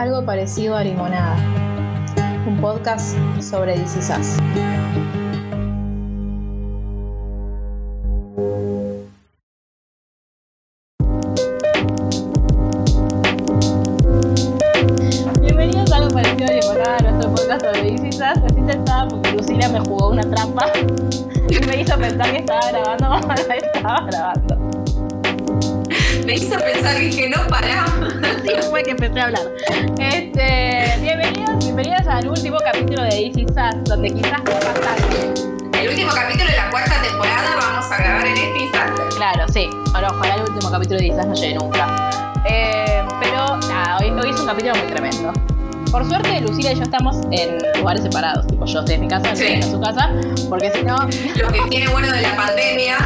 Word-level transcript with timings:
algo 0.00 0.24
parecido 0.24 0.78
a 0.78 0.82
Limonada, 0.82 1.36
un 2.46 2.58
podcast 2.58 3.18
sobre 3.38 3.78
DC 3.78 4.00
Sass. 4.00 4.38
Bienvenidos 15.38 15.92
a 15.92 15.96
algo 15.96 16.08
parecido 16.14 16.46
a 16.46 16.52
Limonada, 16.52 16.98
nuestro 17.02 17.34
podcast 17.34 17.66
sobre 17.66 17.90
DC 17.90 18.12
Sass. 18.12 18.38
Estoy 18.38 18.72
sentada 18.72 19.06
porque 19.06 19.32
Lucila 19.32 19.68
me 19.68 19.80
jugó 19.80 20.12
una 20.12 20.22
trampa 20.22 20.72
y 21.46 21.66
me 21.66 21.82
hizo 21.82 21.98
pensar 21.98 22.30
que 22.30 22.38
estaba 22.38 22.70
grabando 22.70 23.06
cuando 23.26 23.46
no 23.46 23.54
estaba 23.54 24.06
grabando. 24.06 24.70
Me 26.24 26.34
hizo 26.36 26.58
pensar 26.58 26.96
que 26.96 27.04
dije, 27.06 27.28
no, 27.28 27.49
que 28.82 28.90
empecé 28.92 29.20
a 29.20 29.24
hablar. 29.24 29.42
Este, 29.98 30.98
bienvenidos, 31.00 31.58
bienvenidos 31.58 32.06
al 32.06 32.28
último 32.28 32.56
capítulo 32.64 33.02
de 33.02 33.30
DC 33.30 33.52
Sass, 33.52 33.76
donde 33.84 34.10
quizás 34.10 34.42
no 34.42 34.52
bastante. 34.52 35.80
El 35.80 35.88
último 35.88 36.10
capítulo 36.14 36.50
de 36.50 36.56
la 36.56 36.70
cuarta 36.70 37.02
temporada 37.02 37.56
vamos 37.56 37.92
a 37.92 37.96
grabar 37.98 38.26
en 38.26 38.36
este 38.36 38.58
instante. 38.58 39.02
Claro, 39.16 39.46
sí. 39.52 39.68
Ahora, 39.92 40.08
ojalá 40.10 40.34
el 40.36 40.42
último 40.42 40.70
capítulo 40.70 40.98
de 40.98 41.04
DC 41.06 41.16
Sass 41.16 41.26
no 41.26 41.34
llegue 41.34 41.54
nunca. 41.56 42.32
Eh, 42.48 43.02
pero 43.20 43.56
nada, 43.58 43.98
hoy, 43.98 44.10
hoy 44.10 44.30
es 44.30 44.40
un 44.40 44.46
capítulo 44.46 44.74
muy 44.76 44.86
tremendo. 44.86 45.49
Por 45.90 46.06
suerte, 46.08 46.40
Lucila 46.40 46.72
y 46.72 46.76
yo 46.76 46.82
estamos 46.82 47.16
en 47.32 47.58
lugares 47.78 48.02
separados. 48.02 48.46
Tipo, 48.46 48.64
yo 48.64 48.78
estoy 48.80 48.94
en 48.94 49.00
mi 49.00 49.08
casa, 49.08 49.34
Sí. 49.34 49.42
Lucila 49.56 49.64
en 49.66 49.70
su 49.72 49.80
casa, 49.80 50.10
porque 50.48 50.70
si 50.72 50.82
no, 50.84 50.96
Lo 51.36 51.48
que 51.52 51.60
tiene 51.68 51.88
bueno 51.88 52.10
de 52.12 52.22
la 52.22 52.36
pandemia. 52.36 52.96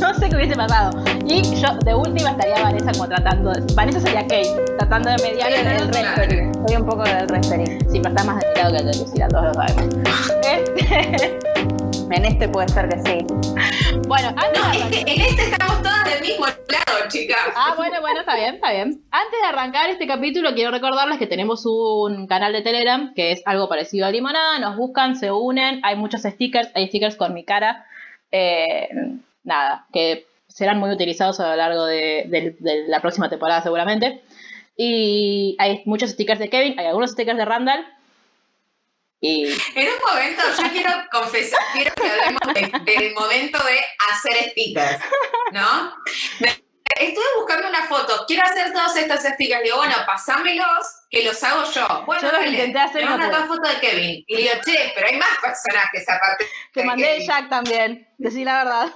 no 0.00 0.14
sé 0.14 0.28
qué 0.28 0.36
hubiese 0.36 0.54
pasado. 0.54 0.90
Y 1.26 1.42
yo, 1.56 1.68
de 1.84 1.94
última, 1.94 2.30
estaría 2.32 2.62
Vanessa 2.62 2.92
como 2.92 3.08
tratando 3.08 3.52
de... 3.52 3.74
Vanessa 3.74 4.00
sería 4.00 4.22
Kate, 4.22 4.54
tratando 4.78 5.10
de 5.10 5.16
mediar 5.22 5.48
Sí, 5.50 5.58
en 5.60 5.66
el 5.68 5.88
referee. 5.88 6.52
Soy 6.66 6.76
un 6.76 6.84
poco 6.86 7.02
del 7.04 7.28
referee. 7.28 7.78
Sí, 7.90 8.00
pero 8.02 8.08
está 8.10 8.24
más 8.24 8.40
delicado 8.40 8.72
que 8.72 8.78
el 8.78 8.86
de 8.86 8.98
Lucila, 8.98 9.28
todos 9.28 9.44
lo 9.46 9.54
sabemos. 9.54 9.84
Este, 10.42 11.38
En 12.10 12.24
este 12.24 12.48
puede 12.48 12.68
ser 12.68 12.88
que 12.88 12.98
sí. 12.98 13.26
bueno, 14.08 14.28
antes 14.36 14.60
No, 14.62 14.90
de 14.90 15.00
en 15.00 15.20
este 15.20 15.42
estamos 15.50 15.78
todas 15.82 16.04
del 16.04 16.20
mismo 16.20 16.46
lado, 16.46 17.08
chicas. 17.08 17.38
Ah, 17.56 17.74
bueno, 17.76 18.00
bueno, 18.00 18.20
está 18.20 18.36
bien, 18.36 18.54
está 18.56 18.70
bien. 18.72 19.02
Antes 19.10 19.40
de 19.40 19.46
arrancar 19.46 19.88
este 19.90 20.06
capítulo, 20.06 20.54
quiero 20.54 20.70
recordarles 20.70 21.18
que 21.18 21.26
tenemos 21.26 21.64
un 21.66 22.26
canal 22.26 22.52
de 22.52 22.62
Telegram 22.62 23.14
que 23.14 23.32
es 23.32 23.42
algo 23.46 23.68
parecido 23.68 24.06
a 24.06 24.10
Limonada. 24.10 24.58
Nos 24.58 24.76
buscan, 24.76 25.16
se 25.16 25.30
unen, 25.32 25.80
hay 25.84 25.96
muchos 25.96 26.22
stickers, 26.22 26.68
hay 26.74 26.88
stickers 26.88 27.16
con 27.16 27.32
mi 27.34 27.44
cara. 27.44 27.86
Eh, 28.30 28.88
nada, 29.44 29.86
que 29.92 30.26
serán 30.48 30.78
muy 30.78 30.90
utilizados 30.90 31.40
a 31.40 31.48
lo 31.50 31.56
largo 31.56 31.86
de, 31.86 32.24
de- 32.28 32.56
de 32.58 32.88
la 32.88 33.00
próxima 33.00 33.30
temporada 33.30 33.62
seguramente. 33.62 34.20
Y 34.76 35.56
hay 35.58 35.82
muchos 35.86 36.10
stickers 36.10 36.40
de 36.40 36.50
Kevin, 36.50 36.78
hay 36.78 36.86
algunos 36.86 37.12
stickers 37.12 37.38
de 37.38 37.44
Randall. 37.44 37.86
Y 39.24 39.44
En 39.76 39.88
un 39.88 39.94
momento 40.10 40.42
yo 40.58 40.70
quiero 40.72 40.90
confesar, 41.12 41.60
quiero 41.72 41.94
que 41.94 42.10
hablemos 42.10 42.40
de- 42.54 42.92
del 42.92 43.14
momento 43.14 43.62
de 43.62 43.78
hacer 44.10 44.50
stickers, 44.50 44.98
¿no? 45.52 45.94
Estuve 46.98 47.24
buscando 47.38 47.68
una 47.68 47.84
foto, 47.86 48.24
quiero 48.26 48.42
hacer 48.44 48.72
todos 48.72 48.94
estos 48.96 49.20
stickers. 49.20 49.62
Digo, 49.62 49.76
bueno, 49.76 49.94
pasámelos, 50.04 50.86
que 51.08 51.24
los 51.24 51.42
hago 51.44 51.70
yo. 51.72 52.02
Bueno, 52.04 52.20
Yo 52.22 52.28
los 52.32 52.40
dale. 52.40 52.50
intenté 52.50 52.78
hacer 52.80 53.04
Me 53.08 53.16
pude. 53.16 53.46
foto 53.46 53.68
de 53.68 53.80
Kevin. 53.80 54.24
Y 54.26 54.36
digo, 54.36 54.52
che, 54.64 54.92
pero 54.94 55.06
hay 55.06 55.16
más 55.16 55.38
personajes 55.40 56.08
aparte. 56.08 56.46
te 56.74 56.84
mandé 56.84 57.04
de 57.06 57.12
Kevin. 57.14 57.26
Jack 57.28 57.48
también, 57.48 58.08
decí 58.18 58.44
la 58.44 58.64
verdad. 58.64 58.92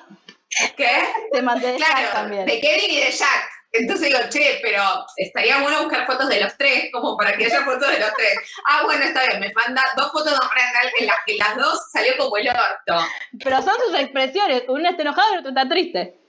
¿Qué? 0.77 0.91
Te 1.32 1.42
mandé 1.42 1.72
de 1.72 1.78
Jack 1.78 2.12
también. 2.12 2.47
de 2.47 2.60
Kevin 2.60 2.91
y 2.91 3.00
de 3.00 3.10
Jack. 3.12 3.50
Entonces 3.78 4.08
digo, 4.08 4.19
che, 4.30 4.60
pero 4.62 4.82
estaría 5.16 5.60
bueno 5.60 5.82
buscar 5.82 6.06
fotos 6.06 6.28
de 6.28 6.41
los 6.41 6.56
tres, 6.56 6.91
como 6.92 7.16
para 7.16 7.36
que 7.36 7.46
haya 7.46 7.64
fotos 7.64 7.91
de 7.91 8.00
los 8.00 8.12
tres. 8.14 8.38
Ah, 8.66 8.82
bueno, 8.84 9.05
está 9.05 9.27
bien, 9.27 9.41
me 9.41 9.52
manda 9.52 9.82
dos 9.96 10.12
fotos 10.12 10.32
de 10.32 10.38
Randall 10.38 10.92
en 10.98 11.06
las 11.06 11.16
que 11.27 11.36
las 11.36 11.56
dos 11.56 11.91
salió 11.91 12.16
como 12.16 12.37
el 12.37 12.48
orto. 12.48 13.06
Pero 13.42 13.62
son 13.62 13.75
sus 13.87 13.98
expresiones, 13.98 14.64
uno 14.69 14.88
está 14.88 15.03
enojado 15.03 15.31
y 15.31 15.32
el 15.34 15.38
otro 15.41 15.50
está 15.50 15.69
triste. 15.69 16.20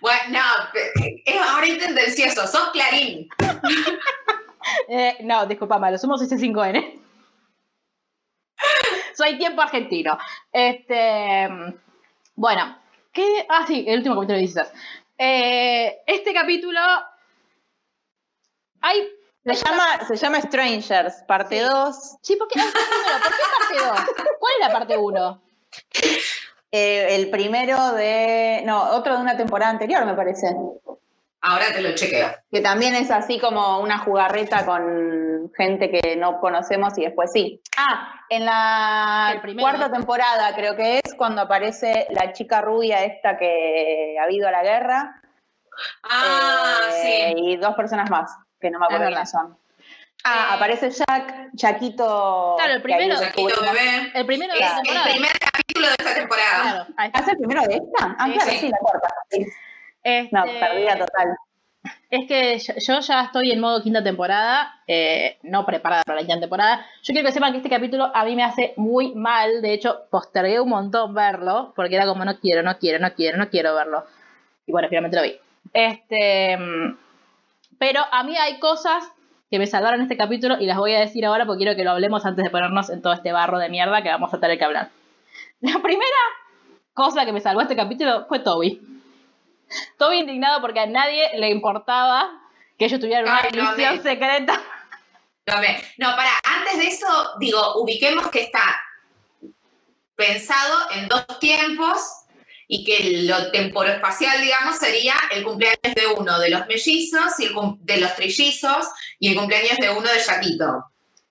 Bueno, 0.00 0.22
no, 0.30 0.80
es 1.24 1.40
ahorita 1.40 1.86
tendencioso, 1.86 2.46
sos 2.46 2.70
Clarín. 2.70 3.28
Eh, 4.88 5.16
no, 5.22 5.46
disculpame, 5.46 5.90
lo 5.90 5.98
somos 5.98 6.20
C5N. 6.22 7.00
Soy 9.16 9.38
tiempo 9.38 9.62
argentino. 9.62 10.18
Este. 10.52 11.48
Bueno, 12.34 12.78
¿qué? 13.12 13.46
Ah, 13.48 13.64
sí, 13.66 13.84
el 13.88 13.98
último 13.98 14.16
capítulo 14.16 14.38
de. 14.38 14.66
Eh, 15.22 16.00
este 16.06 16.32
capítulo. 16.32 16.80
Hay. 18.80 19.06
Se 19.44 19.54
llama, 19.54 19.84
se 20.08 20.16
llama 20.16 20.40
Strangers, 20.40 21.24
parte 21.28 21.58
Sí. 21.58 21.64
2. 21.64 21.96
Sí, 22.22 22.36
¿por 22.36 22.48
qué, 22.48 22.58
ah, 22.58 22.64
primero, 22.72 23.22
¿por 23.22 23.32
qué 23.36 23.42
parte 23.58 24.06
2? 24.16 24.16
¿Cuál 24.38 24.52
es 24.58 24.66
la 24.66 24.72
parte 24.72 24.96
1? 24.96 25.42
Eh, 26.72 27.16
el 27.16 27.28
primero 27.30 27.92
de. 27.92 28.62
No, 28.64 28.92
otro 28.92 29.16
de 29.16 29.20
una 29.20 29.36
temporada 29.36 29.70
anterior, 29.70 30.06
me 30.06 30.14
parece. 30.14 30.56
Ahora 31.42 31.66
te 31.70 31.82
lo 31.82 31.94
chequeo. 31.94 32.30
Que 32.50 32.60
también 32.62 32.94
es 32.94 33.10
así 33.10 33.38
como 33.38 33.80
una 33.80 33.98
jugarreta 33.98 34.64
con 34.64 35.29
gente 35.56 35.90
que 35.90 36.16
no 36.16 36.40
conocemos 36.40 36.96
y 36.98 37.02
después 37.04 37.30
sí. 37.32 37.60
Ah, 37.76 38.14
en 38.28 38.44
la 38.44 39.42
cuarta 39.58 39.90
temporada 39.90 40.54
creo 40.54 40.76
que 40.76 41.00
es 41.04 41.14
cuando 41.14 41.42
aparece 41.42 42.06
la 42.10 42.32
chica 42.32 42.60
rubia 42.60 43.04
esta 43.04 43.36
que 43.38 44.16
ha 44.20 44.24
habido 44.24 44.48
a 44.48 44.50
la 44.52 44.62
guerra. 44.62 45.20
Ah, 46.04 46.80
Eh, 47.04 47.32
sí. 47.34 47.42
Y 47.42 47.56
dos 47.56 47.74
personas 47.74 48.10
más, 48.10 48.30
que 48.60 48.70
no 48.70 48.78
me 48.78 48.86
acuerdo 48.86 49.06
quiénes 49.08 49.30
son. 49.30 49.56
Ah, 50.24 50.48
Eh, 50.50 50.54
aparece 50.56 50.90
Jack, 50.90 51.50
Chaquito. 51.56 52.54
Claro, 52.58 52.74
el 52.74 52.82
primero- 52.82 53.18
bebé. 53.18 54.10
El 54.14 54.26
primero 54.26 54.52
de 54.52 54.60
Es 54.60 54.66
la 54.66 54.76
el 54.76 54.82
temporada. 54.82 55.10
primer 55.10 55.32
capítulo 55.38 55.86
de 55.86 55.92
esta 55.98 56.14
temporada. 56.14 56.62
Claro. 56.62 56.86
¿Ah, 56.98 57.06
¿es 57.06 57.28
el 57.28 57.36
primero 57.38 57.62
de 57.62 57.74
esta? 57.74 58.16
Ah, 58.18 58.26
Sí, 58.26 58.32
claro, 58.34 58.50
sí. 58.50 58.58
sí, 58.58 58.68
la 58.68 58.78
cuarta. 58.78 59.08
Sí. 59.30 59.46
Este, 60.02 60.28
No, 60.36 60.44
perdida 60.44 60.98
total. 60.98 61.36
Es 62.10 62.26
que 62.28 62.58
yo- 62.58 63.00
ya 63.00 63.22
estoy 63.22 63.52
en 63.52 63.60
modo 63.60 63.82
quinta 63.82 64.02
temporada, 64.02 64.80
eh, 64.86 65.38
no 65.42 65.64
preparada 65.64 66.02
para 66.04 66.20
la 66.20 66.26
quinta 66.26 66.40
temporada. 66.40 66.84
Yo 67.02 67.12
quiero 67.14 67.26
que 67.26 67.32
sepan 67.32 67.52
que 67.52 67.58
este 67.58 67.70
capítulo 67.70 68.10
a 68.14 68.24
mí 68.24 68.34
me 68.36 68.42
hace 68.42 68.74
muy 68.76 69.14
mal. 69.14 69.62
De 69.62 69.72
hecho, 69.72 70.02
postergué 70.10 70.60
un 70.60 70.68
montón 70.68 71.14
verlo, 71.14 71.72
porque 71.76 71.94
era 71.96 72.06
como 72.06 72.24
no 72.24 72.38
quiero, 72.38 72.62
no 72.62 72.76
quiero, 72.78 72.98
no 72.98 73.12
quiero, 73.14 73.38
no 73.38 73.48
quiero 73.48 73.74
verlo. 73.74 74.04
Y 74.66 74.72
bueno, 74.72 74.88
finalmente 74.88 75.16
lo 75.16 75.22
vi. 75.22 75.36
Este, 75.72 76.58
pero 77.78 78.00
a 78.12 78.24
mí 78.24 78.36
hay 78.36 78.58
cosas 78.58 79.04
que 79.50 79.58
me 79.58 79.66
salvaron 79.66 80.00
este 80.02 80.16
capítulo 80.16 80.56
y 80.60 80.66
las 80.66 80.76
voy 80.76 80.94
a 80.94 81.00
decir 81.00 81.24
ahora 81.24 81.46
porque 81.46 81.64
quiero 81.64 81.76
que 81.76 81.84
lo 81.84 81.90
hablemos 81.92 82.24
antes 82.26 82.44
de 82.44 82.50
ponernos 82.50 82.90
en 82.90 83.02
todo 83.02 83.12
este 83.12 83.32
barro 83.32 83.58
de 83.58 83.68
mierda 83.68 84.02
que 84.02 84.10
vamos 84.10 84.32
a 84.34 84.38
tener 84.40 84.58
que 84.58 84.64
hablar. 84.64 84.90
La 85.60 85.78
primera 85.82 86.04
cosa 86.94 87.24
que 87.24 87.32
me 87.32 87.40
salvó 87.40 87.60
este 87.62 87.76
capítulo 87.76 88.26
fue 88.28 88.40
Toby. 88.40 88.80
Toby 89.98 90.18
indignado 90.18 90.60
porque 90.60 90.80
a 90.80 90.86
nadie 90.86 91.30
le 91.38 91.48
importaba 91.50 92.30
que 92.78 92.86
ellos 92.86 93.00
tuvieran 93.00 93.24
una 93.24 93.40
Ay, 93.42 93.50
misión 93.52 94.02
secreta. 94.02 94.60
Lo 95.46 95.54
amé. 95.54 95.82
No, 95.98 96.14
para, 96.16 96.30
antes 96.44 96.78
de 96.78 96.86
eso, 96.88 97.06
digo, 97.38 97.80
ubiquemos 97.82 98.28
que 98.30 98.40
está 98.42 98.62
pensado 100.14 100.76
en 100.92 101.08
dos 101.08 101.26
tiempos 101.38 101.98
y 102.68 102.84
que 102.84 103.22
lo 103.26 103.50
temporoespacial, 103.50 104.40
digamos, 104.40 104.76
sería 104.76 105.14
el 105.32 105.42
cumpleaños 105.42 105.94
de 105.94 106.06
uno 106.16 106.38
de 106.38 106.50
los 106.50 106.66
mellizos 106.68 107.40
y 107.40 107.46
el 107.46 107.52
cum- 107.54 107.78
de 107.80 107.96
los 107.98 108.14
trillizos 108.14 108.88
y 109.18 109.30
el 109.32 109.36
cumpleaños 109.36 109.76
de 109.78 109.90
uno 109.90 110.08
de 110.08 110.18
Yaquito. 110.20 110.84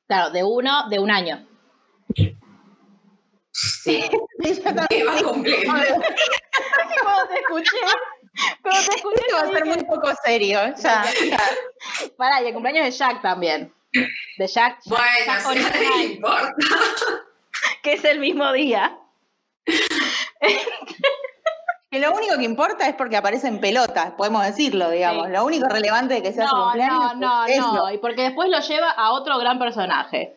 Claro, 0.07 0.31
de 0.31 0.43
uno, 0.43 0.89
de 0.89 0.99
un 0.99 1.11
año. 1.11 1.45
Sí. 3.53 4.03
Que 4.89 5.03
va 5.03 5.17
a 5.17 5.23
cumplir. 5.23 5.65
Cuando 5.65 7.27
te 7.27 7.39
escuché, 7.39 7.77
cuando 8.61 8.81
te 8.89 8.95
escuché, 8.95 9.21
Esto 9.27 9.35
va 9.37 9.41
a 9.41 9.51
ser 9.51 9.65
muy 9.65 9.83
poco 9.85 10.11
serio. 10.23 10.59
Ya, 10.77 11.03
ya. 11.29 11.37
Pará, 12.17 12.41
y 12.41 12.47
el 12.47 12.53
cumpleaños 12.53 12.85
de 12.85 12.91
Jack 12.91 13.21
también. 13.21 13.73
De 14.37 14.47
Jack, 14.47 14.79
Bueno, 14.85 15.03
Jack 15.25 15.39
si 15.41 15.47
a 15.47 15.53
nadie 15.53 15.61
le 15.61 15.67
original, 15.87 16.11
importa. 16.11 16.53
que 17.83 17.93
es 17.93 18.05
el 18.05 18.19
mismo 18.19 18.51
día. 18.53 18.97
Que 21.91 21.99
lo 21.99 22.11
único 22.13 22.37
que 22.37 22.43
importa 22.43 22.87
es 22.87 22.93
porque 22.93 23.17
aparece 23.17 23.47
en 23.47 23.59
pelotas, 23.59 24.11
podemos 24.11 24.45
decirlo, 24.45 24.91
digamos. 24.91 25.25
Sí. 25.27 25.33
Lo 25.33 25.43
único 25.43 25.67
relevante 25.67 26.13
de 26.15 26.21
que 26.21 26.33
sea 26.33 26.47
su 26.47 26.55
No, 26.55 26.63
cumpleaños 26.65 27.15
no, 27.15 27.41
no, 27.41 27.45
es 27.47 27.57
no. 27.57 27.73
lo- 27.75 27.91
Y 27.91 27.97
porque 27.97 28.21
después 28.21 28.47
lo 28.49 28.59
lleva 28.59 28.91
a 28.91 29.11
otro 29.11 29.39
gran 29.39 29.57
personaje. 29.57 30.35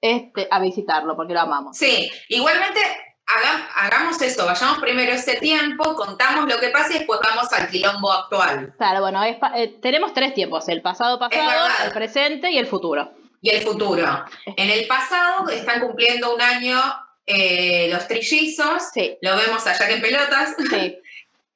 Este, 0.00 0.48
a 0.50 0.60
visitarlo, 0.60 1.14
porque 1.16 1.34
lo 1.34 1.40
amamos. 1.40 1.76
Sí, 1.76 2.10
igualmente 2.28 2.80
haga- 3.28 3.68
hagamos 3.76 4.20
eso, 4.22 4.44
vayamos 4.46 4.78
primero 4.78 5.12
ese 5.12 5.36
tiempo, 5.36 5.94
contamos 5.94 6.48
lo 6.52 6.58
que 6.58 6.68
pasa 6.70 6.90
y 6.94 6.98
después 6.98 7.20
vamos 7.22 7.52
al 7.52 7.68
quilombo 7.68 8.10
actual. 8.12 8.74
Claro, 8.78 9.00
bueno, 9.00 9.22
es 9.24 9.36
eh, 9.56 9.76
tenemos 9.82 10.12
tres 10.14 10.34
tiempos: 10.34 10.68
el 10.68 10.82
pasado, 10.82 11.18
pasado, 11.18 11.68
el 11.84 11.92
presente 11.92 12.50
y 12.50 12.58
el 12.58 12.66
futuro. 12.66 13.12
Y 13.40 13.50
el 13.50 13.62
futuro. 13.62 14.24
En 14.56 14.70
el 14.70 14.86
pasado 14.88 15.48
están 15.50 15.80
cumpliendo 15.80 16.34
un 16.34 16.42
año 16.42 16.80
eh, 17.24 17.88
los 17.92 18.08
trillizos, 18.08 18.82
Sí, 18.92 19.16
lo 19.22 19.36
vemos 19.36 19.64
allá 19.66 19.86
que 19.86 19.94
en 19.94 20.00
pelotas. 20.00 20.54
sí. 20.70 20.98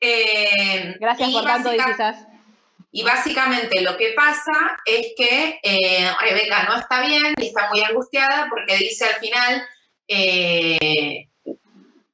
Eh, 0.05 0.97
Gracias 0.99 1.31
por 1.31 1.45
tanto, 1.45 1.71
quizás. 1.71 2.27
Y 2.91 3.05
básicamente 3.05 3.81
lo 3.83 3.97
que 3.97 4.13
pasa 4.17 4.77
es 4.85 5.13
que 5.17 5.61
eh, 5.63 6.11
Rebeca 6.21 6.65
no 6.65 6.75
está 6.77 7.03
bien 7.03 7.33
y 7.39 7.47
está 7.47 7.69
muy 7.71 7.81
angustiada 7.85 8.49
porque 8.51 8.77
dice 8.79 9.05
al 9.05 9.15
final, 9.21 9.63
eh, 10.09 11.29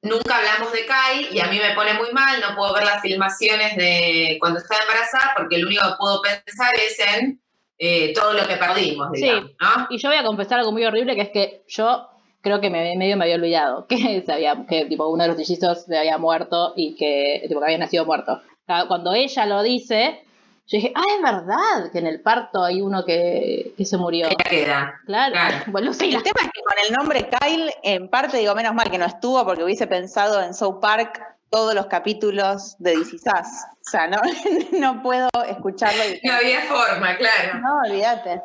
nunca 0.02 0.36
hablamos 0.36 0.72
de 0.72 0.86
Kai 0.86 1.28
y 1.32 1.40
a 1.40 1.46
mí 1.46 1.58
me 1.58 1.74
pone 1.74 1.94
muy 1.94 2.12
mal, 2.12 2.40
no 2.40 2.54
puedo 2.54 2.74
ver 2.74 2.84
las 2.84 3.02
filmaciones 3.02 3.76
de 3.76 4.36
cuando 4.40 4.58
está 4.58 4.76
embarazada 4.80 5.32
porque 5.36 5.58
lo 5.58 5.66
único 5.66 5.82
que 5.82 5.96
puedo 5.98 6.22
pensar 6.22 6.74
es 6.74 6.98
en 6.98 7.40
eh, 7.78 8.12
todo 8.12 8.32
lo 8.32 8.46
que 8.46 8.56
perdimos, 8.56 9.12
digamos, 9.12 9.52
¿no? 9.60 9.86
Y 9.90 9.98
yo 9.98 10.08
voy 10.08 10.18
a 10.18 10.24
confesar 10.24 10.58
algo 10.58 10.72
muy 10.72 10.84
horrible, 10.84 11.14
que 11.14 11.22
es 11.22 11.30
que 11.30 11.62
yo 11.68 12.08
creo 12.40 12.60
que 12.60 12.70
me, 12.70 12.96
medio 12.96 13.16
me 13.16 13.24
había 13.24 13.36
olvidado 13.36 13.86
que, 13.88 14.22
se 14.24 14.32
había, 14.32 14.66
que 14.68 14.86
tipo, 14.86 15.08
uno 15.08 15.22
de 15.22 15.28
los 15.28 15.36
trillizos 15.36 15.84
se 15.84 15.98
había 15.98 16.18
muerto 16.18 16.72
y 16.76 16.94
que, 16.96 17.44
tipo, 17.48 17.60
que 17.60 17.66
había 17.66 17.78
nacido 17.78 18.04
muerto. 18.04 18.40
Cuando 18.86 19.14
ella 19.14 19.46
lo 19.46 19.62
dice, 19.62 20.22
yo 20.70 20.76
dije, 20.76 20.92
ah, 20.94 21.04
es 21.16 21.22
verdad 21.22 21.90
que 21.90 21.98
en 21.98 22.06
el 22.06 22.20
parto 22.20 22.62
hay 22.62 22.82
uno 22.82 23.02
que, 23.02 23.72
que 23.74 23.86
se 23.86 23.96
murió. 23.96 24.28
queda. 24.50 25.00
Claro. 25.06 25.64
Bueno, 25.68 25.94
sí, 25.94 26.14
el 26.14 26.22
tema 26.22 26.40
es 26.42 26.50
que 26.52 26.62
con 26.62 26.74
el 26.86 26.92
nombre 26.92 27.30
Kyle, 27.40 27.72
en 27.82 28.10
parte 28.10 28.36
digo, 28.36 28.54
menos 28.54 28.74
mal 28.74 28.90
que 28.90 28.98
no 28.98 29.06
estuvo, 29.06 29.42
porque 29.46 29.64
hubiese 29.64 29.86
pensado 29.86 30.42
en 30.42 30.52
South 30.52 30.78
Park 30.80 31.22
todos 31.48 31.74
los 31.74 31.86
capítulos 31.86 32.76
de 32.78 32.98
DC 32.98 33.16
O 33.16 33.42
sea, 33.80 34.08
no, 34.08 34.20
no 34.78 35.02
puedo 35.02 35.30
escucharlo. 35.48 36.02
Y... 36.04 36.20
No 36.26 36.34
había 36.34 36.60
forma, 36.62 37.16
claro. 37.16 37.60
No, 37.60 37.80
olvídate. 37.88 38.42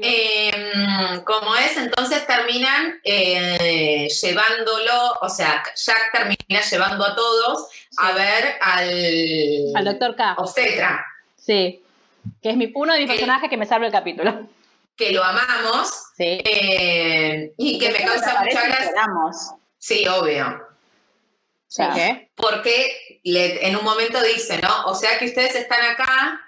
Em, 0.00 1.24
como 1.24 1.56
es, 1.56 1.76
entonces 1.76 2.24
terminan 2.24 3.00
eh, 3.02 4.06
llevándolo, 4.22 5.14
o 5.22 5.28
sea, 5.28 5.64
Jack 5.74 6.12
termina 6.12 6.64
llevando 6.70 7.04
a 7.04 7.16
todos 7.16 7.68
a 7.98 8.12
ver 8.12 8.54
al... 8.60 9.76
Al 9.76 9.84
doctor 9.84 10.14
K. 10.14 10.34
Obstetra. 10.38 11.04
Sí, 11.44 11.82
que 12.42 12.50
es 12.50 12.56
mi, 12.56 12.70
uno 12.74 12.94
de 12.94 13.00
mis 13.00 13.08
personajes 13.08 13.50
que 13.50 13.56
me 13.56 13.66
salva 13.66 13.86
el 13.86 13.92
capítulo. 13.92 14.48
Que 14.96 15.12
lo 15.12 15.22
amamos. 15.22 15.90
Sí. 16.16 16.40
Eh, 16.44 17.52
y 17.58 17.78
que 17.78 17.90
me 17.90 18.04
causa 18.04 18.40
mucha 18.42 18.66
gracia. 18.66 19.06
Sí, 19.78 20.06
obvio. 20.08 20.74
¿Qué? 21.94 22.30
Porque 22.36 23.20
en 23.24 23.76
un 23.76 23.84
momento 23.84 24.22
dice, 24.22 24.60
¿no? 24.62 24.84
O 24.86 24.94
sea 24.94 25.18
que 25.18 25.26
ustedes 25.26 25.56
están 25.56 25.82
acá 25.82 26.40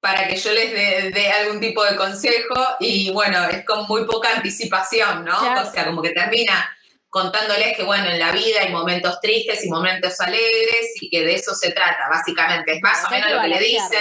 para 0.00 0.28
que 0.28 0.36
yo 0.36 0.52
les 0.52 1.14
dé, 1.14 1.32
algún 1.32 1.60
tipo 1.60 1.82
de 1.82 1.96
consejo 1.96 2.54
y 2.78 3.10
bueno, 3.10 3.42
es 3.48 3.64
con 3.64 3.86
muy 3.86 4.04
poca 4.04 4.36
anticipación, 4.36 5.24
¿no? 5.24 5.36
O 5.62 5.70
sea, 5.70 5.86
como 5.86 6.02
que 6.02 6.10
termina 6.10 6.70
contándoles 7.14 7.76
que 7.76 7.84
bueno, 7.84 8.10
en 8.10 8.18
la 8.18 8.32
vida 8.32 8.58
hay 8.62 8.72
momentos 8.72 9.20
tristes 9.20 9.64
y 9.64 9.70
momentos 9.70 10.20
alegres 10.20 11.00
y 11.00 11.08
que 11.08 11.24
de 11.24 11.34
eso 11.36 11.54
se 11.54 11.70
trata, 11.70 12.08
básicamente. 12.10 12.74
Es 12.74 12.82
más 12.82 13.04
o 13.04 13.10
menos 13.10 13.30
lo 13.30 13.40
que 13.40 13.48
le 13.50 13.60
dice. 13.60 13.98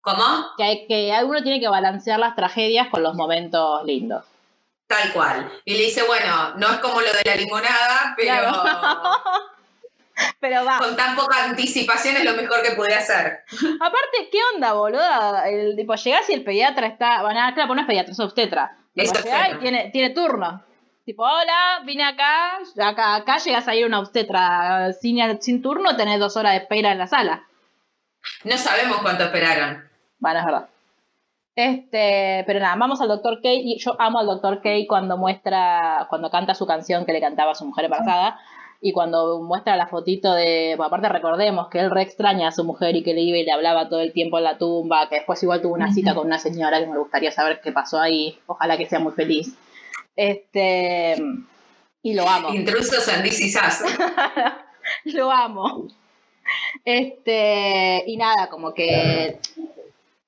¿Cómo? 0.00 0.46
Que, 0.56 0.86
que 0.88 1.12
uno 1.22 1.42
tiene 1.42 1.60
que 1.60 1.68
balancear 1.68 2.18
las 2.18 2.34
tragedias 2.34 2.88
con 2.88 3.02
los 3.02 3.14
momentos 3.14 3.84
lindos. 3.84 4.24
Tal 4.86 5.12
cual. 5.12 5.52
Y 5.66 5.74
le 5.74 5.84
dice, 5.84 6.02
bueno, 6.04 6.54
no 6.54 6.70
es 6.70 6.78
como 6.78 7.02
lo 7.02 7.12
de 7.12 7.20
la 7.22 7.34
limonada, 7.34 8.14
pero. 8.16 8.50
pero 10.40 10.64
va. 10.64 10.78
Con 10.78 10.96
tan 10.96 11.14
poca 11.14 11.44
anticipación 11.44 12.16
es 12.16 12.24
lo 12.24 12.32
mejor 12.32 12.62
que 12.62 12.70
puede 12.70 12.94
hacer. 12.94 13.40
Aparte, 13.78 14.30
¿qué 14.32 14.38
onda, 14.54 14.72
boluda? 14.72 15.50
El, 15.50 15.76
tipo, 15.76 15.94
llegás 15.96 16.30
y 16.30 16.32
el 16.32 16.44
pediatra 16.44 16.86
está. 16.86 17.20
Bueno, 17.20 17.40
claro, 17.52 17.74
no 17.74 17.82
es 17.82 17.86
pediatra, 17.86 18.12
es 18.12 18.20
obstetra. 18.20 18.78
Es 18.94 19.10
obstetra. 19.10 19.58
tiene, 19.60 19.90
tiene 19.92 20.14
turno. 20.14 20.64
Tipo, 21.04 21.22
hola, 21.24 21.80
vine 21.84 22.04
acá, 22.04 22.58
acá, 22.82 23.16
acá 23.16 23.38
llegas 23.38 23.66
a 23.66 23.74
ir 23.74 23.84
a 23.84 23.86
una 23.86 24.00
obstetra 24.00 24.92
sin, 24.92 25.40
sin 25.40 25.62
turno, 25.62 25.96
tenés 25.96 26.20
dos 26.20 26.36
horas 26.36 26.52
de 26.52 26.58
espera 26.58 26.92
en 26.92 26.98
la 26.98 27.06
sala. 27.06 27.44
No 28.44 28.56
sabemos 28.56 28.98
cuánto 28.98 29.24
esperaron. 29.24 29.82
Bueno, 30.18 30.38
es 30.40 30.44
verdad. 30.44 30.68
Este, 31.56 32.44
pero 32.46 32.60
nada, 32.60 32.76
vamos 32.76 33.00
al 33.00 33.08
Dr. 33.08 33.40
K 33.42 33.48
y 33.52 33.78
yo 33.78 33.96
amo 33.98 34.18
al 34.20 34.26
Dr. 34.26 34.62
K 34.62 34.70
cuando 34.88 35.16
muestra, 35.16 36.06
cuando 36.08 36.30
canta 36.30 36.54
su 36.54 36.66
canción 36.66 37.04
que 37.04 37.12
le 37.12 37.20
cantaba 37.20 37.52
a 37.52 37.54
su 37.54 37.64
mujer 37.64 37.86
embarazada 37.86 38.38
y 38.80 38.92
cuando 38.92 39.42
muestra 39.42 39.76
la 39.76 39.86
fotito 39.86 40.32
de, 40.32 40.76
aparte 40.78 41.08
recordemos 41.08 41.68
que 41.68 41.80
él 41.80 41.90
re 41.90 42.02
extraña 42.02 42.48
a 42.48 42.52
su 42.52 42.64
mujer 42.64 42.96
y 42.96 43.02
que 43.02 43.12
le 43.12 43.20
iba 43.20 43.36
y 43.36 43.44
le 43.44 43.52
hablaba 43.52 43.88
todo 43.88 44.00
el 44.00 44.12
tiempo 44.12 44.38
en 44.38 44.44
la 44.44 44.58
tumba, 44.58 45.08
que 45.08 45.16
después 45.16 45.42
igual 45.42 45.60
tuvo 45.60 45.74
una 45.74 45.92
cita 45.92 46.14
con 46.14 46.26
una 46.26 46.38
señora 46.38 46.80
que 46.80 46.86
me 46.86 46.98
gustaría 46.98 47.30
saber 47.30 47.60
qué 47.62 47.72
pasó 47.72 48.00
ahí, 48.00 48.38
ojalá 48.46 48.78
que 48.78 48.86
sea 48.86 48.98
muy 48.98 49.12
feliz. 49.12 49.54
Este, 50.16 51.16
y 52.02 52.14
lo 52.14 52.28
amo. 52.28 52.54
Intrusos 52.54 53.06
en 53.08 53.22
DC 53.22 53.58
Lo 55.04 55.30
amo. 55.30 55.88
Este, 56.84 58.02
y 58.06 58.16
nada, 58.16 58.48
como 58.48 58.74
que 58.74 59.38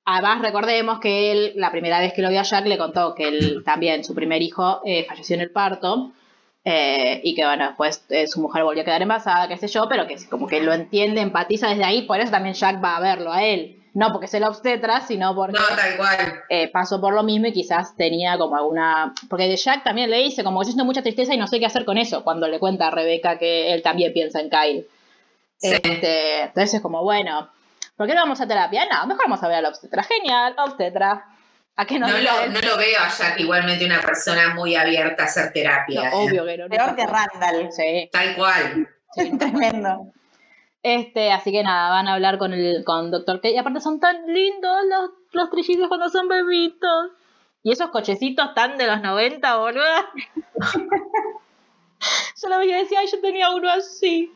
Además, 0.05 0.41
recordemos 0.41 0.99
que 0.99 1.31
él, 1.31 1.53
la 1.55 1.71
primera 1.71 1.99
vez 1.99 2.13
que 2.13 2.21
lo 2.21 2.29
vio 2.29 2.41
a 2.41 2.43
Jack, 2.43 2.65
le 2.65 2.77
contó 2.77 3.15
que 3.15 3.27
él 3.29 3.63
también, 3.65 4.03
su 4.03 4.13
primer 4.13 4.41
hijo, 4.41 4.81
eh, 4.85 5.05
falleció 5.05 5.35
en 5.35 5.41
el 5.41 5.51
parto. 5.51 6.11
Eh, 6.65 7.21
y 7.23 7.35
que 7.35 7.45
bueno, 7.45 7.67
después 7.67 8.05
eh, 8.09 8.27
su 8.27 8.41
mujer 8.41 8.63
volvió 8.63 8.81
a 8.81 8.85
quedar 8.85 9.01
embarazada, 9.01 9.49
qué 9.49 9.57
sé 9.57 9.67
yo, 9.67 9.87
pero 9.89 10.07
que 10.07 10.15
como 10.29 10.47
que 10.47 10.61
lo 10.61 10.73
entiende, 10.73 11.19
empatiza 11.19 11.67
desde 11.69 11.83
ahí, 11.83 12.03
por 12.03 12.21
eso 12.21 12.31
también 12.31 12.55
Jack 12.55 12.81
va 12.83 12.95
a 12.95 13.01
verlo 13.01 13.33
a 13.33 13.43
él. 13.43 13.82
No 13.93 14.11
porque 14.11 14.27
se 14.27 14.39
lo 14.39 14.47
obstetra, 14.47 15.01
sino 15.01 15.35
porque 15.35 15.59
no, 15.59 15.75
tal 15.75 15.97
cual. 15.97 16.43
pasó 16.71 16.99
por 16.99 17.13
lo 17.13 17.23
mismo 17.23 17.47
y 17.47 17.53
quizás 17.53 17.95
tenía 17.95 18.37
como 18.37 18.55
alguna... 18.55 19.13
Porque 19.29 19.47
de 19.47 19.55
Jack 19.55 19.83
también 19.83 20.09
le 20.09 20.17
dice, 20.17 20.43
como 20.43 20.61
yo 20.61 20.65
siento 20.65 20.83
mucha 20.83 21.03
tristeza 21.03 21.33
y 21.33 21.37
no 21.37 21.47
sé 21.47 21.59
qué 21.59 21.67
hacer 21.67 21.85
con 21.85 21.97
eso, 21.97 22.23
cuando 22.23 22.47
le 22.47 22.59
cuenta 22.59 22.87
a 22.87 22.91
Rebeca 22.91 23.37
que 23.37 23.71
él 23.71 23.83
también 23.83 24.11
piensa 24.11 24.39
en 24.39 24.49
Kyle. 24.49 24.87
Este, 25.61 26.41
entonces 26.41 26.73
es 26.73 26.81
como, 26.81 27.03
bueno, 27.03 27.49
¿Por 27.95 28.07
qué 28.07 28.15
no 28.15 28.21
vamos 28.21 28.41
a 28.41 28.47
terapia? 28.47 28.85
No, 28.91 29.05
mejor 29.07 29.25
vamos 29.25 29.43
a 29.43 29.47
ver 29.47 29.57
a 29.57 29.61
la 29.61 29.69
obstetra. 29.69 30.03
Genial, 30.03 30.55
obstetra. 30.57 31.25
¿A 31.75 31.85
qué 31.85 31.99
no, 31.99 32.07
no, 32.07 32.17
lo, 32.17 32.47
no 32.49 32.61
lo 32.61 32.77
veo 32.77 32.99
a 32.99 33.09
Jack 33.09 33.39
igualmente 33.39 33.85
una 33.85 33.99
persona 34.01 34.53
muy 34.53 34.75
abierta 34.75 35.23
a 35.23 35.25
hacer 35.25 35.51
terapia. 35.51 36.09
No, 36.09 36.17
obvio 36.17 36.45
que 36.45 36.57
no. 36.57 36.67
Peor 36.67 36.95
que 36.95 37.05
Randall. 37.05 37.71
Sí. 37.71 38.09
Tal 38.11 38.35
cual. 38.35 38.89
Sí, 39.15 39.37
tremendo. 39.39 40.11
Este, 40.83 41.31
así 41.31 41.51
que 41.51 41.63
nada, 41.63 41.89
van 41.89 42.07
a 42.07 42.13
hablar 42.13 42.37
con 42.37 42.53
el 42.53 42.83
con 42.83 43.09
Doctor 43.09 43.39
K. 43.39 43.49
Y 43.49 43.57
aparte 43.57 43.79
son 43.79 44.01
tan 44.01 44.27
lindos 44.27 44.77
los, 44.89 45.11
los 45.31 45.49
trillizos 45.49 45.87
cuando 45.87 46.09
son 46.09 46.27
bebitos. 46.27 47.11
Y 47.63 47.71
esos 47.71 47.89
cochecitos 47.89 48.53
tan 48.53 48.77
de 48.77 48.87
los 48.87 49.01
90, 49.01 49.57
boludo. 49.57 49.83
yo 52.41 52.49
lo 52.49 52.59
veía 52.59 52.79
y 52.79 52.83
decía, 52.83 52.99
ay, 52.99 53.07
yo 53.09 53.21
tenía 53.21 53.49
uno 53.51 53.69
así. 53.69 54.33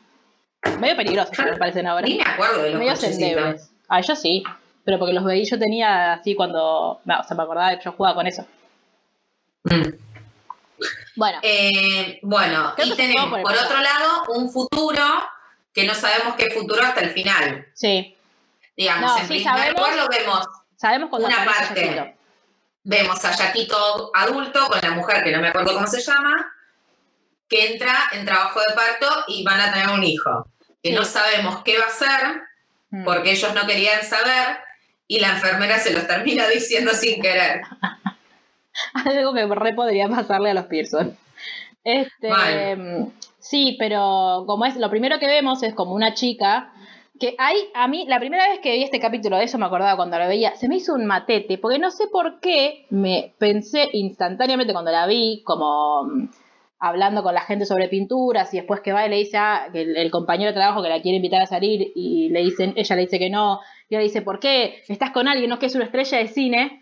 Medio 0.80 0.96
peligrosos 0.96 1.38
me 1.38 1.58
parecen 1.58 1.86
ahora. 1.86 2.08
Ni 2.08 2.16
me 2.18 2.24
acuerdo 2.24 2.62
de 2.62 2.72
los 2.72 2.80
Medio 2.80 2.94
endebles. 2.94 3.70
Ah, 3.90 4.00
yo 4.00 4.16
sí. 4.16 4.44
Pero 4.86 5.00
porque 5.00 5.14
los 5.14 5.26
veí, 5.26 5.44
yo 5.44 5.60
tenía 5.60 6.14
así 6.14 6.34
cuando. 6.34 7.02
No, 7.04 7.20
o 7.20 7.24
sea, 7.24 7.36
me 7.36 7.44
acordaba 7.44 7.72
de 7.72 7.78
que 7.78 7.84
yo 7.84 7.92
jugaba 7.92 8.16
con 8.16 8.26
eso. 8.26 8.46
Mm. 9.66 9.90
Bueno. 11.18 11.40
Eh, 11.42 12.20
bueno, 12.22 12.74
y 12.78 12.96
tenemos 12.96 13.30
por, 13.30 13.42
otro 13.42 13.82
lado 13.82 14.24
un 14.36 14.50
futuro 14.50 15.04
que 15.78 15.84
no 15.84 15.94
sabemos 15.94 16.34
qué 16.34 16.50
futuro 16.50 16.82
hasta 16.82 17.02
el 17.02 17.12
final. 17.12 17.68
Sí. 17.76 18.18
Digamos, 18.76 19.22
en 19.22 19.28
primer 19.28 19.74
lugar 19.74 19.96
lo 19.96 20.08
vemos. 20.08 20.48
Sabemos 20.76 21.12
una 21.12 21.46
parte. 21.46 22.16
Vemos 22.82 23.24
a 23.24 23.36
Yaquito 23.36 24.10
adulto 24.12 24.66
con 24.70 24.80
la 24.82 24.90
mujer 24.90 25.24
que 25.24 25.32
no 25.32 25.40
me 25.40 25.50
acuerdo 25.50 25.76
cómo 25.76 25.86
se 25.86 26.02
llama, 26.02 26.52
que 27.48 27.74
entra 27.74 27.96
en 28.14 28.26
trabajo 28.26 28.60
de 28.60 28.74
parto 28.74 29.26
y 29.28 29.44
van 29.44 29.60
a 29.60 29.72
tener 29.72 29.90
un 29.90 30.04
hijo 30.04 30.48
que 30.82 30.94
no 30.94 31.06
sabemos 31.06 31.62
qué 31.64 31.78
va 31.78 31.86
a 31.86 31.90
hacer, 31.90 32.42
mm. 32.90 33.04
porque 33.04 33.34
ellos 33.34 33.54
no 33.54 33.68
querían 33.68 34.02
saber, 34.02 34.58
y 35.08 35.20
la 35.20 35.30
enfermera 35.30 35.78
se 35.78 35.94
los 35.94 36.08
termina 36.08 36.48
diciendo 36.56 36.92
sin 36.94 37.22
querer. 37.22 37.62
Algo 39.06 39.32
que 39.32 39.46
re 39.46 39.74
podría 39.74 40.10
pasarle 40.10 40.50
a 40.50 40.54
los 40.56 40.66
Pearson. 40.66 41.16
Este, 41.84 42.30
sí, 43.50 43.76
pero 43.80 44.44
como 44.48 44.66
es, 44.66 44.76
lo 44.78 44.90
primero 44.90 45.20
que 45.20 45.28
vemos 45.28 45.64
es 45.64 45.74
como 45.74 45.94
una 45.94 46.14
chica 46.14 46.74
que 47.20 47.36
hay, 47.38 47.58
a 47.74 47.88
mí, 47.88 48.06
la 48.08 48.20
primera 48.20 48.48
vez 48.48 48.60
que 48.60 48.74
vi 48.74 48.84
este 48.84 49.00
capítulo, 49.00 49.38
de 49.38 49.46
eso 49.46 49.58
me 49.58 49.66
acordaba 49.66 49.96
cuando 49.96 50.20
lo 50.20 50.28
veía, 50.28 50.56
se 50.56 50.68
me 50.68 50.78
hizo 50.78 50.94
un 50.94 51.06
matete, 51.06 51.58
porque 51.58 51.80
no 51.80 51.92
sé 51.92 52.08
por 52.12 52.40
qué 52.40 52.86
me 52.90 53.34
pensé 53.40 53.90
instantáneamente 53.94 54.74
cuando 54.74 54.92
la 54.92 55.08
vi, 55.08 55.42
como 55.44 56.08
hablando 56.80 57.24
con 57.24 57.34
la 57.34 57.42
gente 57.42 57.66
sobre 57.66 57.88
pinturas 57.88 58.54
y 58.54 58.58
después 58.58 58.82
que 58.82 58.94
va 58.94 59.06
y 59.06 59.10
le 59.10 59.16
dice 59.18 59.38
a 59.38 59.64
ah, 59.64 59.68
el, 59.74 60.12
compañero 60.12 60.52
de 60.52 60.56
trabajo 60.56 60.84
que 60.84 60.90
la 60.90 61.02
quiere 61.02 61.16
invitar 61.16 61.42
a 61.42 61.48
salir 61.48 61.92
y 61.96 62.30
le 62.30 62.44
dicen, 62.44 62.74
ella 62.76 62.96
le 62.96 63.02
dice 63.04 63.18
que 63.20 63.30
no, 63.30 63.62
y 63.90 63.96
ella 63.96 64.04
dice, 64.04 64.22
¿por 64.22 64.40
qué? 64.40 64.84
¿Estás 64.88 65.12
con 65.12 65.28
alguien, 65.28 65.50
no 65.50 65.60
que 65.60 65.66
es 65.68 65.76
una 65.76 65.86
estrella 65.86 66.20
de 66.20 66.28
cine? 66.28 66.82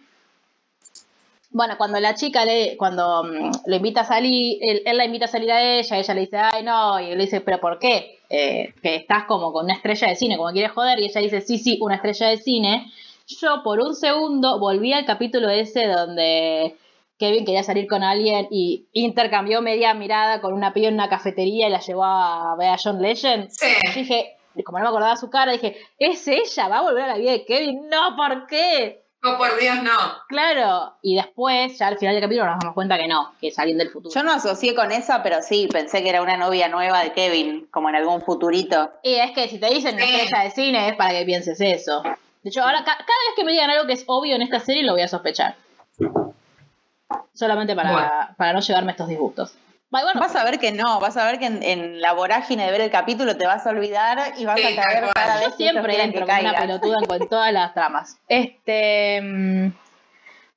Bueno, 1.56 1.76
cuando 1.78 2.02
la 2.02 2.16
chica 2.16 2.44
le, 2.44 2.76
cuando 2.76 3.24
mm, 3.24 3.52
le 3.68 3.78
invita 3.78 4.02
a 4.02 4.04
salir, 4.04 4.58
él, 4.60 4.82
la 4.98 5.06
invita 5.06 5.24
a 5.24 5.30
salir 5.30 5.50
a 5.54 5.62
ella, 5.80 5.98
ella 5.98 6.14
le 6.14 6.20
dice, 6.20 6.38
ay 6.38 6.64
no, 6.64 7.00
y 7.00 7.12
él 7.12 7.18
le 7.18 7.24
dice, 7.24 7.40
pero 7.40 7.62
¿por 7.62 7.80
qué? 7.80 8.20
Eh, 8.30 8.74
que 8.84 8.96
estás 8.98 9.24
como 9.24 9.54
con 9.54 9.64
una 9.64 9.76
estrella 9.76 10.10
de 10.10 10.18
cine, 10.18 10.36
como 10.36 10.52
quiere 10.52 10.68
joder, 10.68 11.00
y 11.00 11.06
ella 11.06 11.22
dice, 11.22 11.40
sí, 11.40 11.58
sí, 11.58 11.78
una 11.80 11.96
estrella 11.96 12.28
de 12.28 12.38
cine. 12.40 12.92
Yo 13.26 13.64
por 13.64 13.80
un 13.80 13.96
segundo 13.96 14.60
volví 14.60 14.92
al 14.92 15.06
capítulo 15.06 15.48
ese 15.48 15.88
donde 15.88 16.76
Kevin 17.18 17.46
quería 17.46 17.64
salir 17.64 17.88
con 17.88 18.04
alguien 18.04 18.50
y 18.52 18.88
intercambió 18.92 19.62
media 19.62 19.94
mirada 19.94 20.42
con 20.42 20.52
una 20.54 20.74
piba 20.74 20.90
en 20.90 20.96
una 20.96 21.08
cafetería 21.08 21.70
y 21.70 21.72
la 21.72 21.80
llevó 21.80 22.04
a 22.04 22.54
ver 22.60 22.68
a 22.68 22.78
John 22.84 23.02
Legend. 23.02 23.48
Sí. 23.50 23.68
dije, 23.96 24.36
como 24.66 24.80
no 24.80 24.84
me 24.84 24.90
acordaba 24.90 25.16
su 25.16 25.30
cara, 25.30 25.54
dije, 25.54 25.78
¿es 26.00 26.28
ella? 26.28 26.68
¿Va 26.68 26.80
a 26.80 26.82
volver 26.82 27.04
a 27.04 27.08
la 27.08 27.18
vida 27.18 27.32
de 27.32 27.46
Kevin? 27.46 27.88
No, 27.88 28.18
¿por 28.18 28.46
qué? 28.46 29.05
Oh, 29.28 29.38
por 29.38 29.58
Dios, 29.60 29.82
no. 29.82 29.92
Claro, 30.28 30.94
y 31.02 31.16
después, 31.16 31.78
ya 31.80 31.88
al 31.88 31.98
final 31.98 32.14
del 32.14 32.24
capítulo 32.24 32.46
nos 32.48 32.60
damos 32.60 32.76
cuenta 32.76 32.98
que 32.98 33.08
no, 33.08 33.34
que 33.42 33.48
es 33.48 33.58
alguien 33.60 33.78
del 33.80 33.90
futuro. 33.90 34.14
Yo 34.14 34.24
no 34.24 34.32
asocié 34.34 34.76
con 34.76 34.92
esa, 34.92 35.24
pero 35.24 35.42
sí, 35.42 35.68
pensé 35.72 36.04
que 36.04 36.10
era 36.10 36.22
una 36.22 36.38
novia 36.38 36.68
nueva 36.70 37.02
de 37.02 37.12
Kevin, 37.14 37.68
como 37.72 37.90
en 37.90 37.96
algún 37.96 38.22
futurito. 38.22 38.92
Y 39.02 39.16
es 39.16 39.32
que 39.32 39.48
si 39.50 39.60
te 39.60 39.68
dicen 39.74 39.96
una 39.96 40.06
Sí. 40.06 40.16
estrella 40.16 40.44
de 40.44 40.52
cine 40.52 40.90
es 40.90 40.96
para 40.96 41.12
que 41.12 41.26
pienses 41.26 41.60
eso. 41.60 42.04
De 42.44 42.50
hecho, 42.50 42.62
ahora 42.62 42.80
ca- 42.80 42.98
cada 42.98 43.00
vez 43.00 43.36
que 43.36 43.44
me 43.44 43.52
digan 43.54 43.70
algo 43.72 43.88
que 43.88 43.94
es 43.94 44.04
obvio 44.06 44.36
en 44.36 44.44
esta 44.44 44.60
serie 44.60 44.84
lo 44.84 44.92
voy 44.94 45.02
a 45.02 45.08
sospechar. 45.08 45.56
Solamente 47.34 47.76
para, 47.76 47.92
Bueno. 47.92 48.10
para 48.38 48.54
no 48.54 48.60
llevarme 48.60 48.92
estos 48.92 49.08
disgustos. 49.10 49.56
Bueno, 50.04 50.20
Vas 50.20 50.36
a 50.36 50.44
ver 50.44 50.60
que 50.60 50.72
no, 50.72 51.00
vas 51.00 51.16
a 51.18 51.26
ver 51.26 51.40
que 51.40 51.46
en, 51.46 51.64
en 51.64 52.02
la 52.02 52.14
vorágine 52.14 52.66
de 52.66 52.72
ver 52.72 52.82
el 52.82 52.92
capítulo 52.92 53.38
te 53.38 53.46
vas 53.48 53.66
a 53.66 53.70
olvidar 53.70 54.34
y 54.38 54.46
vas 54.46 54.60
Sí, 54.60 54.66
a 54.78 54.82
caer 54.82 55.04
cada 55.14 55.36
yo 55.36 55.40
vez 55.46 55.50
que 55.56 55.64
siempre 55.64 56.04
entro 56.04 56.26
como 56.26 56.40
una 56.40 56.54
pelotuda 56.56 56.98
con 57.08 57.30
todas 57.30 57.52
las 57.54 57.74
tramas. 57.74 58.18
Este. 58.28 59.22
mm, 59.22 59.68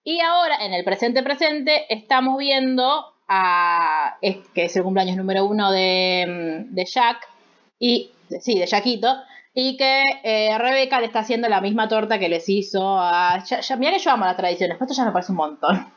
Y 0.04 0.20
ahora, 0.20 0.56
en 0.64 0.72
el 0.72 0.84
presente 0.84 1.22
presente, 1.22 1.92
estamos 1.92 2.38
viendo 2.38 3.14
a. 3.28 4.16
es- 4.22 4.38
que 4.54 4.64
es 4.66 4.76
el 4.76 4.82
cumpleaños 4.82 5.16
número 5.16 5.44
uno 5.44 5.70
de, 5.70 6.64
mm, 6.70 6.74
de 6.74 6.84
Jack. 6.84 7.28
Y. 7.78 8.10
de- 8.28 8.40
sí, 8.40 8.58
de 8.58 8.66
Jackito. 8.66 9.14
Y 9.54 9.76
que 9.76 10.02
eh, 10.22 10.56
Rebeca 10.56 11.00
le 11.00 11.06
está 11.06 11.20
haciendo 11.20 11.48
la 11.48 11.60
misma 11.60 11.88
torta 11.88 12.18
que 12.18 12.28
les 12.28 12.48
hizo 12.48 12.98
a. 13.00 13.42
Ya, 13.44 13.60
ya- 13.60 13.76
mirá 13.76 13.92
que 13.92 13.98
yo 13.98 14.10
amo 14.12 14.24
las 14.24 14.36
tradiciones, 14.36 14.76
pero 14.78 14.90
esto 14.90 15.00
ya 15.02 15.06
me 15.06 15.12
parece 15.12 15.32
un 15.32 15.36
montón. 15.38 15.92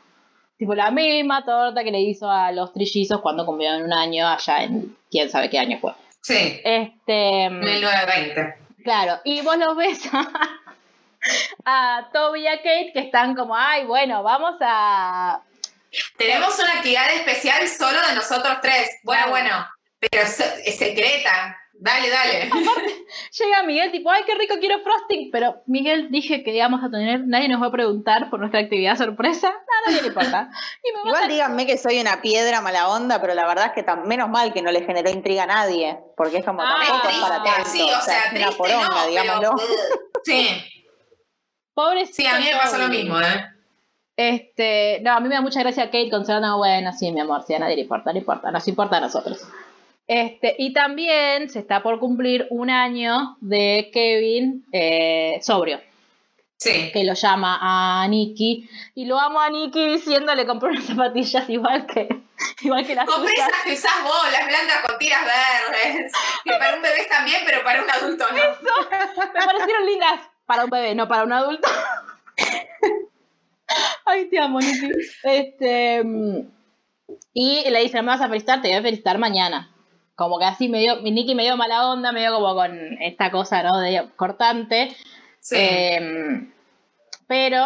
Tipo, 0.62 0.76
la 0.76 0.92
misma 0.92 1.44
torta 1.44 1.82
que 1.82 1.90
le 1.90 1.98
hizo 1.98 2.30
a 2.30 2.52
los 2.52 2.72
trillizos 2.72 3.20
cuando 3.20 3.44
cumplieron 3.44 3.82
un 3.82 3.92
año 3.92 4.28
allá 4.28 4.62
en. 4.62 4.96
quién 5.10 5.28
sabe 5.28 5.50
qué 5.50 5.58
año 5.58 5.76
fue. 5.80 5.92
Sí, 6.20 6.60
Este. 6.62 7.50
mm, 7.50 7.58
1920. 7.64 8.54
Claro, 8.84 9.18
y 9.24 9.40
vos 9.40 9.56
los 9.56 9.76
ves 9.76 10.08
a, 10.14 10.30
a 11.64 12.08
Toby 12.12 12.42
y 12.42 12.46
a 12.46 12.58
Kate 12.58 12.92
que 12.92 13.00
están 13.00 13.34
como, 13.34 13.56
ay, 13.56 13.86
bueno, 13.86 14.22
vamos 14.22 14.54
a... 14.60 15.40
Tenemos 16.16 16.56
una 16.60 16.74
actividad 16.74 17.10
especial 17.12 17.66
solo 17.66 17.98
de 18.08 18.14
nosotros 18.14 18.58
tres. 18.62 18.88
Bueno, 19.02 19.24
Claro. 19.26 19.30
bueno, 19.32 19.66
pero 19.98 20.22
es, 20.22 20.38
es 20.64 20.78
secreta. 20.78 21.58
Dale, 21.82 22.10
dale. 22.10 22.48
Llega 23.38 23.62
Miguel 23.64 23.90
tipo, 23.90 24.08
ay, 24.08 24.22
qué 24.24 24.36
rico, 24.36 24.54
quiero 24.60 24.80
frosting, 24.84 25.30
pero 25.32 25.62
Miguel 25.66 26.12
dije 26.12 26.44
que 26.44 26.54
íbamos 26.54 26.82
a 26.84 26.90
tener, 26.90 27.26
nadie 27.26 27.48
nos 27.48 27.60
va 27.60 27.66
a 27.66 27.72
preguntar 27.72 28.30
por 28.30 28.38
nuestra 28.38 28.60
actividad 28.60 28.96
sorpresa, 28.96 29.48
nada, 29.48 29.58
a 29.86 29.90
nadie 29.90 30.02
le 30.02 30.08
importa. 30.08 30.48
Y 30.84 30.92
me 30.92 31.10
Igual 31.10 31.28
díganme 31.28 31.66
que 31.66 31.76
soy 31.78 32.00
una 32.00 32.22
piedra 32.22 32.60
mala 32.60 32.88
onda, 32.88 33.20
pero 33.20 33.34
la 33.34 33.48
verdad 33.48 33.66
es 33.66 33.72
que 33.72 33.82
tan, 33.82 34.06
menos 34.06 34.28
mal 34.28 34.52
que 34.52 34.62
no 34.62 34.70
le 34.70 34.84
generó 34.84 35.10
intriga 35.10 35.42
a 35.42 35.46
nadie, 35.46 35.98
porque 36.16 36.36
es 36.36 36.44
como 36.44 36.62
Ah, 36.62 36.76
tampoco 36.78 36.96
es 36.96 37.02
triste, 37.08 37.28
para 37.28 37.42
tanto. 37.42 37.68
sí, 37.68 37.82
o 37.82 38.00
sea, 38.00 38.18
es 38.26 38.30
una 38.30 38.40
triste 38.40 38.56
poronga, 38.56 38.88
no, 38.88 39.06
digámoslo. 39.08 39.54
pero... 39.56 40.20
Sí, 40.24 40.48
Pobrecito 41.74 42.14
sí, 42.16 42.26
a 42.26 42.38
mí 42.38 42.44
me 42.44 42.56
pasa 42.58 42.78
lo 42.78 42.88
mismo, 42.88 43.20
¿eh? 43.20 43.44
Este, 44.16 45.00
no, 45.02 45.12
a 45.14 45.20
mí 45.20 45.28
me 45.28 45.34
da 45.34 45.40
mucha 45.40 45.58
gracia 45.60 45.86
Kate 45.86 46.10
con 46.10 46.24
Serena, 46.24 46.54
bueno, 46.54 46.92
sí, 46.92 47.10
mi 47.10 47.18
amor, 47.20 47.42
sí, 47.44 47.54
a 47.54 47.58
nadie 47.58 47.74
le 47.74 47.82
importa, 47.82 48.12
no 48.12 48.18
importa, 48.18 48.52
nos 48.52 48.68
importa 48.68 48.98
a 48.98 49.00
nosotros. 49.00 49.40
Este, 50.12 50.54
y 50.58 50.74
también 50.74 51.48
se 51.48 51.60
está 51.60 51.82
por 51.82 51.98
cumplir 51.98 52.46
un 52.50 52.68
año 52.68 53.38
de 53.40 53.90
Kevin 53.94 54.62
eh, 54.70 55.38
sobrio. 55.40 55.80
Sí. 56.58 56.92
que 56.92 57.02
lo 57.02 57.14
llama 57.14 57.58
a 57.60 58.06
Nicky 58.06 58.68
y 58.94 59.06
lo 59.06 59.18
amo 59.18 59.40
a 59.40 59.50
Nicky 59.50 59.84
diciéndole 59.94 60.46
compré 60.46 60.68
unas 60.68 60.84
zapatillas 60.84 61.50
igual 61.50 61.86
que 61.86 62.06
igual 62.60 62.86
que 62.86 62.94
las 62.94 63.04
Compré 63.04 63.32
esas 63.32 63.50
que 63.64 63.72
usás 63.72 64.04
vos, 64.04 64.30
las 64.30 64.46
blancas 64.46 64.82
con 64.86 64.96
tiras 64.98 65.22
verdes. 65.24 66.12
Que 66.44 66.52
para 66.52 66.76
un 66.76 66.82
bebé 66.82 67.06
también, 67.10 67.38
pero 67.46 67.64
para 67.64 67.82
un 67.82 67.90
adulto 67.90 68.24
no. 68.30 68.38
Me 69.18 69.44
parecieron 69.44 69.86
lindas 69.86 70.20
para 70.46 70.64
un 70.64 70.70
bebé, 70.70 70.94
no 70.94 71.08
para 71.08 71.24
un 71.24 71.32
adulto. 71.32 71.68
Ay, 74.04 74.28
te 74.28 74.38
amo, 74.38 74.60
Nicky. 74.60 74.90
Este 75.24 76.04
mm, 76.04 76.40
y 77.32 77.68
le 77.70 77.80
dice, 77.80 78.02
me 78.02 78.08
vas 78.08 78.20
a 78.20 78.28
felicitar, 78.28 78.60
te 78.60 78.68
voy 78.68 78.76
a 78.76 78.82
felicitar 78.82 79.18
mañana. 79.18 79.72
Como 80.14 80.38
que 80.38 80.44
así 80.44 80.68
medio, 80.68 81.00
Nicky 81.02 81.34
medio 81.34 81.56
mala 81.56 81.90
onda, 81.90 82.12
medio 82.12 82.32
como 82.34 82.54
con 82.54 82.76
esta 83.00 83.30
cosa, 83.30 83.62
¿no? 83.62 83.78
De 83.80 84.08
cortante. 84.16 84.94
Sí. 85.40 85.56
Eh, 85.58 86.48
pero, 87.26 87.64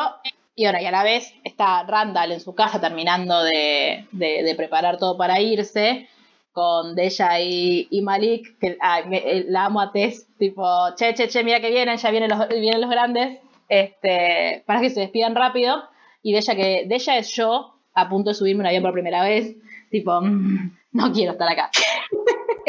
y 0.55 0.65
ahora, 0.67 0.83
y 0.83 0.87
a 0.87 0.91
la 0.91 1.03
vez 1.03 1.35
está 1.45 1.83
Randall 1.85 2.33
en 2.33 2.41
su 2.41 2.55
casa 2.55 2.81
terminando 2.81 3.43
de, 3.43 4.07
de- 4.13 4.43
de 4.43 4.55
preparar 4.55 4.99
todo 4.99 5.17
para 5.17 5.41
irse 5.41 6.09
con 6.53 6.95
Deja 6.95 7.41
y, 7.41 7.87
y 7.91 8.01
Malik, 8.01 8.59
que 8.59 8.79
ay, 8.81 9.05
me- 9.07 9.19
eh, 9.19 9.45
la 9.49 9.67
amo 9.67 9.81
a 9.81 9.93
Tess, 9.93 10.27
tipo, 10.39 10.65
che, 10.97 11.13
che, 11.15 11.29
che, 11.29 11.45
mira 11.45 11.61
que 11.61 11.71
vienen, 11.71 11.99
ya 11.99 12.11
vienen 12.11 12.31
los, 12.31 12.49
vienen 12.49 12.81
los 12.81 12.89
grandes, 12.91 13.41
este, 13.69 14.63
para 14.67 14.81
que 14.81 14.89
se 14.91 15.01
despidan 15.01 15.35
rápido, 15.35 15.83
y 16.23 16.33
Deja 16.33 16.55
que, 16.55 16.85
Deja 16.87 17.19
es 17.19 17.31
yo, 17.37 17.75
a 17.95 18.09
punto 18.09 18.31
de 18.31 18.35
subirme 18.35 18.61
un 18.61 18.67
avión 18.69 18.83
por 18.83 18.93
primera 18.95 19.23
vez, 19.23 19.55
tipo, 19.91 20.19
mm, 20.21 20.77
no 20.97 21.13
quiero 21.13 21.33
estar 21.33 21.49
acá. 21.49 21.71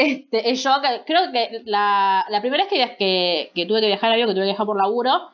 Este, 0.00 0.48
es 0.50 0.62
yo, 0.62 0.70
que- 0.80 1.02
creo 1.04 1.32
que 1.32 1.62
la, 1.64 2.24
la 2.28 2.40
primera 2.40 2.62
vez 2.62 2.72
que, 2.72 2.96
que, 2.96 3.50
que 3.52 3.66
tuve 3.66 3.80
que 3.80 3.88
viajar 3.88 4.10
en 4.10 4.12
avión, 4.12 4.28
que 4.28 4.34
tuve 4.34 4.42
que 4.44 4.50
viajar 4.50 4.64
por 4.64 4.76
laburo, 4.76 5.28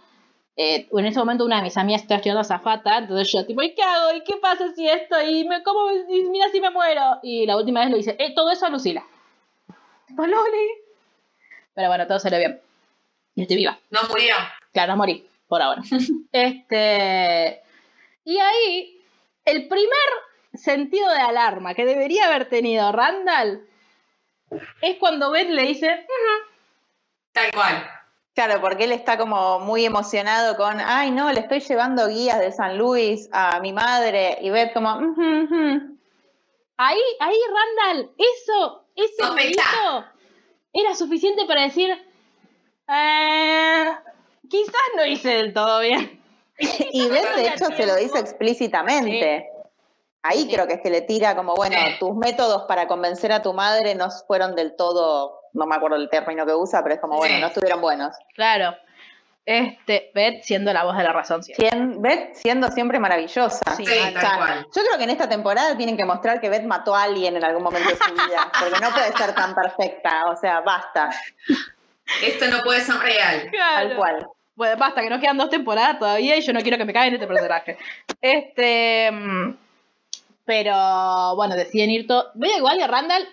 eh, 0.56 0.88
en 0.90 1.04
ese 1.04 1.18
momento 1.18 1.44
una 1.44 1.56
de 1.58 1.64
mis 1.64 1.76
amigas 1.76 2.00
estaba 2.00 2.16
estudiando 2.16 2.40
azafata, 2.40 2.96
entonces 2.96 3.30
yo 3.30 3.44
tipo, 3.44 3.60
¿y 3.60 3.74
qué 3.74 3.82
hago? 3.82 4.16
¿Y 4.16 4.22
qué 4.24 4.36
pasa 4.38 4.72
si 4.74 4.88
esto? 4.88 5.20
¿Y 5.22 5.44
me, 5.46 5.62
cómo, 5.62 5.90
y 6.08 6.22
mira 6.30 6.48
si 6.48 6.62
me 6.62 6.70
muero? 6.70 7.18
Y 7.22 7.44
la 7.44 7.58
última 7.58 7.80
vez 7.80 7.90
lo 7.90 7.98
hice, 7.98 8.16
eh, 8.18 8.32
todo 8.34 8.50
eso 8.50 8.64
a 8.64 8.70
Lucila. 8.70 9.04
Tipo, 10.06 10.26
Loli. 10.26 10.68
Pero 11.74 11.88
bueno, 11.88 12.06
todo 12.06 12.18
salió 12.18 12.38
bien. 12.38 12.58
Y 13.34 13.42
estoy 13.42 13.58
viva. 13.58 13.78
No 13.90 14.00
murió. 14.08 14.34
Claro, 14.72 14.92
no 14.92 14.96
morí, 14.96 15.26
por 15.46 15.60
ahora. 15.60 15.82
este. 16.32 17.60
Y 18.24 18.38
ahí, 18.38 18.98
el 19.44 19.68
primer 19.68 20.08
sentido 20.54 21.10
de 21.10 21.20
alarma 21.20 21.74
que 21.74 21.84
debería 21.84 22.26
haber 22.26 22.48
tenido 22.48 22.92
Randall 22.92 23.66
es 24.80 24.96
cuando 24.98 25.30
Beth 25.30 25.48
le 25.48 25.62
dice, 25.62 26.06
Tal 27.32 27.52
cual. 27.52 27.90
Claro, 28.34 28.60
porque 28.60 28.84
él 28.84 28.92
está 28.92 29.16
como 29.16 29.60
muy 29.60 29.84
emocionado 29.84 30.56
con, 30.56 30.80
ay 30.80 31.12
no, 31.12 31.32
le 31.32 31.40
estoy 31.40 31.60
llevando 31.60 32.08
guías 32.08 32.40
de 32.40 32.50
San 32.50 32.76
Luis 32.78 33.28
a 33.32 33.60
mi 33.60 33.72
madre, 33.72 34.38
y 34.40 34.50
Beth 34.50 34.72
como. 34.72 34.90
Ahí, 36.76 37.00
ahí, 37.20 37.36
Randall, 37.86 38.12
eso, 38.18 38.84
ese 38.96 39.54
era 40.72 40.94
suficiente 40.96 41.44
para 41.46 41.62
decir, 41.62 41.90
eh, 42.88 43.92
quizás 44.50 44.74
no 44.96 45.06
hice 45.06 45.28
del 45.28 45.52
todo 45.52 45.80
bien. 45.80 46.20
y 46.58 47.08
Beth 47.08 47.36
de 47.36 47.46
hecho 47.46 47.66
se 47.76 47.86
lo 47.86 47.94
dice 47.94 48.18
explícitamente. 48.18 49.48
Ahí 50.26 50.42
Sí. 50.44 50.52
creo 50.54 50.66
que 50.66 50.74
es 50.74 50.80
que 50.80 50.90
le 50.90 51.02
tira 51.02 51.36
como, 51.36 51.54
bueno, 51.54 51.76
Sí. 51.76 51.96
tus 52.00 52.16
métodos 52.16 52.62
para 52.62 52.88
convencer 52.88 53.30
a 53.30 53.42
tu 53.42 53.52
madre 53.52 53.94
no 53.94 54.08
fueron 54.26 54.54
del 54.56 54.74
todo, 54.74 55.40
no 55.52 55.66
me 55.66 55.76
acuerdo 55.76 55.96
el 55.96 56.08
término 56.08 56.44
que 56.46 56.54
usa, 56.54 56.82
pero 56.82 56.94
es 56.94 57.00
como, 57.00 57.16
bueno, 57.16 57.34
Sí. 57.36 57.40
no 57.42 57.46
estuvieron 57.48 57.80
buenos. 57.80 58.16
Claro. 58.34 58.74
Este, 59.46 60.10
Beth 60.14 60.42
siendo 60.42 60.72
la 60.72 60.84
voz 60.84 60.96
de 60.96 61.02
la 61.04 61.12
razón 61.12 61.42
siempre. 61.42 61.68
Sien- 61.68 62.00
Beth 62.00 62.34
siendo 62.34 62.68
siempre 62.70 62.98
maravillosa. 62.98 63.60
Sí, 63.76 63.84
tal 63.84 64.14
cual. 64.38 64.66
yo 64.74 64.82
creo 64.82 64.96
que 64.96 65.04
en 65.04 65.10
esta 65.10 65.28
temporada 65.28 65.76
tienen 65.76 65.98
que 65.98 66.06
mostrar 66.06 66.40
que 66.40 66.48
Beth 66.48 66.64
mató 66.64 66.96
a 66.96 67.02
alguien 67.02 67.36
en 67.36 67.44
algún 67.44 67.62
momento 67.62 67.90
de 67.90 67.96
su 67.96 68.12
vida, 68.14 68.50
porque 68.58 68.80
no 68.80 68.90
puede 68.90 69.12
ser 69.12 69.34
tan 69.34 69.54
perfecta, 69.54 70.24
o 70.30 70.36
sea, 70.36 70.60
basta, 70.62 71.10
Esto 72.22 72.46
no 72.48 72.62
puede 72.62 72.80
ser 72.80 72.96
real. 72.96 73.50
tal 73.74 73.96
cual. 73.96 74.26
Bueno, 74.56 74.76
basta, 74.78 75.02
que 75.02 75.10
nos 75.10 75.20
quedan 75.20 75.36
dos 75.36 75.50
temporadas 75.50 75.98
todavía 75.98 76.36
y 76.36 76.40
yo 76.40 76.52
no 76.54 76.60
quiero 76.60 76.78
que 76.78 76.84
me 76.86 76.92
caigan 76.94 77.12
este 77.14 77.26
personaje. 77.26 77.76
Este. 78.22 79.10
Pero 80.44 81.34
bueno, 81.36 81.56
deciden 81.56 81.90
ir 81.90 82.06
todos. 82.06 82.26
Veo 82.34 82.56
igual 82.58 82.78
que 82.78 82.86
Randall 82.86 83.26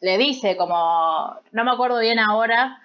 le 0.00 0.18
dice, 0.18 0.56
como. 0.56 1.36
No 1.52 1.64
me 1.64 1.70
acuerdo 1.72 1.98
bien 2.00 2.18
ahora. 2.18 2.80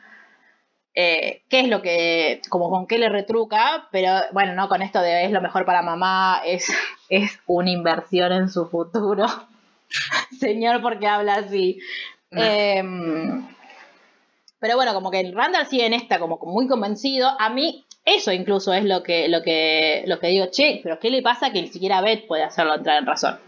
eh, 0.96 1.44
qué 1.50 1.62
es 1.62 1.68
lo 1.68 1.82
que. 1.82 2.42
como 2.50 2.70
con 2.70 2.88
qué 2.88 2.98
le 2.98 3.10
retruca. 3.10 3.88
Pero 3.92 4.12
bueno, 4.34 4.54
no 4.56 4.68
con 4.68 4.82
esto 4.82 5.00
de 5.02 5.26
es 5.26 5.32
lo 5.32 5.42
mejor 5.42 5.66
para 5.66 5.82
mamá. 5.82 6.42
Es, 6.46 6.68
es 7.10 7.40
una 7.46 7.72
inversión 7.72 8.32
en 8.32 8.50
su 8.50 8.68
futuro. 8.68 9.26
Señor, 10.40 10.82
porque 10.82 11.08
habla 11.08 11.36
así. 11.36 11.80
No. 12.32 12.42
Em, 12.44 13.48
pero 14.60 14.76
bueno, 14.76 14.94
como 14.94 15.12
que 15.12 15.32
Randall 15.34 15.68
sigue 15.68 15.86
en 15.86 15.94
esta, 15.94 16.20
como 16.20 16.40
muy 16.44 16.68
convencido. 16.68 17.30
A 17.40 17.50
mí, 17.50 17.86
eso 18.06 18.32
incluso 18.32 18.74
es 18.74 18.84
lo 18.86 19.04
que, 19.04 19.28
lo 19.30 19.42
que, 19.44 20.04
lo 20.08 20.20
que 20.20 20.28
digo, 20.28 20.48
che, 20.52 20.80
pero 20.84 21.00
¿qué 21.00 21.10
le 21.12 21.22
pasa 21.22 21.52
que 21.52 21.62
ni 21.62 21.68
siquiera 21.68 22.02
Beth 22.02 22.26
puede 22.28 22.44
hacerlo 22.44 22.76
entrar 22.76 22.98
en 22.98 23.06
razón? 23.06 23.40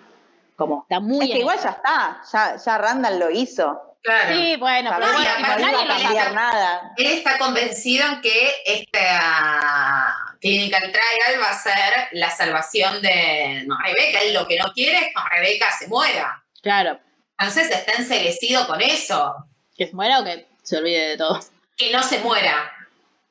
Como 0.60 0.82
está 0.82 1.00
muy 1.00 1.26
Es 1.26 1.32
que 1.32 1.40
igual 1.40 1.58
ya 1.64 1.70
está, 1.70 2.22
ya, 2.34 2.58
ya 2.58 2.78
Randall 2.78 3.18
lo 3.18 3.32
hizo. 3.32 3.82
Claro. 4.04 4.36
Sí, 4.36 4.58
bueno, 4.58 4.92
pero 4.94 5.14
bueno, 5.14 5.30
pero 5.42 5.60
no 5.60 5.72
nadie 5.72 5.94
a 5.94 6.02
cambiar 6.04 6.34
nada. 6.34 6.92
Él 6.98 7.08
está 7.08 7.38
convencido 7.38 8.06
en 8.06 8.20
que 8.20 8.52
esta 8.66 10.18
clinical 10.42 10.82
trial 10.82 11.42
va 11.42 11.52
a 11.52 11.54
ser 11.54 12.10
la 12.12 12.30
salvación 12.30 13.02
de 13.02 13.64
no, 13.68 13.78
Rebeca. 13.82 14.20
Él 14.20 14.34
lo 14.34 14.46
que 14.48 14.58
no 14.58 14.74
quiere 14.74 14.98
es 14.98 15.06
que 15.06 15.38
Rebeca 15.38 15.72
se 15.72 15.88
muera. 15.88 16.44
Claro, 16.62 17.00
Entonces 17.38 17.72
está 17.72 17.94
enseguecido 17.94 18.68
con 18.68 18.82
eso. 18.82 19.34
que 19.78 19.88
se 19.88 19.96
muera 19.96 20.20
o 20.20 20.26
que 20.26 20.46
se 20.62 20.78
olvide 20.78 21.08
de 21.12 21.18
todo. 21.18 21.40
que 21.78 21.90
no 21.94 22.04
se 22.04 22.20
muera. 22.20 22.70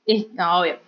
Y, 0.06 0.28
no, 0.32 0.60
obvio. 0.60 0.80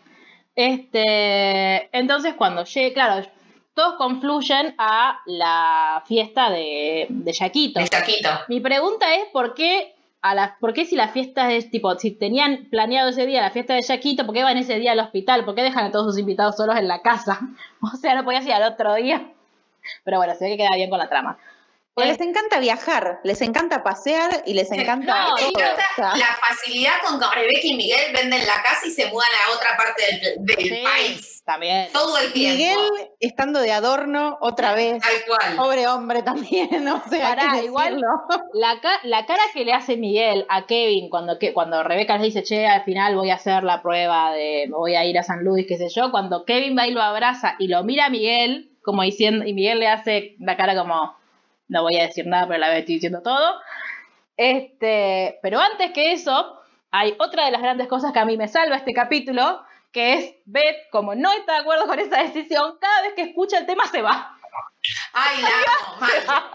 Este, 0.54 1.94
entonces 1.96 2.32
cuando 2.32 2.64
llegue, 2.64 2.94
claro, 2.94 3.26
todos 3.74 3.94
confluyen 3.94 4.74
a 4.78 5.20
la 5.26 6.02
fiesta 6.06 6.50
de, 6.50 7.06
de 7.08 7.32
Yaquito. 7.32 7.80
De 7.80 7.86
Yaquito. 7.86 8.28
Mi 8.48 8.60
pregunta 8.60 9.14
es 9.14 9.24
por 9.32 9.54
qué 9.54 9.94
a 10.22 10.34
la, 10.34 10.56
¿por 10.60 10.74
qué 10.74 10.84
si 10.84 10.96
la 10.96 11.08
fiesta 11.08 11.52
es 11.52 11.70
tipo, 11.70 11.94
si 11.98 12.10
tenían 12.10 12.66
planeado 12.70 13.08
ese 13.08 13.26
día 13.26 13.40
la 13.40 13.50
fiesta 13.50 13.74
de 13.74 13.82
Yaquito, 13.82 14.26
¿por 14.26 14.34
qué 14.34 14.42
van 14.42 14.58
ese 14.58 14.78
día 14.78 14.92
al 14.92 15.00
hospital? 15.00 15.44
¿Por 15.44 15.54
qué 15.54 15.62
dejan 15.62 15.86
a 15.86 15.90
todos 15.90 16.12
sus 16.12 16.18
invitados 16.18 16.56
solos 16.56 16.76
en 16.76 16.88
la 16.88 17.02
casa? 17.02 17.40
O 17.82 17.96
sea, 17.96 18.14
no 18.14 18.24
podías 18.24 18.44
ir 18.44 18.52
al 18.52 18.70
otro 18.70 18.94
día. 18.94 19.32
Pero 20.04 20.18
bueno, 20.18 20.34
se 20.34 20.44
ve 20.44 20.50
que 20.50 20.56
queda 20.58 20.76
bien 20.76 20.90
con 20.90 20.98
la 20.98 21.08
trama. 21.08 21.38
Pues 21.94 22.06
les 22.08 22.20
encanta 22.20 22.60
viajar, 22.60 23.18
les 23.24 23.42
encanta 23.42 23.82
pasear 23.82 24.42
y 24.46 24.54
les 24.54 24.70
encanta. 24.72 25.22
No, 25.28 25.34
todo, 25.36 25.48
encanta 25.48 25.82
o 25.92 25.94
sea. 25.96 26.16
la 26.16 26.38
facilidad 26.48 26.92
con 27.06 27.18
que 27.20 27.26
Rebeca 27.34 27.60
y 27.64 27.74
Miguel 27.74 28.12
venden 28.14 28.46
la 28.46 28.62
casa 28.62 28.86
y 28.86 28.90
se 28.90 29.06
mudan 29.10 29.28
a 29.48 29.54
otra 29.54 29.76
parte 29.76 30.02
del, 30.06 30.46
del 30.46 30.56
Sí, 30.78 30.84
país. 30.84 31.42
También. 31.44 31.88
Todo 31.92 32.16
el 32.18 32.32
tiempo. 32.32 32.56
Miguel 32.56 33.10
estando 33.18 33.60
de 33.60 33.72
adorno 33.72 34.38
otra 34.40 34.74
vez. 34.74 35.02
Tal 35.02 35.10
cual. 35.26 35.56
Pobre 35.56 35.86
hombre 35.88 36.22
también, 36.22 36.86
o 36.88 37.02
sea, 37.10 37.34
Pará, 37.34 37.62
igual-. 37.62 38.00
La, 38.54 38.80
ca- 38.80 39.00
la 39.02 39.26
cara 39.26 39.42
que 39.52 39.64
le 39.64 39.72
hace 39.72 39.96
Miguel 39.96 40.46
a 40.48 40.66
Kevin 40.66 41.10
cuando, 41.10 41.38
que, 41.38 41.52
cuando 41.52 41.82
Rebeca 41.82 42.16
le 42.18 42.24
dice, 42.26 42.42
che, 42.44 42.66
al 42.66 42.84
final 42.84 43.16
voy 43.16 43.30
a 43.30 43.34
hacer 43.34 43.62
la 43.64 43.82
prueba 43.82 44.32
de, 44.32 44.66
me 44.68 44.76
voy 44.76 44.94
a 44.94 45.04
ir 45.04 45.18
a 45.18 45.22
San 45.22 45.42
Luis, 45.44 45.66
qué 45.68 45.76
sé 45.76 45.88
yo, 45.88 46.10
cuando 46.12 46.44
Kevin 46.44 46.78
va 46.78 46.86
y 46.86 46.92
lo 46.92 47.02
abraza 47.02 47.56
y 47.58 47.68
lo 47.68 47.82
mira 47.82 48.06
a 48.06 48.10
Miguel, 48.10 48.70
como 48.82 49.02
diciendo, 49.02 49.44
y 49.44 49.52
Miguel 49.52 49.80
le 49.80 49.88
hace 49.88 50.36
la 50.38 50.56
cara 50.56 50.74
como, 50.76 51.14
no 51.70 51.82
voy 51.82 51.96
a 51.98 52.06
decir 52.06 52.26
nada, 52.26 52.46
pero 52.46 52.58
la 52.58 52.68
vez 52.68 52.80
estoy 52.80 52.96
diciendo 52.96 53.22
todo. 53.22 53.60
Este, 54.36 55.38
pero 55.40 55.60
antes 55.60 55.92
que 55.92 56.12
eso, 56.12 56.60
hay 56.90 57.14
otra 57.18 57.46
de 57.46 57.52
las 57.52 57.62
grandes 57.62 57.86
cosas 57.86 58.12
que 58.12 58.18
a 58.18 58.24
mí 58.24 58.36
me 58.36 58.48
salva 58.48 58.76
este 58.76 58.92
capítulo, 58.92 59.62
que 59.92 60.14
es 60.14 60.34
Beth, 60.44 60.90
como 60.90 61.14
no 61.14 61.32
está 61.32 61.54
de 61.54 61.58
acuerdo 61.60 61.86
con 61.86 61.98
esa 61.98 62.22
decisión, 62.22 62.76
cada 62.80 63.02
vez 63.02 63.12
que 63.14 63.22
escucha 63.22 63.58
el 63.58 63.66
tema 63.66 63.86
se 63.86 64.02
va. 64.02 64.36
Ay, 65.12 65.42
la 65.42 65.48
amo, 65.48 65.96
mal. 66.00 66.10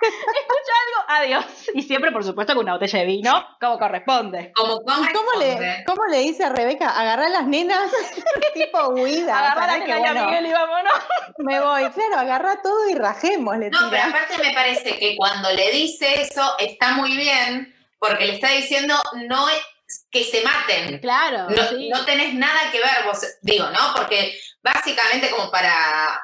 escucha 0.00 0.72
algo, 0.86 1.04
adiós. 1.08 1.44
Y 1.74 1.82
siempre, 1.82 2.10
por 2.12 2.24
supuesto, 2.24 2.54
con 2.54 2.64
una 2.64 2.74
botella 2.74 3.00
de 3.00 3.04
vino, 3.06 3.46
como 3.60 3.78
corresponde. 3.78 4.52
Como 4.54 4.80
¿Cómo 4.82 4.96
corresponde. 4.98 5.60
le, 5.60 5.84
¿Cómo 5.84 6.06
le 6.06 6.18
dice 6.20 6.44
a 6.44 6.48
Rebeca? 6.50 6.90
Agarrar 6.98 7.30
las 7.30 7.46
nenas 7.46 7.90
tipo 8.54 8.88
huida. 8.88 9.38
Agarrar 9.38 9.70
a 9.70 9.72
¿sabes? 9.72 9.88
la 9.88 9.94
Que 9.96 10.00
nena 10.00 10.06
y 10.06 10.08
a 10.08 10.12
bueno, 10.12 10.26
Miguel 10.26 10.46
y 10.46 10.52
vámonos. 10.52 10.92
Me 11.38 11.60
voy, 11.60 11.90
claro, 11.90 12.18
agarra 12.18 12.62
todo 12.62 12.88
y 12.88 12.94
rajemos, 12.94 13.56
le 13.58 13.70
No, 13.70 13.90
pero 13.90 14.02
aparte 14.04 14.38
me 14.38 14.52
parece 14.54 14.98
que 14.98 15.16
cuando 15.16 15.50
le 15.52 15.70
dice 15.72 16.22
eso 16.22 16.54
está 16.58 16.92
muy 16.92 17.16
bien, 17.16 17.74
porque 17.98 18.26
le 18.26 18.34
está 18.34 18.48
diciendo 18.48 18.94
no 19.28 19.48
es 19.48 20.06
que 20.10 20.22
se 20.24 20.42
maten. 20.42 20.98
Claro, 21.00 21.48
No, 21.50 21.62
sí. 21.68 21.88
no 21.88 22.04
tenés 22.04 22.32
nada 22.34 22.70
que 22.70 22.78
ver, 22.78 23.04
vos, 23.06 23.18
digo, 23.42 23.66
¿no? 23.70 23.94
Porque 23.96 24.38
básicamente 24.62 25.30
como 25.30 25.50
para 25.50 26.20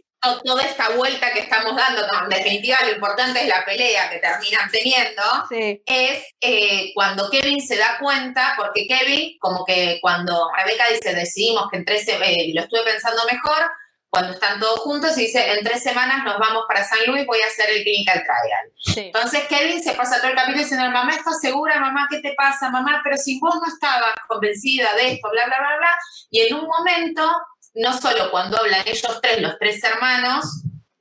toda 0.43 0.63
esta 0.63 0.89
vuelta 0.89 1.31
que 1.33 1.39
estamos 1.41 1.75
dando, 1.75 2.01
no, 2.07 2.23
en 2.23 2.29
definitiva 2.29 2.79
lo 2.83 2.93
importante 2.93 3.41
es 3.41 3.47
la 3.47 3.63
pelea 3.63 4.09
que 4.09 4.17
terminan 4.17 4.69
teniendo, 4.71 5.21
Sí. 5.49 5.81
es 5.85 6.23
eh, 6.41 6.91
cuando 6.95 7.29
Kevin 7.29 7.61
se 7.61 7.77
da 7.77 7.97
cuenta, 7.99 8.55
porque 8.57 8.87
Kevin, 8.87 9.37
como 9.39 9.63
que 9.65 9.99
cuando 10.01 10.49
Rebeca 10.57 10.85
dice, 10.89 11.13
decidimos 11.13 11.69
que 11.69 11.77
en 11.77 11.85
tres, 11.85 12.05
se- 12.05 12.15
eh, 12.15 12.51
lo 12.55 12.61
estuve 12.63 12.81
pensando 12.83 13.21
mejor, 13.31 13.69
cuando 14.09 14.31
están 14.33 14.59
todos 14.59 14.79
juntos 14.79 15.17
y 15.17 15.21
dice, 15.23 15.51
en 15.53 15.63
tres 15.63 15.83
semanas 15.83 16.23
nos 16.23 16.37
vamos 16.39 16.63
para 16.67 16.83
San 16.85 16.99
Luis, 17.07 17.25
voy 17.25 17.39
a 17.41 17.47
hacer 17.47 17.69
el 17.69 17.83
clinical 17.83 18.23
trial. 18.23 18.71
Sí. 18.77 18.99
Entonces 19.13 19.45
Kevin 19.49 19.83
se 19.83 19.93
pasa 19.93 20.19
todo 20.19 20.29
el 20.29 20.35
capítulo 20.35 20.59
diciendo, 20.63 20.89
mamá, 20.89 21.13
¿estás 21.15 21.41
segura? 21.41 21.79
Mamá, 21.81 22.07
¿qué 22.09 22.19
te 22.19 22.33
pasa? 22.37 22.69
Mamá, 22.69 23.01
pero 23.03 23.17
si 23.17 23.39
vos 23.39 23.55
no 23.55 23.67
estabas 23.67 24.13
convencida 24.27 24.93
de 24.95 25.13
esto, 25.13 25.29
bla, 25.31 25.45
bla, 25.45 25.55
bla, 25.59 25.77
bla. 25.79 25.89
Y 26.29 26.41
en 26.41 26.53
un 26.55 26.65
momento, 26.65 27.29
no 27.73 27.91
solo 27.97 28.31
cuando 28.31 28.57
hablan 28.57 28.83
ellos 28.85 29.19
tres, 29.21 29.41
los 29.41 29.57
tres 29.59 29.83
hermanos, 29.83 30.45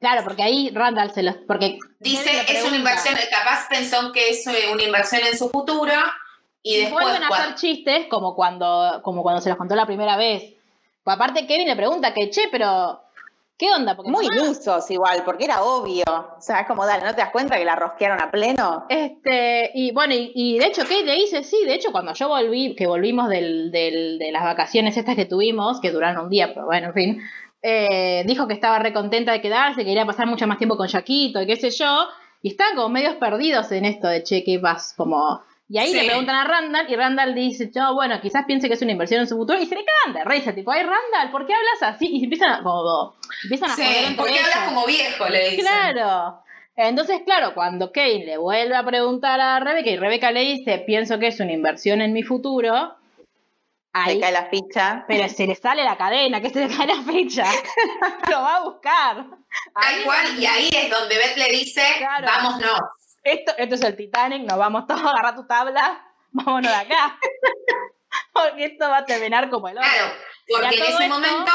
Claro, 0.00 0.22
porque 0.24 0.42
ahí 0.42 0.70
Randall 0.74 1.14
se 1.14 1.22
los. 1.22 1.34
Porque 1.46 1.78
dice, 1.98 2.44
es 2.46 2.62
una 2.64 2.76
inversión, 2.76 3.14
capaz 3.30 3.66
pensó 3.70 4.12
que 4.12 4.28
es 4.28 4.46
una 4.70 4.82
inversión 4.82 5.22
en 5.24 5.38
su 5.38 5.48
futuro, 5.48 5.92
y 6.62 6.74
Y 6.74 6.80
después... 6.82 7.04
vuelven 7.04 7.24
a 7.24 7.28
cuando- 7.28 7.46
hacer 7.46 7.58
chistes 7.58 8.06
como 8.10 8.34
cuando, 8.34 9.00
como 9.02 9.22
cuando 9.22 9.40
se 9.40 9.48
los 9.48 9.56
contó 9.56 9.74
la 9.74 9.86
primera 9.86 10.18
vez. 10.18 10.42
Pues 11.04 11.14
aparte, 11.16 11.46
Kevin 11.46 11.68
le 11.68 11.76
pregunta 11.76 12.12
que, 12.14 12.30
che, 12.30 12.48
pero. 12.50 13.00
¿Qué 13.56 13.70
onda? 13.70 13.94
Porque 13.94 14.10
Muy 14.10 14.26
ilusos 14.26 14.90
igual, 14.90 15.22
porque 15.24 15.44
era 15.44 15.62
obvio. 15.62 16.02
O 16.08 16.40
sea, 16.40 16.62
es 16.62 16.66
como, 16.66 16.84
dale, 16.84 17.04
¿no 17.04 17.14
te 17.14 17.20
das 17.20 17.30
cuenta 17.30 17.56
que 17.56 17.64
la 17.64 17.76
rosquearon 17.76 18.20
a 18.20 18.28
pleno? 18.28 18.84
Este, 18.88 19.70
y 19.74 19.92
bueno, 19.92 20.12
y, 20.12 20.32
y 20.34 20.58
de 20.58 20.66
hecho, 20.66 20.82
Kate 20.82 21.04
le 21.04 21.14
dice, 21.14 21.44
sí, 21.44 21.58
de 21.64 21.74
hecho, 21.74 21.92
cuando 21.92 22.12
yo 22.14 22.26
volví, 22.28 22.74
que 22.74 22.88
volvimos 22.88 23.28
del, 23.28 23.70
del- 23.70 24.18
de 24.18 24.32
las 24.32 24.42
vacaciones 24.42 24.96
estas 24.96 25.14
que 25.14 25.24
tuvimos, 25.26 25.80
que 25.80 25.92
duraron 25.92 26.24
un 26.24 26.30
día, 26.30 26.52
pero 26.52 26.66
bueno, 26.66 26.88
en 26.88 26.94
fin, 26.94 27.22
eh, 27.62 28.24
dijo 28.26 28.48
que 28.48 28.54
estaba 28.54 28.80
re 28.80 28.92
contenta 28.92 29.30
de 29.30 29.40
quedarse, 29.40 29.82
que 29.82 29.86
quería 29.86 30.04
pasar 30.04 30.26
mucho 30.26 30.48
más 30.48 30.58
tiempo 30.58 30.76
con 30.76 30.88
Jaquito 30.88 31.40
y 31.40 31.46
qué 31.46 31.54
sé 31.54 31.70
yo, 31.70 32.08
y 32.42 32.48
estaban 32.48 32.74
como 32.74 32.88
medios 32.88 33.14
perdidos 33.14 33.70
en 33.70 33.84
esto 33.84 34.08
de 34.08 34.24
che, 34.24 34.42
¿qué 34.42 34.58
vas? 34.58 34.94
Como... 34.96 35.40
Y 35.74 35.78
ahí 35.78 35.88
Sí. 35.88 35.96
le 35.96 36.04
preguntan 36.06 36.36
a 36.36 36.44
Randall 36.44 36.86
y 36.88 36.94
Randall 36.94 37.34
dice, 37.34 37.68
no, 37.74 37.94
bueno, 37.94 38.20
quizás 38.20 38.44
piense 38.46 38.68
que 38.68 38.74
es 38.74 38.82
una 38.82 38.92
inversión 38.92 39.20
en 39.22 39.26
su 39.26 39.34
futuro 39.36 39.58
y 39.58 39.66
se 39.66 39.74
le 39.74 39.84
cagan 39.84 40.14
de 40.14 40.24
risa, 40.24 40.54
tipo, 40.54 40.70
ay 40.70 40.82
Randall, 40.84 41.32
¿por 41.32 41.48
qué 41.48 41.52
hablas 41.52 41.94
así? 41.96 42.06
Y 42.12 42.18
se 42.20 42.24
empiezan 42.26 42.50
a, 42.52 42.62
como, 42.62 43.16
empiezan 43.42 43.70
a 43.70 43.74
joder 43.74 43.88
Sí, 43.88 43.98
entre 44.04 44.16
porque 44.16 44.38
hablas 44.38 44.68
como 44.68 44.86
viejo, 44.86 45.28
le 45.28 45.50
dicen. 45.50 45.64
Claro. 45.66 46.44
Entonces, 46.76 47.22
claro, 47.24 47.54
cuando 47.54 47.90
Kane 47.90 48.24
le 48.24 48.36
vuelve 48.36 48.76
a 48.76 48.84
preguntar 48.84 49.40
a 49.40 49.58
Rebeca 49.58 49.90
y 49.90 49.96
Rebeca 49.96 50.30
le 50.30 50.42
dice, 50.42 50.78
pienso 50.78 51.18
que 51.18 51.26
es 51.26 51.40
una 51.40 51.50
inversión 51.52 52.00
en 52.02 52.12
mi 52.12 52.22
futuro, 52.22 52.94
ahí, 53.92 54.14
Le 54.14 54.20
cae 54.20 54.32
la 54.32 54.44
ficha. 54.46 55.04
pero 55.08 55.28
se 55.28 55.44
le 55.48 55.56
sale 55.56 55.82
la 55.82 55.96
cadena, 55.96 56.40
que 56.40 56.50
se 56.50 56.68
le 56.68 56.76
cae 56.76 56.86
la 56.86 57.02
fecha, 57.02 57.46
lo 58.30 58.42
va 58.42 58.56
a 58.58 58.62
buscar. 58.62 59.16
Tal 59.74 60.04
cual, 60.04 60.38
y 60.38 60.46
ahí 60.46 60.68
es 60.72 60.88
donde 60.88 61.16
Beth 61.16 61.36
le 61.36 61.48
dice, 61.48 61.82
Claro. 61.98 62.26
vámonos. 62.28 62.80
Esto, 63.24 63.52
esto 63.58 63.74
es 63.74 63.82
el 63.82 63.96
Titanic, 63.96 64.42
nos 64.42 64.58
vamos 64.58 64.86
todos, 64.86 65.00
agarra 65.06 65.34
tu 65.34 65.46
tabla, 65.46 66.04
vámonos 66.30 66.70
de 66.70 66.76
acá. 66.78 67.18
Porque 68.32 68.64
esto 68.66 68.88
va 68.88 68.98
a 68.98 69.04
terminar 69.06 69.50
como 69.50 69.68
el 69.68 69.78
otro. 69.78 69.88
Claro, 69.90 70.12
porque 70.48 70.76
Y 70.76 70.78
en 70.78 70.82
ese 70.84 70.92
esto- 71.04 71.08
momento 71.08 71.52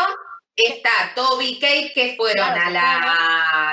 está 0.56 0.90
Toby 1.16 1.46
y 1.46 1.60
Kate 1.60 1.92
que 1.94 2.16
fueron 2.18 2.48
Claro, 2.54 2.62
a 2.66 2.70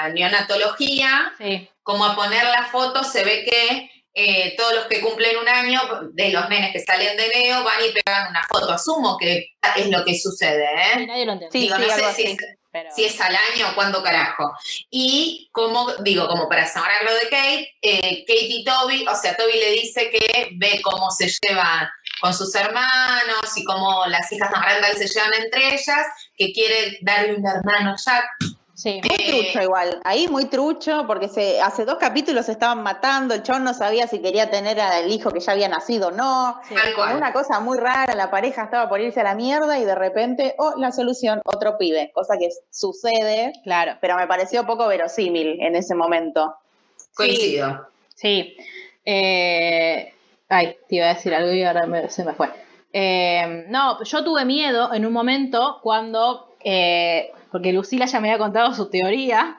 la 0.06 0.09
neonatología, 0.12 1.32
Sí, 1.38 1.68
como 1.82 2.04
a 2.04 2.14
poner 2.14 2.44
la 2.44 2.64
foto, 2.66 3.02
se 3.04 3.24
ve 3.24 3.44
que 3.44 3.90
eh, 4.14 4.54
todos 4.56 4.74
los 4.74 4.85
que 4.87 5.00
cumplen 5.00 5.37
un 5.37 5.48
año 5.48 5.80
de 6.12 6.30
los 6.32 6.48
nenes 6.48 6.72
que 6.72 6.80
salen 6.80 7.16
de 7.16 7.28
neo 7.28 7.62
van 7.64 7.80
y 7.88 7.92
pegan 7.92 8.30
una 8.30 8.42
foto. 8.48 8.72
Asumo 8.72 9.16
que 9.18 9.50
es 9.76 9.88
lo 9.88 10.04
que 10.04 10.18
sucede, 10.18 10.64
y 10.96 11.02
¿eh? 11.02 11.06
nadie 11.06 11.26
lo 11.26 11.32
entendió. 11.32 11.52
Sí, 11.52 11.66
Digo, 11.66 11.76
sí, 11.76 11.82
no 11.82 11.88
sé 11.90 12.12
si 12.14 12.37
si 12.94 13.04
es 13.04 13.20
al 13.20 13.34
año 13.34 13.70
o 13.70 13.74
cuándo 13.74 14.02
carajo. 14.02 14.52
Y 14.90 15.48
como, 15.52 15.92
digo, 15.96 16.28
como 16.28 16.48
para 16.48 16.66
cerrar 16.66 17.04
lo 17.04 17.14
de 17.14 17.22
Kate, 17.22 17.76
eh, 17.82 18.24
Kate 18.26 18.46
y 18.48 18.64
Toby, 18.64 19.06
o 19.06 19.14
sea, 19.14 19.36
Toby 19.36 19.52
le 19.52 19.70
dice 19.72 20.10
que 20.10 20.50
ve 20.56 20.80
cómo 20.82 21.10
se 21.10 21.28
llevan 21.28 21.88
con 22.20 22.34
sus 22.34 22.54
hermanos 22.54 23.56
y 23.56 23.64
cómo 23.64 24.06
las 24.06 24.30
hijas 24.32 24.50
de 24.50 24.56
Randall 24.56 24.96
se 24.96 25.06
llevan 25.06 25.34
entre 25.34 25.74
ellas, 25.74 26.06
que 26.36 26.52
quiere 26.52 26.98
darle 27.02 27.34
un 27.34 27.46
hermano 27.46 27.92
a 27.92 27.96
Jack. 27.96 28.24
Sí. 28.76 29.00
Muy 29.02 29.16
Eh, 29.18 29.30
trucho 29.42 29.62
igual, 29.62 30.00
ahí 30.04 30.28
muy 30.28 30.44
trucho, 30.44 31.04
porque 31.06 31.28
se, 31.28 31.60
hace 31.60 31.84
dos 31.84 31.96
capítulos 31.96 32.46
se 32.46 32.52
estaban 32.52 32.82
matando, 32.82 33.34
el 33.34 33.42
chabón 33.42 33.64
no 33.64 33.74
sabía 33.74 34.06
si 34.06 34.20
quería 34.20 34.50
tener 34.50 34.78
al 34.80 35.10
hijo 35.10 35.30
que 35.30 35.40
ya 35.40 35.52
había 35.52 35.68
nacido 35.68 36.08
o 36.08 36.10
no. 36.12 36.60
sí. 36.68 36.74
Una 37.16 37.32
cosa 37.32 37.58
muy 37.60 37.78
rara, 37.78 38.14
la 38.14 38.30
pareja 38.30 38.64
estaba 38.64 38.88
por 38.88 39.00
irse 39.00 39.20
a 39.20 39.24
la 39.24 39.34
mierda 39.34 39.78
y 39.78 39.84
de 39.84 39.94
repente, 39.94 40.54
oh, 40.58 40.74
la 40.76 40.92
solución, 40.92 41.40
otro 41.44 41.78
pibe, 41.78 42.12
cosa 42.14 42.36
que 42.38 42.50
sucede, 42.70 43.52
Claro. 43.64 43.96
pero 44.00 44.16
me 44.16 44.26
pareció 44.26 44.66
poco 44.66 44.86
verosímil 44.86 45.58
en 45.60 45.74
ese 45.74 45.94
momento. 45.94 46.54
Coincido. 47.14 47.88
Sí. 48.14 48.56
Eh, 49.04 50.12
ay, 50.48 50.76
te 50.88 50.96
iba 50.96 51.06
a 51.06 51.14
decir 51.14 51.34
algo 51.34 51.50
y 51.52 51.62
ahora 51.64 51.86
me- 51.86 52.10
se 52.10 52.24
me 52.24 52.34
fue. 52.34 52.48
Eh, 52.92 53.64
no, 53.68 54.02
yo 54.04 54.24
tuve 54.24 54.44
miedo 54.44 54.92
en 54.92 55.06
un 55.06 55.12
momento 55.12 55.78
cuando, 55.82 56.54
eh, 56.64 57.30
porque 57.52 57.72
Lucila 57.72 58.06
ya 58.06 58.20
me 58.20 58.28
había 58.30 58.38
contado 58.42 58.72
su 58.74 58.88
teoría 58.90 59.59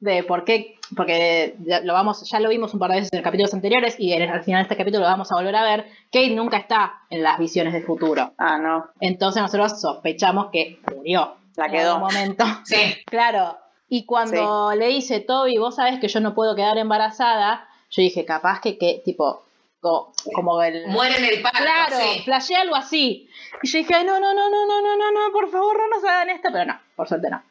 de 0.00 0.22
por 0.22 0.44
qué, 0.44 0.76
porque 0.96 1.56
ya 1.60 1.80
lo, 1.80 1.92
vamos, 1.92 2.28
ya 2.30 2.38
lo 2.40 2.48
vimos 2.50 2.72
un 2.72 2.78
par 2.80 2.90
de 2.90 2.96
veces 2.98 3.12
en 3.12 3.22
capítulos 3.22 3.52
anteriores 3.52 3.96
y 3.98 4.12
en- 4.12 4.30
al 4.30 4.42
final 4.44 4.60
de 4.60 4.62
este 4.62 4.76
capítulo 4.76 5.00
lo 5.04 5.10
vamos 5.10 5.32
a 5.32 5.34
volver 5.34 5.56
a 5.56 5.64
ver, 5.64 5.86
Kate 6.12 6.30
nunca 6.30 6.56
está 6.58 7.00
en 7.10 7.22
las 7.22 7.36
visiones 7.38 7.72
del 7.72 7.84
futuro. 7.84 8.32
Ah, 8.38 8.58
no, 8.58 8.86
Entonces 9.00 9.42
nosotros 9.42 9.80
sospechamos 9.80 10.50
que 10.52 10.78
murió. 10.94 11.34
la 11.56 11.66
en 11.66 11.72
quedó. 11.72 11.94
algún 11.96 12.08
momento. 12.08 12.44
Sí. 12.64 12.76
Claro, 13.06 13.58
y 13.88 14.04
cuando 14.04 14.72
le 14.76 14.86
dice 14.88 15.18
Toby, 15.20 15.58
vos 15.58 15.74
sabés 15.76 15.98
que 15.98 16.06
yo 16.08 16.20
no 16.20 16.34
puedo 16.34 16.54
quedar 16.54 16.78
embarazada, 16.78 17.66
yo 17.90 18.02
dije, 18.02 18.24
capaz 18.24 18.60
que, 18.60 18.78
que 18.78 19.00
tipo, 19.04 19.42
co- 19.80 20.12
como 20.34 20.62
el... 20.62 20.86
Muere 20.88 21.16
en 21.16 21.24
el 21.24 21.42
parto, 21.42 21.58
Claro, 21.58 21.96
sí. 22.40 22.54
algo 22.54 22.76
así. 22.76 23.27
Y 23.62 23.68
yo 23.68 23.78
dije, 23.78 23.94
ay, 23.94 24.04
no, 24.04 24.18
no, 24.20 24.34
no, 24.34 24.50
no, 24.50 24.66
no, 24.66 24.80
no, 24.82 24.96
no, 24.96 25.12
no, 25.12 25.32
por 25.32 25.50
favor, 25.50 25.76
no 25.78 25.88
nos 25.96 26.04
hagan 26.04 26.30
esto. 26.30 26.48
Pero 26.52 26.64
no, 26.66 26.80
por 26.96 27.08
suerte 27.08 27.30
no. 27.30 27.42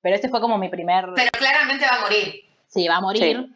Pero 0.00 0.14
este 0.14 0.28
fue 0.28 0.40
como 0.40 0.58
mi 0.58 0.68
primer... 0.68 1.06
Pero 1.14 1.30
claramente 1.32 1.84
va 1.86 1.96
a 1.96 2.00
morir. 2.00 2.44
Sí, 2.68 2.86
va 2.86 2.96
a 2.96 3.00
morir. 3.00 3.48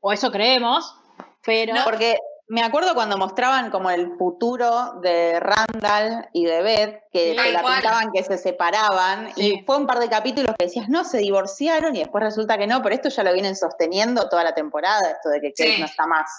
O 0.00 0.12
eso 0.12 0.30
creemos. 0.30 0.96
Pero. 1.44 1.74
Porque 1.84 2.16
me 2.48 2.62
acuerdo 2.62 2.94
cuando 2.94 3.16
mostraban 3.18 3.70
como 3.70 3.90
el 3.90 4.16
futuro 4.16 4.94
de 5.02 5.40
Randall 5.40 6.28
y 6.32 6.44
de 6.44 6.62
Beth, 6.62 7.02
que 7.10 7.30
Sí, 7.30 7.36
te 7.36 7.52
la 7.52 7.62
pintaban 7.62 8.12
que 8.12 8.22
se 8.22 8.36
separaban, 8.38 9.34
Sí. 9.34 9.54
y 9.60 9.64
fue 9.64 9.76
un 9.78 9.86
par 9.86 9.98
de 9.98 10.08
capítulos 10.08 10.54
que 10.58 10.66
decías, 10.66 10.88
no, 10.88 11.04
se 11.04 11.18
divorciaron, 11.18 11.96
y 11.96 12.00
después 12.00 12.22
resulta 12.22 12.58
que 12.58 12.66
no, 12.66 12.82
pero 12.82 12.94
esto 12.94 13.08
ya 13.08 13.22
lo 13.22 13.32
vienen 13.32 13.56
sosteniendo 13.56 14.28
toda 14.28 14.44
la 14.44 14.54
temporada, 14.54 15.10
esto 15.10 15.30
de 15.30 15.40
que 15.40 15.50
Kate 15.52 15.74
Sí. 15.74 15.80
no 15.80 15.86
está 15.86 16.06
más. 16.06 16.30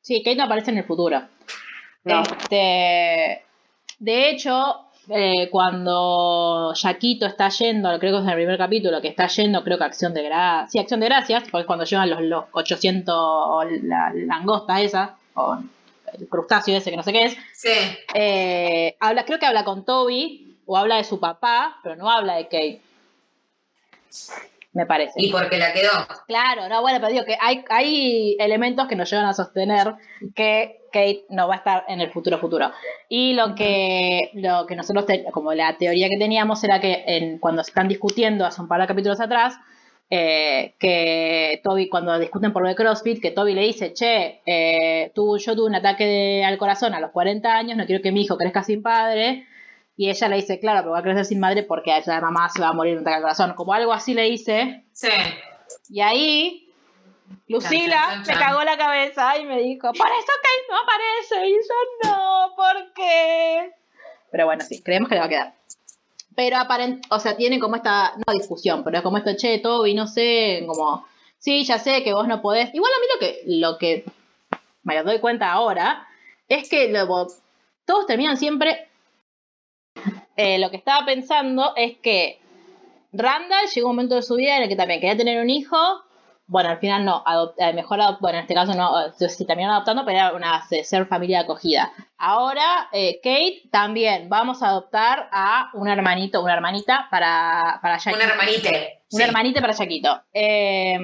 Sí, 0.00 0.22
Kate 0.22 0.36
no 0.36 0.44
aparece 0.44 0.70
en 0.72 0.78
el 0.78 0.84
futuro. 0.84 1.22
No. 2.02 2.22
Este, 2.22 3.44
de 3.98 4.30
hecho, 4.30 4.80
eh, 5.08 5.48
cuando 5.50 6.72
Yaquito 6.74 7.26
está 7.26 7.48
yendo, 7.50 7.98
creo 7.98 8.12
que 8.12 8.18
es 8.18 8.24
en 8.24 8.30
el 8.30 8.36
primer 8.36 8.58
capítulo, 8.58 9.00
que 9.00 9.08
está 9.08 9.26
yendo, 9.26 9.62
creo 9.62 9.78
que 9.78 9.84
Acción 9.84 10.14
de 10.14 10.22
Gracias. 10.22 10.72
Sí, 10.72 10.78
Acción 10.78 11.00
de 11.00 11.06
Gracias, 11.06 11.42
porque 11.50 11.60
es 11.60 11.66
cuando 11.66 11.84
llevan 11.84 12.10
los, 12.10 12.20
los 12.22 12.44
800 12.52 13.64
la 13.82 14.12
langosta 14.14 14.80
esa, 14.80 15.16
o 15.34 15.58
el 16.18 16.28
crustáceo 16.28 16.76
ese 16.76 16.90
que 16.90 16.96
no 16.96 17.02
sé 17.02 17.12
qué 17.12 17.24
es. 17.24 17.36
Sí. 17.52 17.70
eh, 18.14 18.96
habla, 19.00 19.24
creo 19.24 19.38
que 19.38 19.46
habla 19.46 19.64
con 19.64 19.84
Toby, 19.84 20.56
o 20.66 20.76
habla 20.76 20.96
de 20.96 21.04
su 21.04 21.20
papá, 21.20 21.78
pero 21.82 21.96
no 21.96 22.10
habla 22.10 22.36
de 22.36 22.44
Kate. 22.44 22.80
Me 24.72 24.86
parece. 24.86 25.12
Y 25.16 25.30
porque 25.30 25.58
la 25.58 25.72
quedó. 25.72 25.90
Claro, 26.26 26.68
no, 26.68 26.80
bueno, 26.80 26.98
pero 27.00 27.12
digo 27.12 27.24
que 27.24 27.36
hay, 27.40 27.64
hay 27.68 28.36
elementos 28.40 28.88
que 28.88 28.96
nos 28.96 29.08
llevan 29.08 29.26
a 29.26 29.34
sostener 29.34 29.94
que 30.34 30.80
Kate 30.94 31.24
no 31.28 31.48
va 31.48 31.54
a 31.54 31.58
estar 31.58 31.84
en 31.88 32.00
el 32.00 32.10
futuro 32.10 32.38
futuro. 32.38 32.70
Y 33.08 33.34
lo 33.34 33.54
que, 33.54 34.30
lo 34.34 34.64
que 34.66 34.76
nosotros, 34.76 35.04
te- 35.06 35.24
como 35.32 35.52
la 35.52 35.76
teoría 35.76 36.08
que 36.08 36.16
teníamos 36.18 36.62
era 36.64 36.80
que 36.80 37.02
en, 37.06 37.38
cuando 37.38 37.62
se 37.64 37.70
están 37.72 37.88
discutiendo 37.88 38.46
hace 38.46 38.62
un 38.62 38.68
par 38.68 38.80
de 38.80 38.86
capítulos 38.86 39.20
atrás, 39.20 39.54
eh, 40.10 40.74
que 40.78 41.60
Toby, 41.64 41.88
cuando 41.88 42.18
discuten 42.18 42.52
por 42.52 42.62
lo 42.62 42.68
de 42.68 42.74
CrossFit, 42.76 43.20
que 43.20 43.30
Toby 43.32 43.54
le 43.54 43.62
dice, 43.62 43.92
che, 43.94 44.40
eh, 44.46 45.10
tú, 45.14 45.36
yo 45.38 45.56
tuve 45.56 45.66
un 45.66 45.74
ataque 45.74 46.04
de- 46.06 46.44
al 46.44 46.56
corazón 46.58 46.94
a 46.94 47.00
los 47.00 47.10
40 47.10 47.56
años, 47.56 47.76
no 47.76 47.84
quiero 47.86 48.02
que 48.02 48.12
mi 48.12 48.22
hijo 48.22 48.36
crezca 48.36 48.62
sin 48.62 48.82
padre. 48.82 49.46
Y 49.96 50.10
ella 50.10 50.28
le 50.28 50.36
dice, 50.36 50.58
claro, 50.58 50.80
pero 50.80 50.90
va 50.92 50.98
a 50.98 51.02
crecer 51.02 51.24
sin 51.24 51.40
madre 51.40 51.62
porque 51.62 51.92
la 52.06 52.20
mamá 52.20 52.48
se 52.48 52.60
va 52.60 52.68
a 52.68 52.72
morir 52.72 52.94
de 52.94 52.98
un 52.98 53.02
ataque 53.04 53.16
al 53.16 53.22
corazón. 53.22 53.54
Como 53.54 53.72
algo 53.72 53.92
así 53.92 54.12
le 54.12 54.22
dice, 54.22 54.84
Sí. 54.92 55.08
y 55.90 56.00
ahí, 56.00 56.63
Lucila 57.48 57.96
Chan, 58.08 58.24
chan, 58.24 58.36
me 58.36 58.42
cagó 58.42 58.62
la 58.64 58.76
cabeza 58.76 59.36
y 59.38 59.44
me 59.44 59.60
dijo, 59.60 59.88
por 59.92 60.06
eso 60.08 60.32
Kate 60.42 60.66
no 60.70 60.76
aparece. 60.78 61.48
Y 61.48 61.52
yo, 61.52 62.10
no, 62.10 62.54
¿por 62.56 62.92
qué? 62.94 63.72
Pero 64.30 64.46
bueno, 64.46 64.64
sí, 64.64 64.82
creemos 64.82 65.08
que 65.08 65.14
le 65.14 65.20
va 65.20 65.26
a 65.26 65.28
quedar. 65.28 65.54
Pero 66.36 66.56
aparent, 66.56 67.04
o 67.10 67.20
sea, 67.20 67.36
tienen 67.36 67.60
como 67.60 67.76
esta, 67.76 68.14
no 68.26 68.32
discusión, 68.32 68.82
pero 68.82 68.96
es 68.96 69.02
como 69.04 69.18
esto, 69.18 69.30
che, 69.36 69.58
Toby, 69.60 69.94
no 69.94 70.06
sé, 70.08 70.64
como, 70.66 71.06
sí, 71.38 71.62
ya 71.64 71.78
sé 71.78 72.02
que 72.02 72.12
vos 72.12 72.26
no 72.26 72.42
podés. 72.42 72.74
Igual 72.74 72.90
a 72.92 73.00
mí 73.00 73.06
lo 73.12 73.20
que, 73.20 73.42
lo 73.46 73.78
que 73.78 74.04
me 74.82 75.00
doy 75.02 75.20
cuenta 75.20 75.52
ahora 75.52 76.08
es 76.48 76.68
que 76.68 76.88
lo- 76.88 77.28
todos 77.84 78.06
terminan 78.06 78.36
siempre. 78.36 78.88
eh, 80.36 80.58
lo 80.58 80.70
que 80.70 80.76
estaba 80.76 81.06
pensando 81.06 81.72
es 81.76 81.96
que 81.98 82.40
Randall 83.12 83.68
llegó 83.72 83.88
un 83.90 83.94
momento 83.96 84.16
de 84.16 84.22
su 84.22 84.34
vida 84.34 84.56
en 84.56 84.64
el 84.64 84.68
que 84.68 84.74
también 84.76 85.00
quería 85.00 85.16
tener 85.16 85.40
un 85.40 85.50
hijo. 85.50 85.76
Bueno, 86.46 86.68
al 86.68 86.78
final 86.78 87.04
no, 87.06 87.24
adop- 87.24 87.54
eh, 87.56 87.72
mejor 87.72 88.00
adop- 88.00 88.18
bueno, 88.20 88.36
en 88.38 88.42
este 88.42 88.54
caso 88.54 88.74
no, 88.74 89.06
eh, 89.06 89.12
si 89.30 89.46
terminaron 89.46 89.76
adoptando, 89.76 90.04
pero 90.04 90.18
era 90.18 90.32
una 90.34 90.62
se- 90.66 90.84
ser 90.84 91.06
familia 91.06 91.40
acogida. 91.40 91.90
Ahora, 92.18 92.88
eh, 92.92 93.18
Kate 93.22 93.62
también, 93.70 94.28
vamos 94.28 94.62
a 94.62 94.68
adoptar 94.68 95.28
a 95.32 95.70
un 95.72 95.88
hermanito, 95.88 96.42
una 96.42 96.52
hermanita 96.54 97.08
para, 97.10 97.78
para 97.80 97.98
Jaquito. 97.98 98.22
Una 98.22 98.32
hermanite. 98.32 99.00
Un 99.10 99.18
Sí. 99.18 99.22
hermanita 99.24 99.60
para 99.62 99.74
Jaquito. 99.74 100.20
Eh, 100.34 100.98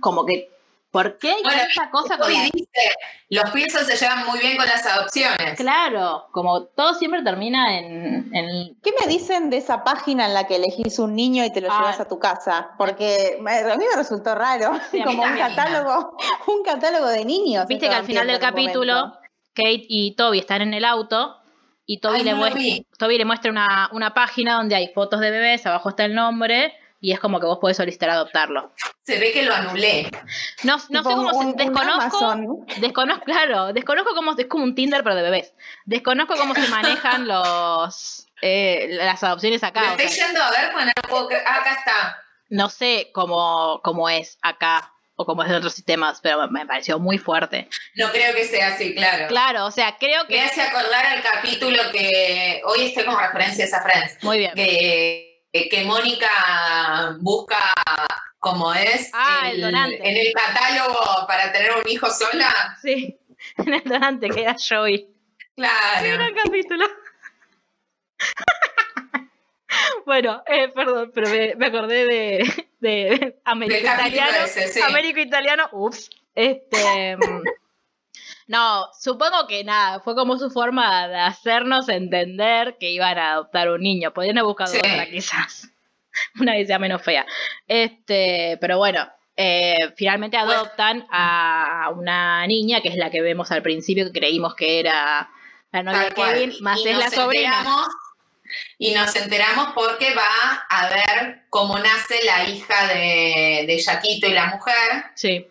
como 0.00 0.26
que, 0.26 0.48
¿por 0.90 1.18
qué 1.18 1.30
hay 1.32 1.42
Bueno, 1.42 1.62
tanta 1.74 1.90
cosa 1.90 2.18
con 2.18 2.32
la- 2.32 2.42
dice, 2.52 2.94
los 3.28 3.50
piensos 3.50 3.82
se 3.86 3.96
llevan 3.96 4.26
muy 4.26 4.38
bien 4.40 4.56
con 4.56 4.66
las 4.66 4.84
adopciones. 4.86 5.56
Claro, 5.56 6.26
como 6.32 6.64
todo 6.64 6.94
siempre 6.94 7.22
termina 7.22 7.78
en, 7.78 8.28
en 8.34 8.76
¿Qué 8.82 8.92
me 9.00 9.06
dicen 9.06 9.50
de 9.50 9.58
esa 9.58 9.84
página 9.84 10.26
en 10.26 10.34
la 10.34 10.46
que 10.46 10.56
elegís 10.56 10.98
un 10.98 11.14
niño 11.14 11.44
y 11.44 11.52
te 11.52 11.60
lo 11.60 11.68
Ah. 11.70 11.78
llevas 11.78 12.00
a 12.00 12.08
tu 12.08 12.18
casa? 12.18 12.70
Porque 12.78 13.36
a 13.38 13.76
mí 13.76 13.84
me 13.88 13.96
resultó 13.96 14.34
raro, 14.34 14.72
Sí, 14.90 15.00
como 15.04 15.22
un 15.22 15.36
catálogo, 15.36 16.16
un 16.48 16.62
catálogo 16.64 17.06
de 17.06 17.24
niños. 17.24 17.66
Viste 17.68 17.88
que 17.88 17.94
al 17.94 18.04
final 18.04 18.26
del 18.26 18.38
capítulo, 18.40 18.94
momento. 18.94 19.18
Kate 19.54 19.84
y 19.88 20.14
Toby 20.16 20.38
están 20.40 20.62
en 20.62 20.74
el 20.74 20.84
auto 20.84 21.36
y 21.86 21.98
Toby, 22.00 22.18
Ay, 22.18 22.24
le, 22.24 22.30
no 22.32 22.36
muestra. 22.38 22.62
Toby 22.98 23.18
le 23.18 23.24
muestra 23.24 23.50
una, 23.50 23.88
una 23.92 24.14
página 24.14 24.54
donde 24.54 24.74
hay 24.76 24.88
fotos 24.94 25.20
de 25.20 25.30
bebés, 25.30 25.66
abajo 25.66 25.88
está 25.90 26.04
el 26.04 26.14
nombre 26.14 26.72
y 27.00 27.12
es 27.12 27.20
como 27.20 27.40
que 27.40 27.46
vos 27.46 27.58
podés 27.58 27.76
solicitar 27.78 28.10
adoptarlo. 28.10 28.72
Se 29.02 29.18
ve 29.18 29.32
que 29.32 29.42
lo 29.42 29.54
anulé. 29.54 30.10
No, 30.64 30.76
no 30.90 31.02
sé 31.02 31.08
cómo 31.08 31.30
un- 31.36 31.52
se, 31.52 31.64
desconozco, 31.64 32.64
desconozco, 32.80 33.24
claro, 33.24 33.72
desconozco 33.72 34.14
cómo 34.14 34.34
es 34.36 34.46
como 34.46 34.64
un 34.64 34.74
Tinder 34.74 35.02
pero 35.02 35.16
de 35.16 35.22
bebés. 35.22 35.54
Desconozco 35.86 36.34
cómo 36.36 36.54
se 36.54 36.68
manejan 36.68 37.26
los 37.28 38.26
eh, 38.42 38.88
las 38.92 39.22
adopciones 39.22 39.62
acá. 39.64 39.80
Me 39.80 39.88
estoy 40.04 40.08
sea, 40.08 40.26
yendo 40.26 40.42
a 40.42 40.50
ver, 40.50 40.72
bueno, 40.72 40.92
no 40.94 41.08
puedo 41.08 41.28
ah, 41.46 41.54
acá 41.56 41.72
está. 41.72 42.22
no 42.50 42.68
sé 42.68 43.10
cómo, 43.12 43.80
cómo 43.82 44.08
es 44.08 44.38
acá 44.42 44.92
o 45.16 45.26
cómo 45.26 45.42
es 45.42 45.50
en 45.50 45.56
otros 45.56 45.74
sistemas, 45.74 46.20
pero 46.22 46.48
me 46.48 46.64
pareció 46.64 46.98
muy 46.98 47.18
fuerte. 47.18 47.68
No 47.96 48.10
creo 48.10 48.34
que 48.34 48.44
sea 48.44 48.68
así, 48.68 48.94
claro. 48.94 49.26
Claro, 49.28 49.66
o 49.66 49.70
sea, 49.70 49.96
creo 49.98 50.22
Me 50.24 50.28
que 50.28 50.40
hace 50.40 50.62
acordar 50.62 51.04
al 51.04 51.22
capítulo 51.22 51.78
que 51.92 52.62
hoy 52.64 52.86
estoy 52.86 53.04
como 53.04 53.18
referencias 53.18 53.72
a 53.74 53.82
Friends. 53.82 54.22
muy 54.24 54.38
bien. 54.38 54.52
que, 54.54 55.29
que 55.52 55.84
Mónica 55.84 57.16
busca 57.20 57.58
como 58.38 58.72
es 58.72 59.10
Ah, 59.12 59.50
el 59.50 59.62
en 59.62 60.16
el 60.16 60.32
catálogo 60.32 61.26
para 61.26 61.52
tener 61.52 61.72
un 61.76 61.88
hijo 61.88 62.10
sola. 62.10 62.76
Sí, 62.80 63.18
en 63.58 63.74
el 63.74 63.84
donante 63.84 64.28
que 64.30 64.42
era 64.42 64.56
Joey. 64.56 65.08
Claro. 65.56 66.08
Gran 66.16 66.34
capítulo. 66.34 66.86
bueno, 70.06 70.42
eh, 70.46 70.68
perdón, 70.68 71.10
pero 71.14 71.28
me, 71.30 71.54
me 71.56 71.66
acordé 71.66 72.06
de, 72.06 72.68
de 72.80 73.40
Américo 73.44 73.76
Del 73.76 73.84
capítulo 73.84 74.08
Italiano. 74.16 74.44
ese, 74.44 74.68
sí. 74.68 74.80
Américo 74.80 75.20
Italiano, 75.20 75.68
ups. 75.72 76.10
Este. 76.34 77.16
no, 78.50 78.88
supongo 78.98 79.46
que 79.46 79.62
nada, 79.62 80.00
fue 80.00 80.16
como 80.16 80.36
su 80.36 80.50
forma 80.50 81.06
de 81.06 81.18
hacernos 81.20 81.88
entender 81.88 82.76
que 82.80 82.90
iban 82.90 83.16
a 83.16 83.32
adoptar 83.32 83.70
un 83.70 83.80
niño. 83.80 84.12
Podrían 84.12 84.38
haber 84.38 84.48
buscado 84.48 84.72
Sí. 84.72 84.78
otra, 84.78 85.06
quizás. 85.08 85.68
Una 86.40 86.54
que 86.54 86.66
sea 86.66 86.80
menos 86.80 87.00
fea. 87.00 87.24
Este, 87.68 88.58
pero 88.60 88.78
bueno. 88.78 89.08
eh, 89.36 89.94
finalmente 89.96 90.36
adoptan 90.36 91.06
a 91.10 91.90
una 91.96 92.44
niña 92.48 92.80
que 92.82 92.88
es 92.88 92.96
la 92.96 93.10
que 93.10 93.22
vemos 93.22 93.50
al 93.52 93.62
principio 93.62 94.04
que 94.06 94.18
creímos 94.18 94.54
que 94.56 94.80
era 94.80 95.30
la 95.72 95.82
novia 95.84 96.10
de. 96.10 96.14
Kevin, 96.14 96.52
más 96.60 96.80
y 96.84 96.88
es 96.88 96.98
la 96.98 97.08
sobrina. 97.08 97.64
y 98.78 98.92
nos 98.92 99.14
enteramos 99.16 99.68
porque 99.74 100.12
va 100.14 100.64
a 100.68 100.88
ver 100.88 101.44
cómo 101.48 101.78
nace 101.78 102.16
la 102.24 102.44
hija 102.50 102.88
de, 102.88 103.64
de 103.68 103.78
Yaquito 103.78 104.26
y 104.26 104.32
la 104.32 104.46
mujer, 104.46 105.04
Sí, 105.14 105.46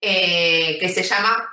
eh, 0.00 0.78
que 0.80 0.88
se 0.88 1.02
llama 1.02 1.48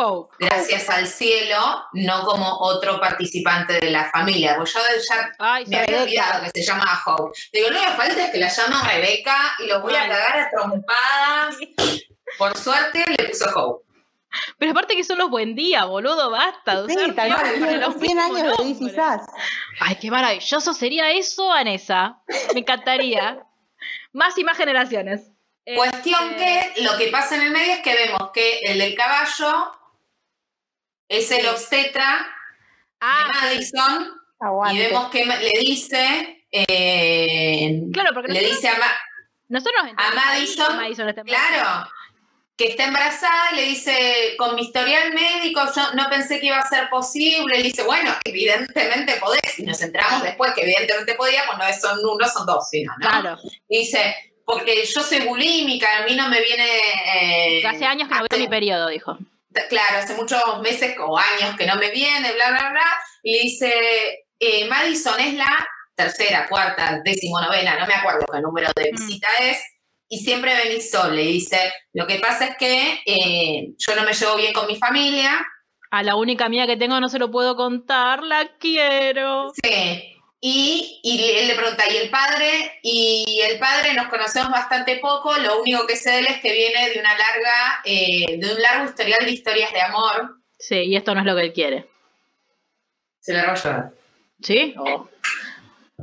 Hope. 0.00 0.34
Gracias 0.38 0.88
al 0.88 1.06
cielo, 1.06 1.84
no 1.92 2.24
como 2.24 2.58
otro 2.60 2.98
participante 2.98 3.74
de 3.80 3.90
la 3.90 4.10
familia. 4.10 4.56
Pues 4.56 4.72
yo 4.72 4.80
ya 5.08 5.30
Ay, 5.38 5.66
me 5.66 5.80
había 5.80 6.02
olvidado 6.02 6.42
que 6.44 6.50
se 6.50 6.62
llama 6.62 7.02
Hope. 7.04 7.38
Digo, 7.52 7.70
no 7.70 7.80
me 7.80 7.88
falta 7.88 8.24
es 8.24 8.30
que 8.30 8.38
la 8.38 8.48
llaman 8.48 8.86
Rebeca 8.86 9.36
y 9.58 9.66
lo 9.66 9.82
voy 9.82 9.94
a 9.94 10.08
cagar 10.08 10.38
a 10.38 10.50
trompadas. 10.50 11.56
Por 12.38 12.56
suerte 12.56 13.04
le 13.18 13.28
puso 13.28 13.46
Hope. 13.54 13.84
Pero 14.58 14.70
aparte 14.70 14.94
que 14.94 15.04
son 15.04 15.18
los 15.18 15.28
buen 15.28 15.54
día, 15.54 15.84
boludo, 15.84 16.30
basta. 16.30 16.86
Sí, 16.86 17.12
tal 17.14 17.30
los 17.80 17.94
100 17.94 18.00
mismos 18.00 18.40
años 18.40 18.58
nombres. 18.58 18.94
Sass. 18.94 19.22
Ay, 19.80 19.96
qué 20.00 20.10
maravilloso 20.10 20.72
sería 20.72 21.10
eso, 21.10 21.48
Vanessa. 21.48 22.22
Me 22.54 22.60
encantaría. 22.60 23.44
Más 24.12 24.38
y 24.38 24.44
más 24.44 24.56
generaciones. 24.56 25.32
Cuestión 25.76 26.34
Este, 26.34 26.72
que 26.74 26.82
lo 26.82 26.96
que 26.96 27.08
pasa 27.08 27.36
en 27.36 27.42
el 27.42 27.50
medio 27.50 27.74
es 27.74 27.80
que 27.80 27.94
vemos 27.94 28.30
que 28.32 28.60
el 28.60 28.78
del 28.78 28.94
caballo 28.94 29.72
es 31.10 31.30
el 31.32 31.46
obstetra 31.48 32.26
Ah, 33.00 33.24
de 33.32 33.40
Madison 33.56 34.10
Aguante. 34.40 34.74
y 34.74 34.86
vemos 34.86 35.10
que 35.10 35.24
le 35.26 35.50
dice, 35.60 36.46
eh, 36.50 37.80
claro, 37.92 38.10
porque 38.14 38.32
le 38.32 38.40
nosotros, 38.40 38.56
dice 38.62 38.68
a, 38.68 38.78
Ma- 38.78 38.98
nosotros 39.48 39.82
Madison, 40.14 40.68
que 40.68 40.74
Madison 40.76 41.08
está 41.08 41.20
embarazada. 41.22 41.62
claro, 41.62 41.90
que 42.56 42.68
está 42.68 42.84
embarazada 42.84 43.52
y 43.52 43.56
le 43.56 43.62
dice, 43.62 44.34
con 44.36 44.54
mi 44.54 44.62
historial 44.62 45.14
médico 45.14 45.62
yo 45.74 45.94
no 45.94 46.10
pensé 46.10 46.38
que 46.40 46.46
iba 46.46 46.58
a 46.58 46.68
ser 46.68 46.90
posible. 46.90 47.56
Le 47.56 47.62
dice, 47.62 47.82
bueno, 47.84 48.14
evidentemente 48.22 49.14
podés. 49.16 49.58
Y 49.58 49.62
nos 49.62 49.80
enteramos 49.80 50.22
después 50.22 50.52
que 50.54 50.62
evidentemente 50.62 51.14
podía, 51.14 51.42
pues 51.46 51.56
no 51.56 51.64
son 51.80 51.98
uno, 52.04 52.28
son 52.28 52.44
dos, 52.46 52.68
sino, 52.70 52.92
¿no? 52.98 53.08
Claro, 53.08 53.38
Y 53.66 53.78
dice, 53.78 54.14
porque 54.44 54.84
yo 54.84 55.00
soy 55.02 55.20
bulímica, 55.20 55.98
a 55.98 56.02
mí 56.04 56.14
no 56.14 56.28
me 56.28 56.42
viene... 56.42 56.66
eh, 57.14 57.66
hace 57.66 57.86
años 57.86 58.08
que 58.08 58.14
no 58.14 58.26
veo 58.30 58.38
mi 58.38 58.48
periodo, 58.48 58.88
dijo. 58.88 59.16
Claro, 59.68 59.98
hace 59.98 60.14
muchos 60.14 60.40
meses 60.62 60.96
o 60.98 61.18
años 61.18 61.56
que 61.56 61.66
no 61.66 61.76
me 61.76 61.90
viene, 61.90 62.32
bla, 62.32 62.50
bla, 62.50 62.70
bla, 62.70 62.86
y 63.22 63.32
le 63.32 63.42
dice, 63.42 63.72
eh, 64.38 64.66
Madison 64.68 65.18
es 65.20 65.34
la 65.34 65.68
tercera, 65.94 66.46
cuarta, 66.48 67.00
decimonovena, 67.04 67.78
no 67.78 67.86
me 67.86 67.94
acuerdo 67.94 68.26
qué 68.32 68.40
número 68.40 68.70
de 68.74 68.90
Mm. 68.92 68.96
visita 68.96 69.28
es, 69.42 69.62
y 70.08 70.18
siempre 70.18 70.54
venís 70.56 70.90
sola. 70.90 71.20
Y 71.20 71.32
dice, 71.32 71.72
lo 71.92 72.06
que 72.06 72.18
pasa 72.18 72.46
es 72.46 72.56
que 72.56 73.00
eh, 73.04 73.68
yo 73.76 73.94
no 73.94 74.02
me 74.02 74.12
llevo 74.12 74.36
bien 74.36 74.52
con 74.52 74.66
mi 74.66 74.76
familia. 74.76 75.46
A 75.90 76.02
la 76.02 76.16
única 76.16 76.48
mía 76.48 76.66
que 76.66 76.76
tengo 76.76 76.98
no 77.00 77.08
se 77.08 77.18
lo 77.18 77.30
puedo 77.30 77.56
contar, 77.56 78.22
la 78.22 78.56
quiero. 78.58 79.52
Sí. 79.62 80.16
Y, 80.42 81.00
él 81.38 81.48
le 81.48 81.54
pregunta, 81.54 81.84
¿y 81.90 81.96
el 81.98 82.10
padre? 82.10 82.78
Y 82.82 83.40
el 83.42 83.58
padre 83.58 83.92
nos 83.92 84.08
conocemos 84.08 84.50
bastante 84.50 84.96
poco, 84.96 85.36
lo 85.36 85.60
único 85.60 85.86
que 85.86 85.96
sé 85.96 86.10
de 86.12 86.18
él 86.20 86.26
es 86.28 86.40
que 86.40 86.52
viene 86.52 86.88
de 86.90 86.98
una 86.98 87.16
larga, 87.16 87.82
eh, 87.84 88.38
de 88.38 88.54
un 88.54 88.62
largo 88.62 88.86
historial 88.86 89.26
de 89.26 89.32
historias 89.32 89.70
de 89.72 89.82
amor. 89.82 90.38
Sí, 90.58 90.76
y 90.76 90.96
esto 90.96 91.14
no 91.14 91.20
es 91.20 91.26
lo 91.26 91.36
que 91.36 91.42
él 91.42 91.52
quiere. 91.52 91.90
Se 93.20 93.34
le 93.34 93.46
va 93.46 93.54
¿Sí? 94.42 94.74
Oh. 94.78 95.08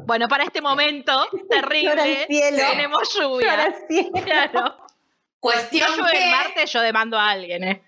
Bueno, 0.05 0.27
para 0.27 0.43
este 0.43 0.61
momento 0.61 1.27
terrible 1.49 2.27
tenemos 2.27 3.17
lluvia. 3.17 3.73
Claro. 4.23 4.77
Cuestión 5.39 5.89
yo 5.97 6.05
que... 6.05 6.29
Marte, 6.29 6.65
yo 6.67 6.81
demando 6.81 7.17
a 7.17 7.29
alguien, 7.29 7.63
¿eh? 7.63 7.83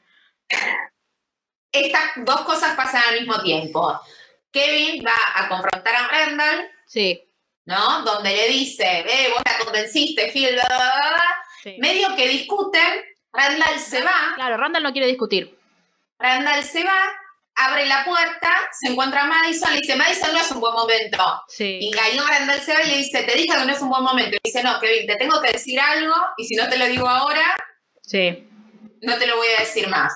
Estas 1.71 2.01
dos 2.17 2.41
cosas 2.41 2.75
pasan 2.75 3.03
al 3.09 3.19
mismo 3.19 3.39
tiempo. 3.43 3.99
Kevin 4.51 5.03
va 5.05 5.15
a 5.35 5.47
confrontar 5.47 5.95
a 5.95 6.07
Randall. 6.07 6.71
Sí. 6.85 7.23
¿No? 7.65 8.01
Donde 8.01 8.35
le 8.35 8.47
dice, 8.47 9.03
ve, 9.03 9.29
vos 9.31 9.41
la 9.45 9.63
convenciste, 9.63 10.31
Phil, 10.31 10.59
Medio 11.77 12.15
que 12.15 12.27
discuten, 12.27 13.05
Randall 13.31 13.79
se 13.79 14.01
va. 14.01 14.33
Claro, 14.35 14.57
Randall 14.57 14.83
no 14.83 14.91
quiere 14.91 15.07
discutir. 15.07 15.57
Randall 16.17 16.63
se 16.63 16.83
va, 16.83 16.99
abre 17.55 17.85
la 17.85 18.03
puerta, 18.05 18.51
se 18.71 18.91
encuentra 18.91 19.25
Madison, 19.25 19.71
le 19.71 19.81
dice, 19.81 19.95
Madison 19.95 20.31
no 20.33 20.39
es 20.39 20.51
un 20.51 20.59
buen 20.61 20.73
momento. 20.73 21.43
Sí. 21.47 21.79
Y 21.81 21.91
Gaillón 21.91 22.27
Randall 22.27 22.61
se 22.61 22.73
va 22.73 22.81
y 22.83 22.87
le 22.89 22.97
dice, 22.97 23.23
te 23.23 23.35
dije 23.35 23.55
que 23.55 23.65
no 23.65 23.71
es 23.71 23.81
un 23.81 23.89
buen 23.89 24.03
momento. 24.03 24.37
Y 24.37 24.39
dice, 24.43 24.63
no, 24.63 24.79
Kevin, 24.79 25.05
te 25.05 25.15
tengo 25.17 25.41
que 25.41 25.51
decir 25.51 25.79
algo 25.79 26.13
y 26.37 26.45
si 26.45 26.55
no 26.55 26.67
te 26.69 26.77
lo 26.77 26.85
digo 26.87 27.07
ahora, 27.07 27.55
sí. 28.01 28.47
no 29.01 29.17
te 29.17 29.27
lo 29.27 29.37
voy 29.37 29.47
a 29.57 29.61
decir 29.61 29.87
más. 29.89 30.13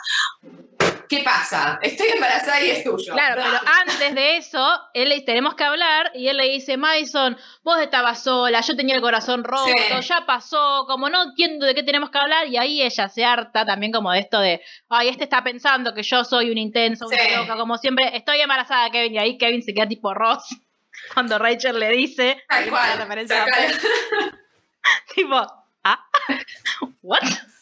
¿Qué 1.17 1.23
pasa? 1.23 1.80
Estoy 1.82 2.10
embarazada 2.10 2.60
y 2.62 2.69
es 2.71 2.84
tuyo. 2.84 3.13
Claro, 3.13 3.41
pero 3.43 3.60
antes 3.82 4.15
de 4.15 4.38
eso, 4.38 4.80
él 4.95 5.10
le 5.10 5.21
tenemos 5.21 5.54
que 5.54 5.63
hablar 5.63 6.12
y 6.15 6.28
él 6.28 6.38
le 6.38 6.45
dice, 6.45 6.76
Madison, 6.76 7.38
vos 7.63 7.80
estabas 7.80 8.23
sola, 8.23 8.62
yo 8.62 8.76
tenía 8.76 8.95
el 8.95 9.02
corazón 9.02 9.43
roto, 9.43 9.99
ya 10.02 10.26
pasó, 10.26 10.86
como 10.88 11.10
no 11.10 11.23
entiendo 11.23 11.67
de 11.67 11.76
qué 11.76 11.84
tenemos 11.84 12.10
que 12.10 12.17
hablar, 12.17 12.47
y 12.47 12.58
ahí 12.58 12.82
ella 12.82 13.10
se 13.10 13.23
harta 13.23 13.63
también 13.63 13.91
como 13.91 14.12
de 14.12 14.19
esto 14.19 14.39
de, 14.39 14.62
ay, 14.89 15.10
este 15.10 15.26
está 15.26 15.43
pensando 15.43 15.93
que 15.93 16.02
yo 16.02 16.23
soy 16.23 16.49
un 16.49 16.58
intenso, 16.58 17.06
una 17.06 17.38
loca, 17.38 17.58
como 17.58 17.78
siempre, 17.78 18.15
estoy 18.17 18.41
embarazada, 18.41 18.89
Kevin, 18.89 19.13
y 19.13 19.17
ahí 19.19 19.38
Kevin 19.38 19.62
se 19.62 19.73
queda 19.73 19.88
tipo 19.88 20.15
Ross 20.15 20.43
cuando 21.13 21.38
Rachel 21.38 21.80
le 21.80 21.89
dice, 21.89 22.43
Tal 22.49 22.69
cual, 22.69 23.08
tipo, 25.15 25.36
¿ah? 25.84 26.06
¿What? 27.04 27.52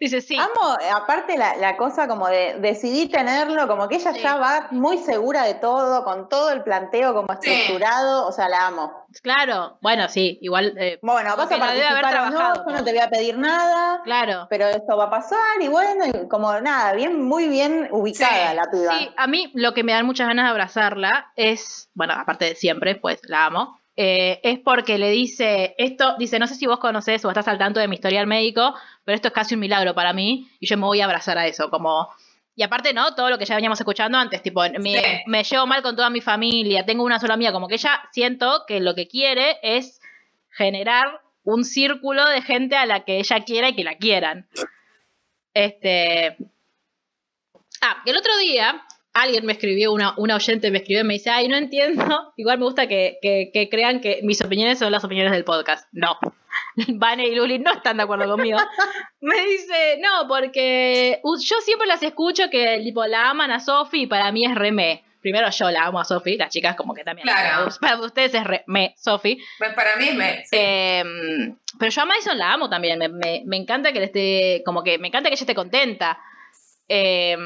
Dice, 0.00 0.20
sí. 0.20 0.36
Amo, 0.36 0.76
aparte, 0.94 1.36
la, 1.38 1.76
cosa 1.76 2.06
como 2.08 2.28
de 2.28 2.56
decidí 2.60 3.08
tenerlo, 3.08 3.66
como 3.66 3.88
que 3.88 3.96
ella 3.96 4.12
ya 4.12 4.36
va 4.36 4.68
muy 4.70 4.98
segura 4.98 5.44
de 5.44 5.54
todo, 5.54 6.04
con 6.04 6.28
todo 6.28 6.50
el 6.50 6.62
planteo 6.62 7.14
como 7.14 7.32
estructurado, 7.32 8.26
o 8.26 8.32
sea, 8.32 8.48
la 8.48 8.66
amo. 8.66 9.06
Claro, 9.22 9.78
bueno, 9.80 10.08
sí, 10.08 10.38
igual. 10.42 10.74
Eh, 10.78 10.98
bueno, 11.02 11.36
vas 11.36 11.50
a 11.50 11.58
participar 11.58 12.30
no, 12.30 12.54
yo 12.54 12.72
no 12.72 12.84
te 12.84 12.90
voy 12.90 13.00
a 13.00 13.08
pedir 13.08 13.38
nada. 13.38 14.02
Claro. 14.04 14.46
Pero 14.50 14.66
esto 14.66 14.96
va 14.96 15.04
a 15.04 15.10
pasar, 15.10 15.60
y 15.60 15.68
bueno, 15.68 16.04
como 16.28 16.60
nada, 16.60 16.92
bien, 16.92 17.22
muy 17.22 17.48
bien 17.48 17.88
ubicada 17.90 18.54
la 18.54 18.70
piba. 18.70 18.98
Sí, 18.98 19.10
a 19.16 19.26
mí 19.26 19.50
lo 19.54 19.74
que 19.74 19.82
me 19.82 19.92
dan 19.92 20.06
muchas 20.06 20.28
ganas 20.28 20.46
de 20.46 20.50
abrazarla 20.50 21.32
es, 21.36 21.88
bueno, 21.94 22.14
aparte 22.14 22.44
de 22.46 22.54
siempre, 22.54 22.96
pues 22.96 23.20
la 23.24 23.46
amo, 23.46 23.80
eh, 23.96 24.40
es 24.42 24.58
porque 24.58 24.98
le 24.98 25.10
dice, 25.10 25.74
esto, 25.78 26.16
dice, 26.18 26.38
no 26.38 26.46
sé 26.46 26.54
si 26.54 26.66
vos 26.66 26.78
conocés 26.78 27.24
o 27.24 27.30
estás 27.30 27.48
al 27.48 27.58
tanto 27.58 27.80
de 27.80 27.88
mi 27.88 27.96
historial 27.96 28.26
médico, 28.26 28.74
pero 29.04 29.16
esto 29.16 29.28
es 29.28 29.34
casi 29.34 29.54
un 29.54 29.60
milagro 29.60 29.94
para 29.94 30.12
mí 30.12 30.50
y 30.60 30.66
yo 30.66 30.76
me 30.76 30.84
voy 30.84 31.00
a 31.00 31.06
abrazar 31.06 31.38
a 31.38 31.46
eso, 31.46 31.70
como... 31.70 32.08
Y 32.58 32.62
aparte, 32.62 32.94
¿no? 32.94 33.14
Todo 33.14 33.28
lo 33.28 33.36
que 33.36 33.44
ya 33.44 33.54
veníamos 33.54 33.78
escuchando 33.78 34.16
antes, 34.16 34.42
tipo, 34.42 34.62
me, 34.78 35.22
me 35.26 35.44
llevo 35.44 35.66
mal 35.66 35.82
con 35.82 35.94
toda 35.94 36.08
mi 36.08 36.22
familia, 36.22 36.86
tengo 36.86 37.04
una 37.04 37.20
sola 37.20 37.34
amiga, 37.34 37.52
como 37.52 37.68
que 37.68 37.74
ella 37.74 38.02
siento 38.12 38.64
que 38.66 38.80
lo 38.80 38.94
que 38.94 39.08
quiere 39.08 39.58
es 39.62 40.00
generar 40.50 41.20
un 41.44 41.64
círculo 41.64 42.26
de 42.28 42.42
gente 42.42 42.76
a 42.76 42.86
la 42.86 43.04
que 43.04 43.18
ella 43.18 43.44
quiera 43.44 43.68
y 43.68 43.76
que 43.76 43.84
la 43.84 43.96
quieran. 43.96 44.48
Este. 45.54 46.36
Ah, 47.80 48.02
el 48.04 48.16
otro 48.16 48.36
día 48.38 48.82
alguien 49.16 49.46
me 49.46 49.52
escribió, 49.52 49.92
una, 49.92 50.14
una 50.18 50.36
oyente 50.36 50.70
me 50.70 50.78
escribió 50.78 51.00
y 51.00 51.04
me 51.04 51.14
dice, 51.14 51.30
ay, 51.30 51.48
no 51.48 51.56
entiendo. 51.56 52.04
Igual 52.36 52.58
me 52.58 52.64
gusta 52.64 52.86
que, 52.86 53.18
que, 53.22 53.68
crean 53.70 54.00
que 54.00 54.20
mis 54.22 54.42
opiniones 54.42 54.78
son 54.78 54.92
las 54.92 55.04
opiniones 55.04 55.32
del 55.32 55.44
podcast. 55.44 55.88
No. 55.92 56.18
Vane 56.94 57.26
y 57.26 57.34
Luli 57.34 57.58
no 57.58 57.72
están 57.72 57.96
de 57.96 58.02
acuerdo 58.02 58.26
conmigo. 58.26 58.58
me 59.20 59.40
dice, 59.46 59.98
no, 60.00 60.28
porque 60.28 61.20
yo 61.24 61.56
siempre 61.62 61.86
las 61.86 62.02
escucho 62.02 62.50
que 62.50 62.80
tipo, 62.84 63.06
la 63.06 63.30
aman 63.30 63.50
a 63.50 63.60
Sofi 63.60 64.02
y 64.02 64.06
para 64.06 64.30
mí 64.32 64.44
es 64.44 64.54
remé. 64.54 65.02
Primero 65.22 65.50
yo 65.50 65.70
la 65.70 65.86
amo 65.86 65.98
a 65.98 66.04
Sofi, 66.04 66.36
las 66.36 66.52
chicas 66.52 66.76
como 66.76 66.94
que 66.94 67.02
también. 67.02 67.26
Claro. 67.26 67.68
Para 67.80 68.00
ustedes 68.00 68.34
es 68.34 68.42
me, 68.66 68.94
Sofi. 68.96 69.38
Pues 69.58 69.72
para 69.72 69.96
mí 69.96 70.08
es 70.08 70.14
me. 70.14 70.44
Em, 70.52 71.56
pero 71.78 71.90
yo 71.90 72.02
a 72.02 72.04
Madison 72.04 72.38
la 72.38 72.52
amo 72.52 72.68
también. 72.68 72.98
Me, 72.98 73.08
me, 73.08 73.42
me, 73.44 73.56
encanta 73.56 73.92
que 73.92 73.98
le 73.98 74.04
esté, 74.04 74.62
como 74.64 74.84
que 74.84 74.98
me 74.98 75.08
encanta 75.08 75.28
que 75.28 75.34
ella 75.34 75.42
esté 75.42 75.54
contenta. 75.54 76.20
Eh, 76.88 77.36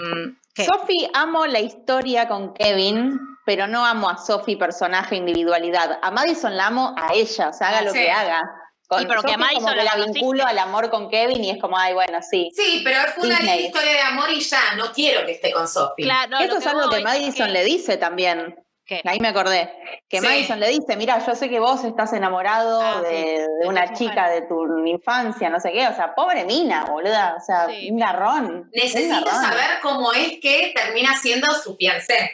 Sophie, 0.57 1.11
amo 1.15 1.47
la 1.47 1.61
historia 1.61 2.29
con 2.29 2.53
Kevin, 2.55 3.19
pero 3.47 3.67
no 3.67 3.85
amo 3.85 4.09
a 4.09 4.17
Sophie 4.17 4.57
personaje 4.57 5.17
individualidad. 5.17 5.99
A 6.03 6.11
Madison 6.11 6.57
la 6.57 6.67
amo 6.67 6.95
a 6.97 7.15
ella, 7.15 7.49
o 7.49 7.53
sea, 7.53 7.69
haga 7.69 7.83
lo 7.83 7.93
que 7.93 8.11
haga. 8.11 8.43
Con 8.89 9.07
pero 9.07 9.23
que 9.23 9.35
a 9.35 9.39
Madison 9.39 9.71
como 9.71 9.83
la 9.83 10.07
vinculo 10.07 10.45
al 10.45 10.59
amor 10.59 10.91
con 10.91 11.09
Kevin 11.09 11.45
y 11.45 11.51
es 11.51 11.61
como, 11.61 11.79
ay, 11.79 11.95
bueno, 11.95 12.19
sí. 12.29 12.51
Sí, 12.53 12.81
pero 12.83 12.99
es 12.99 13.17
una 13.19 13.57
historia 13.57 13.93
de 13.93 14.01
amor 14.01 14.31
y 14.33 14.41
ya, 14.41 14.75
no 14.77 14.91
quiero 14.93 15.25
que 15.25 15.33
esté 15.33 15.53
con 15.53 15.69
Sophie. 15.69 16.05
Claro, 16.05 16.39
Eso 16.41 16.59
es 16.59 16.67
algo 16.67 16.91
que 16.91 17.01
Madison 17.01 17.53
le 17.53 17.63
dice 17.63 17.97
también. 17.97 18.57
Ahí 19.05 19.21
me 19.21 19.29
acordé. 19.29 19.73
Que 20.09 20.21
Madison 20.21 20.59
le 20.59 20.69
dice, 20.69 20.97
mira, 20.97 21.25
yo 21.25 21.35
sé 21.35 21.49
que 21.49 21.61
vos 21.61 21.85
estás 21.85 22.13
enamorado 22.13 22.81
ah, 22.81 23.01
de, 23.03 23.47
una 23.65 23.93
chica 23.93 24.29
de 24.29 24.43
tu 24.43 24.87
infancia, 24.87 25.49
no 25.49 25.61
sé 25.61 25.73
qué. 25.73 25.87
O 25.87 25.95
sea, 25.95 26.15
pobre 26.15 26.45
mina, 26.45 26.85
boluda. 26.85 27.37
O 27.37 27.41
sea, 27.41 27.69
un 27.89 27.99
garrón. 27.99 28.71
Necesito 28.75 29.31
saber 29.31 29.81
cómo 29.83 30.13
es 30.13 30.39
que 30.41 30.73
termina 30.75 31.17
siendo 31.17 31.53
su 31.55 31.77
fiancé. 31.77 32.31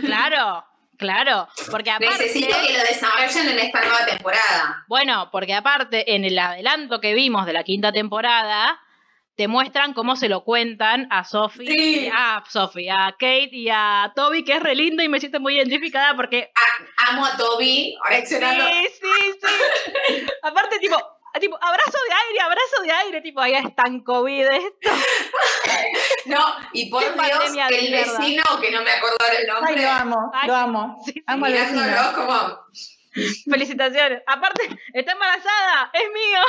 Claro, 0.00 0.64
claro. 0.96 1.48
Porque 1.70 1.90
aparte, 1.90 2.24
Necesito 2.24 2.56
que 2.66 2.72
lo 2.72 2.80
desarrollen 2.80 3.48
en 3.48 3.58
esta 3.58 3.80
nueva 3.80 4.06
temporada. 4.06 4.84
Bueno, 4.88 5.28
porque 5.32 5.54
aparte, 5.54 6.14
en 6.14 6.24
el 6.24 6.38
adelanto 6.38 7.00
que 7.00 7.14
vimos 7.14 7.46
de 7.46 7.52
la 7.52 7.64
quinta 7.64 7.90
temporada, 7.90 8.80
te 9.36 9.48
muestran 9.48 9.92
cómo 9.92 10.16
se 10.16 10.28
lo 10.28 10.44
cuentan 10.44 11.08
a 11.10 11.24
Sophie, 11.24 12.10
a 12.14 12.42
Sophie, 12.48 12.90
a 12.90 13.12
Kate 13.12 13.50
y 13.52 13.68
a 13.70 14.12
Toby, 14.16 14.44
que 14.44 14.54
es 14.54 14.62
re 14.62 14.74
lindo 14.74 15.02
y 15.02 15.08
me 15.08 15.20
siento 15.20 15.40
muy 15.40 15.56
identificada 15.56 16.16
porque... 16.16 16.52
amo 17.08 17.26
a 17.26 17.36
Toby, 17.36 17.96
Sí, 18.24 18.88
sí, 19.00 19.38
sí. 19.42 20.26
Aparte, 20.42 20.78
tipo, 20.78 20.96
tipo, 21.38 21.58
abrazo 21.60 21.98
de 22.08 22.14
aire, 22.28 22.40
abrazo 22.40 22.82
de 22.82 22.92
aire, 22.92 23.20
tipo, 23.20 23.40
ahí 23.40 23.54
tan 23.76 24.00
COVID 24.00 24.46
esto. 24.46 24.90
No, 26.26 26.56
y 26.72 26.90
por 26.90 27.02
Dios, 27.02 27.56
el 27.70 27.92
vecino, 27.92 28.42
que 28.60 28.72
no 28.72 28.82
me 28.82 28.90
acuerdo 28.90 29.16
el 29.38 29.46
nombre. 29.46 29.74
Ay, 29.76 29.82
lo 29.82 29.90
amo, 29.90 30.32
lo 30.44 30.54
amo. 30.56 31.04
amo 31.26 31.46
al 31.46 31.52
vecino. 31.52 31.82
como... 32.16 32.66
Felicitaciones. 33.48 34.22
Aparte, 34.26 34.68
está 34.92 35.12
embarazada, 35.12 35.90
es 35.92 36.12
mío. 36.12 36.40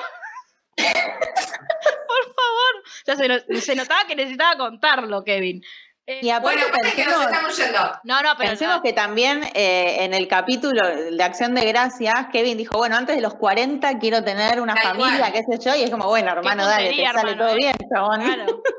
Por 0.77 2.23
favor. 2.35 2.83
Ya 3.05 3.15
se, 3.15 3.61
se, 3.61 3.75
notaba 3.75 4.05
que 4.07 4.15
necesitaba 4.15 4.57
contarlo, 4.57 5.23
Kevin. 5.23 5.63
Eh, 6.05 6.21
y 6.21 6.29
aparte, 6.29 6.61
bueno, 6.61 6.77
pensemos, 6.81 6.95
que 6.95 7.11
nos 7.11 7.25
estamos 7.25 7.57
yendo. 7.57 7.79
No, 8.03 8.21
no, 8.21 8.29
pero 8.37 8.49
pensemos 8.51 8.81
que 8.81 8.93
también 8.93 9.43
eh, 9.53 10.05
en 10.05 10.13
el 10.13 10.29
capítulo 10.29 10.87
de 10.87 11.21
Acción 11.21 11.53
de 11.53 11.65
Gracias, 11.65 12.27
Kevin 12.31 12.57
dijo, 12.57 12.77
bueno, 12.77 12.95
antes 12.95 13.17
de 13.17 13.21
los 13.21 13.35
40 13.35 13.99
quiero 13.99 14.23
tener 14.23 14.61
una 14.61 14.77
familia, 14.77 15.33
qué 15.33 15.43
sé 15.43 15.59
yo, 15.59 15.75
y 15.75 15.83
es 15.83 15.89
como, 15.89 16.07
bueno, 16.07 16.31
hermano, 16.31 16.65
dale, 16.65 16.91
te 16.91 17.05
sale 17.05 17.35
todo 17.35 17.53
bien, 17.55 17.75
chabón. 17.93 18.21
Claro. 18.21 18.63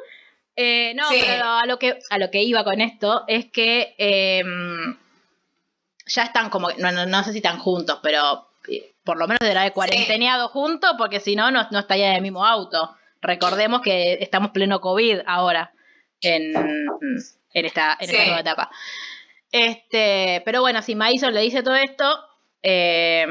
Eh, 0.60 0.92
no, 0.96 1.04
pero 1.08 1.44
a 1.44 1.66
lo, 1.66 1.78
que, 1.78 2.00
a 2.10 2.18
lo 2.18 2.32
que 2.32 2.42
iba 2.42 2.64
con 2.64 2.80
esto 2.80 3.22
es 3.28 3.46
que 3.46 3.94
em, 3.96 4.98
ya 6.04 6.24
están 6.24 6.50
como, 6.50 6.68
no, 6.78 6.90
no, 6.90 7.06
no 7.06 7.22
sé 7.22 7.30
si 7.30 7.38
están 7.38 7.60
juntos, 7.60 8.00
pero 8.02 8.48
por 9.08 9.16
lo 9.16 9.26
menos 9.26 9.38
deberá 9.40 9.62
de 9.62 9.72
cuarenteneado 9.72 10.48
juntos, 10.48 10.92
porque 10.98 11.18
si 11.18 11.34
no, 11.34 11.50
no, 11.50 11.66
no 11.70 11.78
estaría 11.78 12.10
en 12.10 12.16
el 12.16 12.20
mismo 12.20 12.44
auto. 12.44 12.94
Recordemos 13.22 13.80
que 13.80 14.18
estamos 14.20 14.50
pleno 14.50 14.82
COVID 14.82 15.20
ahora, 15.24 15.72
en, 16.20 16.54
en 17.54 17.64
esta, 17.64 17.96
en 17.98 18.10
esta 18.10 18.24
nueva 18.26 18.40
etapa. 18.40 18.70
Este, 19.50 20.42
pero 20.44 20.60
bueno, 20.60 20.82
si 20.82 20.94
Maison 20.94 21.32
le 21.32 21.40
dice 21.40 21.62
todo 21.62 21.76
esto, 21.76 22.22
eh, 22.62 23.26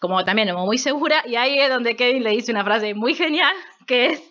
como 0.00 0.24
también 0.24 0.48
como 0.50 0.66
muy 0.66 0.78
segura, 0.78 1.22
y 1.26 1.36
ahí 1.36 1.58
es 1.58 1.68
donde 1.68 1.96
Kevin 1.96 2.22
le 2.22 2.30
dice 2.30 2.52
una 2.52 2.64
frase 2.64 2.94
muy 2.94 3.14
genial, 3.14 3.54
que 3.86 4.06
es, 4.06 4.22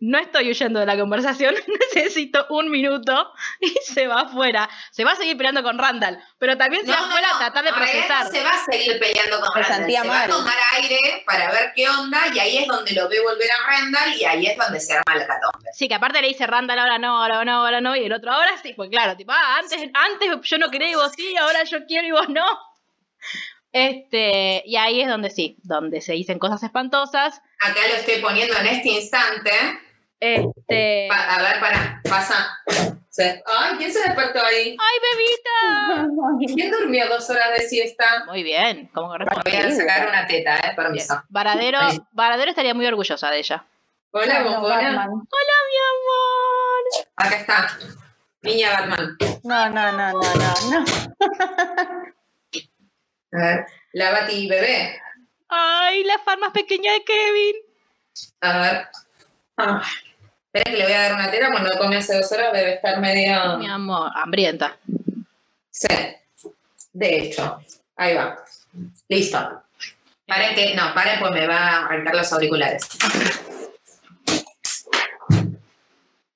no 0.00 0.18
estoy 0.18 0.50
huyendo 0.50 0.80
de 0.80 0.86
la 0.86 0.98
conversación, 0.98 1.54
necesito 1.94 2.46
un 2.50 2.70
minuto, 2.70 3.32
y 3.60 3.68
se 3.84 4.06
va 4.06 4.22
afuera. 4.22 4.68
Se 4.90 5.04
va 5.04 5.12
a 5.12 5.16
seguir 5.16 5.36
peleando 5.36 5.62
con 5.62 5.78
Randall, 5.78 6.18
pero 6.38 6.58
también 6.58 6.84
se 6.84 6.90
va 6.90 6.98
afuera 6.98 7.28
a 7.34 7.38
tratar 7.38 7.64
de 7.64 7.72
procesar. 7.72 8.28
se 8.28 8.42
va 8.42 8.50
a 8.50 8.64
seguir 8.64 8.98
peleando 8.98 9.40
con 9.40 9.62
Randall, 9.62 9.90
se 9.90 10.08
va 10.08 10.22
a 10.22 10.28
tomar 10.28 10.56
aire 10.76 11.22
para 11.24 11.50
ver 11.50 11.72
qué 11.74 11.88
onda, 11.88 12.20
y 12.34 12.38
ahí 12.38 12.58
es 12.58 12.66
donde 12.66 12.92
lo 12.92 13.08
ve 13.08 13.20
volver 13.22 13.48
a 13.50 13.66
Randall, 13.70 14.14
y 14.14 14.24
ahí 14.24 14.46
es 14.46 14.56
donde 14.56 14.80
se 14.80 14.92
arma 14.92 15.14
la 15.14 15.26
catombe. 15.26 15.70
Sí, 15.72 15.88
que 15.88 15.94
aparte 15.94 16.20
le 16.20 16.28
dice 16.28 16.46
Randall, 16.46 16.78
ahora 16.78 16.98
no, 16.98 17.22
ahora 17.22 17.44
no, 17.44 17.64
ahora 17.64 17.80
no, 17.80 17.96
y 17.96 18.04
el 18.04 18.12
otro 18.12 18.32
ahora 18.32 18.52
sí, 18.62 18.74
pues 18.74 18.90
claro, 18.90 19.16
tipo, 19.16 19.32
ah, 19.32 19.58
antes, 19.58 19.80
antes 19.94 20.28
yo 20.42 20.58
no 20.58 20.70
quería 20.70 20.90
y 20.90 20.94
vos 20.94 21.12
sí, 21.16 21.36
ahora 21.36 21.64
yo 21.64 21.86
quiero 21.86 22.06
y 22.06 22.10
vos 22.10 22.28
no. 22.28 22.44
Este, 23.74 24.62
y 24.64 24.76
ahí 24.76 25.00
es 25.00 25.08
donde 25.08 25.30
sí, 25.30 25.58
donde 25.64 26.00
se 26.00 26.12
dicen 26.12 26.38
cosas 26.38 26.62
espantosas. 26.62 27.42
Acá 27.60 27.80
lo 27.88 27.94
estoy 27.96 28.22
poniendo 28.22 28.56
en 28.56 28.68
este 28.68 28.88
instante. 28.88 29.50
Este. 30.20 31.08
a 31.10 31.42
ver, 31.42 31.58
para, 31.58 32.00
pasa. 32.08 32.56
Ay, 32.66 33.76
¿quién 33.76 33.92
se 33.92 33.98
despertó 33.98 34.38
ahí? 34.44 34.76
¡Ay, 34.78 34.98
bebita! 35.02 36.06
¿Quién 36.54 36.70
durmió 36.70 37.08
dos 37.08 37.28
horas 37.30 37.50
de 37.58 37.66
siesta? 37.66 38.24
Muy 38.26 38.44
bien, 38.44 38.90
como 38.94 39.08
corresponde. 39.08 39.50
Voy 39.50 39.60
a 39.60 39.74
sacar 39.74 40.08
una 40.08 40.24
teta, 40.28 40.56
eh, 40.56 40.72
permiso. 40.76 41.20
Varadero, 41.28 41.80
Varadero 42.12 42.50
estaría 42.50 42.74
muy 42.74 42.86
orgullosa 42.86 43.28
de 43.28 43.38
ella. 43.38 43.66
Hola, 44.12 44.44
bombona. 44.44 44.76
Hola, 44.78 45.08
mi 45.08 45.78
amor. 45.90 47.06
Acá 47.16 47.36
está. 47.38 47.78
Niña 48.42 48.70
Batman. 48.70 49.16
No, 49.42 49.68
no, 49.68 49.92
no, 49.92 50.12
no, 50.12 50.20
no, 50.20 50.70
no. 50.70 50.84
A 53.34 53.38
ver, 53.38 53.66
la 53.92 54.12
Bati 54.12 54.46
bebé. 54.46 55.00
Ay, 55.48 56.04
la 56.04 56.18
fan 56.20 56.38
más 56.38 56.52
pequeña 56.52 56.92
de 56.92 57.04
Kevin. 57.04 57.56
A 58.40 58.58
ver. 58.58 58.88
Ah. 59.56 59.82
Espera 60.46 60.70
que 60.70 60.78
le 60.78 60.84
voy 60.84 60.92
a 60.92 61.02
dar 61.02 61.14
una 61.14 61.30
tela 61.32 61.50
cuando 61.50 61.76
come 61.78 61.96
hace 61.96 62.16
dos 62.16 62.30
horas 62.30 62.52
debe 62.52 62.74
estar 62.74 63.00
medio. 63.00 63.58
Mi 63.58 63.68
amor, 63.68 64.08
hambrienta. 64.14 64.76
Sí. 65.70 65.88
De 66.92 67.18
hecho. 67.18 67.58
Ahí 67.96 68.14
va. 68.14 68.38
Listo. 69.08 69.62
Paren 70.26 70.54
que. 70.54 70.74
No, 70.76 70.94
paren 70.94 71.18
pues 71.18 71.32
me 71.32 71.46
va 71.48 71.56
a 71.56 71.86
arrancar 71.86 72.14
los 72.14 72.32
auriculares. 72.32 72.88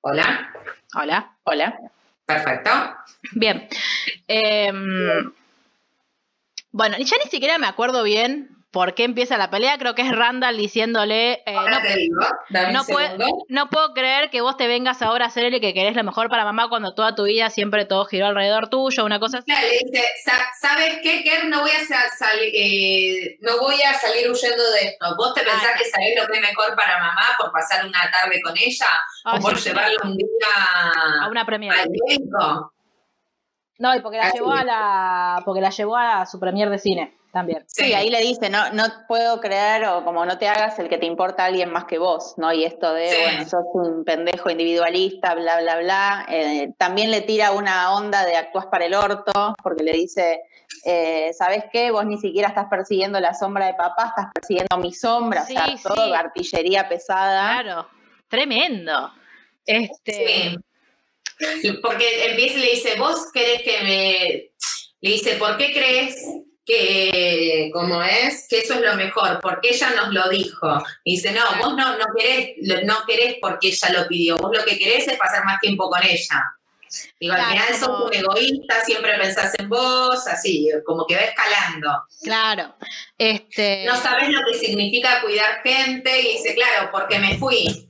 Hola. 0.01 0.51
Hola. 0.95 1.33
Hola. 1.43 1.79
Perfecto. 2.25 2.71
Bien. 3.31 3.69
Eh, 4.27 4.71
bueno, 6.71 6.97
ya 6.97 7.17
ni 7.23 7.29
siquiera 7.29 7.57
me 7.57 7.67
acuerdo 7.67 8.03
bien 8.03 8.59
por 8.71 8.93
qué 8.93 9.03
empieza 9.03 9.37
la 9.37 9.49
pelea. 9.49 9.77
Creo 9.77 9.95
que 9.95 10.03
es 10.03 10.11
Randall 10.11 10.57
diciéndole. 10.57 11.41
Eh, 11.45 11.53
no, 11.53 11.81
te 11.81 11.95
digo, 11.95 12.21
no, 12.71 12.83
puedo, 12.85 13.17
no, 13.47 13.69
puedo 13.69 13.93
creer 13.93 14.29
que 14.29 14.41
vos 14.41 14.57
te 14.57 14.67
vengas 14.67 15.01
ahora 15.01 15.25
a 15.25 15.27
hacer 15.29 15.45
el 15.45 15.59
que 15.59 15.73
querés 15.73 15.95
lo 15.95 16.03
mejor 16.03 16.29
para 16.29 16.45
mamá 16.45 16.69
cuando 16.69 16.93
toda 16.93 17.15
tu 17.15 17.23
vida 17.23 17.49
siempre 17.49 17.85
todo 17.85 18.05
giró 18.05 18.27
alrededor 18.27 18.69
tuyo, 18.69 19.05
una 19.05 19.19
cosa 19.19 19.39
así. 19.39 19.51
le 19.51 19.91
dice, 19.91 20.05
¿sabes 20.61 20.99
qué, 21.01 21.23
Ker? 21.23 21.45
No 21.45 21.61
voy 21.61 21.71
a, 21.71 21.85
salir, 22.15 22.51
eh, 22.53 23.37
no 23.41 23.59
voy 23.59 23.81
a 23.81 23.93
salir 23.93 24.29
huyendo 24.29 24.71
de 24.71 24.79
esto. 24.79 25.15
¿Vos 25.17 25.33
te 25.33 25.41
pensás 25.41 25.77
que 25.77 25.85
sabés 25.85 26.13
lo 26.19 26.27
que 26.27 26.37
es 26.37 26.41
mejor 26.41 26.75
para 26.75 26.99
mamá 26.99 27.25
por 27.37 27.51
pasar 27.51 27.85
una 27.85 28.01
tarde 28.11 28.39
con 28.41 28.55
ella? 28.57 28.87
¿O 29.25 29.39
por 29.39 29.57
llevarlo 29.57 29.97
un 30.03 30.15
día 30.15 30.27
a 31.23 31.29
una 31.29 31.45
premiere? 31.45 31.79
al 31.79 31.89
médico? 31.89 32.73
No, 33.79 33.95
y 33.95 34.01
porque 34.01 34.17
la 34.17 34.31
llevó 34.31 34.51
a 34.51 34.63
la, 34.63 35.41
porque 35.45 35.61
la 35.61 35.69
llevó 35.69 35.95
a 35.95 36.25
su 36.25 36.39
premier 36.39 36.69
de 36.69 36.77
cine 36.77 37.17
también. 37.31 37.63
Sí, 37.67 37.93
ahí 37.93 38.09
le 38.09 38.19
dice, 38.19 38.49
no, 38.49 38.71
no 38.73 38.83
puedo 39.07 39.39
creer, 39.39 39.85
o 39.85 40.03
como 40.03 40.25
no 40.25 40.37
te 40.37 40.49
hagas 40.49 40.77
el 40.79 40.89
que 40.89 40.97
te 40.97 41.05
importa 41.05 41.43
a 41.43 41.45
alguien 41.45 41.71
más 41.71 41.85
que 41.85 41.97
vos, 41.97 42.33
¿no? 42.37 42.51
Y 42.51 42.65
esto 42.65 42.93
de, 42.93 43.09
bueno, 43.23 43.49
sos 43.49 43.65
un 43.73 44.03
pendejo 44.03 44.49
individualista, 44.49 45.33
bla, 45.35 45.61
bla, 45.61 45.79
bla. 45.79 46.25
Eh, 46.29 46.73
también 46.77 47.09
le 47.09 47.21
tira 47.21 47.51
una 47.51 47.93
onda 47.93 48.25
de 48.25 48.35
actúas 48.35 48.65
para 48.65 48.85
el 48.85 48.93
orto, 48.95 49.55
porque 49.63 49.83
le 49.83 49.93
dice, 49.93 50.41
eh, 50.83 51.31
¿sabes 51.33 51.65
qué? 51.71 51.91
Vos 51.91 52.05
ni 52.05 52.17
siquiera 52.17 52.49
estás 52.49 52.67
persiguiendo 52.69 53.19
la 53.19 53.33
sombra 53.33 53.67
de 53.67 53.75
papá, 53.75 54.07
estás 54.07 54.25
persiguiendo 54.33 54.77
mi 54.77 54.93
sombra, 54.93 55.43
o 55.43 55.45
sea, 55.45 55.67
todo 55.83 56.13
artillería 56.13 56.89
pesada. 56.89 57.61
Claro, 57.61 57.87
tremendo. 58.27 59.11
Este. 59.65 60.57
Porque 61.81 62.29
empieza 62.29 62.57
y 62.57 62.61
le 62.61 62.71
dice, 62.71 62.95
vos 62.97 63.31
querés 63.33 63.61
que 63.63 63.81
me... 63.81 64.51
Le 65.01 65.11
dice, 65.11 65.35
¿por 65.35 65.55
qué 65.57 65.71
crees 65.71 66.17
que, 66.65 67.69
como 67.73 68.03
es, 68.03 68.47
que 68.49 68.59
eso 68.59 68.73
es 68.73 68.81
lo 68.81 68.95
mejor? 68.95 69.39
Porque 69.41 69.69
ella 69.69 69.91
nos 69.91 70.13
lo 70.13 70.27
dijo. 70.29 70.83
Y 71.05 71.15
dice, 71.15 71.31
no, 71.31 71.43
vos 71.57 71.75
no, 71.75 71.97
no, 71.97 72.05
querés, 72.17 72.55
no 72.83 72.97
querés 73.07 73.37
porque 73.41 73.69
ella 73.69 73.89
lo 73.93 74.07
pidió, 74.07 74.37
vos 74.37 74.51
lo 74.55 74.65
que 74.65 74.77
querés 74.77 75.07
es 75.07 75.17
pasar 75.17 75.45
más 75.45 75.59
tiempo 75.61 75.89
con 75.89 76.03
ella. 76.03 76.43
Digo, 77.19 77.33
al 77.33 77.45
final 77.45 77.75
sos 77.75 78.05
un 78.05 78.13
egoísta, 78.13 78.83
siempre 78.83 79.17
pensás 79.17 79.53
en 79.59 79.69
vos, 79.69 80.27
así, 80.27 80.69
como 80.85 81.05
que 81.05 81.15
va 81.15 81.21
escalando. 81.21 82.03
Claro. 82.23 82.75
Este... 83.17 83.85
No 83.85 83.95
sabes 83.95 84.29
lo 84.29 84.39
que 84.51 84.57
significa 84.57 85.21
cuidar 85.21 85.61
gente 85.63 86.19
y 86.19 86.37
dice, 86.37 86.55
claro, 86.55 86.89
porque 86.91 87.19
me 87.19 87.37
fui. 87.37 87.88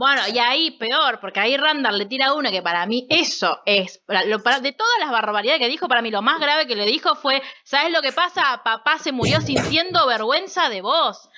Bueno, 0.00 0.22
y 0.32 0.38
ahí 0.38 0.70
peor, 0.70 1.20
porque 1.20 1.40
ahí 1.40 1.58
Randall 1.58 1.98
le 1.98 2.06
tira 2.06 2.32
una 2.32 2.50
que 2.50 2.62
para 2.62 2.86
mí 2.86 3.06
eso 3.10 3.60
es, 3.66 4.02
de 4.08 4.72
todas 4.72 4.98
las 4.98 5.10
barbaridades 5.10 5.60
que 5.60 5.68
dijo, 5.68 5.88
para 5.88 6.00
mí 6.00 6.10
lo 6.10 6.22
más 6.22 6.40
grave 6.40 6.66
que 6.66 6.74
le 6.74 6.86
dijo 6.86 7.16
fue, 7.16 7.42
¿sabes 7.64 7.92
lo 7.92 8.00
que 8.00 8.10
pasa? 8.10 8.62
Papá 8.64 8.98
se 8.98 9.12
murió 9.12 9.42
sintiendo 9.42 10.06
vergüenza 10.06 10.70
de 10.70 10.80
vos. 10.80 11.28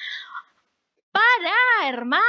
Para, 1.11 1.89
hermano, 1.89 2.23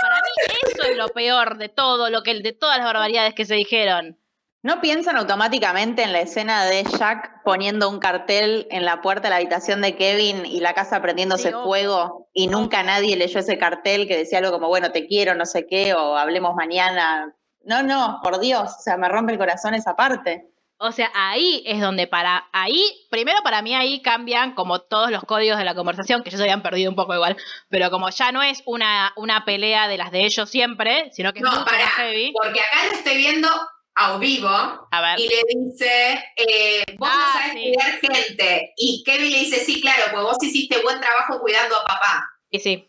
para 0.00 0.14
mí 0.14 0.54
eso 0.62 0.82
es 0.84 0.96
lo 0.96 1.08
peor 1.08 1.58
de 1.58 1.68
todo, 1.68 2.08
lo 2.08 2.22
que 2.22 2.40
de 2.40 2.52
todas 2.52 2.76
las 2.76 2.86
barbaridades 2.86 3.34
que 3.34 3.44
se 3.44 3.56
dijeron. 3.56 4.19
¿No 4.62 4.82
piensan 4.82 5.16
automáticamente 5.16 6.02
en 6.02 6.12
la 6.12 6.20
escena 6.20 6.66
de 6.66 6.84
Jack 6.84 7.42
poniendo 7.44 7.88
un 7.88 7.98
cartel 7.98 8.66
en 8.70 8.84
la 8.84 9.00
puerta 9.00 9.22
de 9.22 9.30
la 9.30 9.36
habitación 9.36 9.80
de 9.80 9.96
Kevin 9.96 10.44
y 10.44 10.60
la 10.60 10.74
casa 10.74 11.00
prendiéndose 11.00 11.52
fuego 11.52 12.28
y 12.34 12.46
nunca 12.46 12.82
nadie 12.82 13.16
leyó 13.16 13.40
ese 13.40 13.56
cartel 13.56 14.06
que 14.06 14.18
decía 14.18 14.38
algo 14.38 14.52
como, 14.52 14.68
bueno, 14.68 14.92
te 14.92 15.06
quiero, 15.06 15.34
no 15.34 15.46
sé 15.46 15.66
qué, 15.66 15.94
o 15.94 16.14
hablemos 16.14 16.54
mañana? 16.54 17.34
No, 17.64 17.82
no, 17.82 18.20
por 18.22 18.38
Dios, 18.38 18.70
o 18.78 18.82
sea, 18.82 18.98
me 18.98 19.08
rompe 19.08 19.32
el 19.32 19.38
corazón 19.38 19.72
esa 19.72 19.96
parte. 19.96 20.46
O 20.76 20.92
sea, 20.92 21.10
ahí 21.14 21.62
es 21.64 21.80
donde 21.80 22.06
para, 22.06 22.48
ahí, 22.52 22.82
primero 23.10 23.38
para 23.42 23.62
mí 23.62 23.74
ahí 23.74 24.02
cambian 24.02 24.54
como 24.54 24.80
todos 24.80 25.10
los 25.10 25.24
códigos 25.24 25.56
de 25.56 25.64
la 25.64 25.74
conversación, 25.74 26.22
que 26.22 26.30
ya 26.30 26.36
se 26.36 26.42
habían 26.42 26.62
perdido 26.62 26.90
un 26.90 26.96
poco 26.96 27.14
igual, 27.14 27.34
pero 27.70 27.90
como 27.90 28.10
ya 28.10 28.30
no 28.30 28.42
es 28.42 28.62
una, 28.66 29.14
una 29.16 29.46
pelea 29.46 29.88
de 29.88 29.96
las 29.96 30.10
de 30.10 30.26
ellos 30.26 30.50
siempre, 30.50 31.10
sino 31.12 31.32
que 31.32 31.38
es 31.38 31.46
mucho 31.46 31.60
más 31.60 31.94
heavy. 31.96 32.34
Porque 32.42 32.60
acá 32.60 32.86
lo 32.90 32.92
estoy 32.92 33.16
viendo 33.16 33.48
a 34.00 34.18
vivo 34.18 34.88
y 35.18 35.28
le 35.28 35.42
dice, 35.48 36.24
eh, 36.36 36.84
vos 36.96 37.08
no 37.08 37.14
ah, 37.14 37.32
sabes 37.34 37.52
cuidar 37.52 38.00
gente. 38.00 38.72
Y 38.76 39.02
Kevin 39.04 39.30
le 39.30 39.38
dice, 39.40 39.64
sí, 39.64 39.80
claro, 39.80 40.04
pues 40.10 40.22
vos 40.22 40.36
hiciste 40.42 40.80
buen 40.82 41.00
trabajo 41.00 41.38
cuidando 41.40 41.76
a 41.76 41.84
papá. 41.84 42.26
Y 42.50 42.60
sí. 42.60 42.88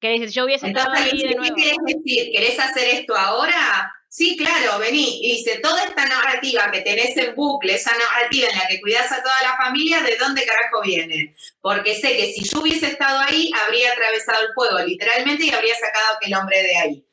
Que 0.00 0.10
dice, 0.10 0.28
yo 0.28 0.44
hubiese 0.44 0.68
estado 0.68 0.92
ahí 0.92 1.22
de 1.22 1.34
nuevo. 1.34 1.54
¿Qué 1.56 1.62
querés 1.62 1.78
decir? 1.84 2.32
¿Querés 2.32 2.60
hacer 2.60 2.88
esto 2.94 3.16
ahora? 3.16 3.92
Sí, 4.08 4.36
claro, 4.36 4.78
vení. 4.78 5.20
Y 5.22 5.36
dice, 5.36 5.58
toda 5.58 5.82
esta 5.84 6.06
narrativa 6.06 6.70
que 6.70 6.80
tenés 6.82 7.16
en 7.16 7.34
bucle, 7.34 7.74
esa 7.74 7.92
narrativa 7.92 8.48
en 8.48 8.56
la 8.56 8.68
que 8.68 8.80
cuidás 8.80 9.10
a 9.10 9.22
toda 9.22 9.42
la 9.42 9.56
familia, 9.56 10.00
¿de 10.02 10.16
dónde 10.16 10.46
carajo 10.46 10.80
viene? 10.82 11.34
Porque 11.60 11.94
sé 11.94 12.16
que 12.16 12.32
si 12.32 12.44
yo 12.44 12.60
hubiese 12.60 12.86
estado 12.86 13.18
ahí, 13.20 13.50
habría 13.64 13.92
atravesado 13.92 14.46
el 14.46 14.54
fuego, 14.54 14.78
literalmente, 14.86 15.44
y 15.44 15.50
habría 15.50 15.74
sacado 15.74 16.12
a 16.12 16.16
aquel 16.16 16.34
hombre 16.34 16.62
de 16.62 16.76
ahí. 16.76 17.05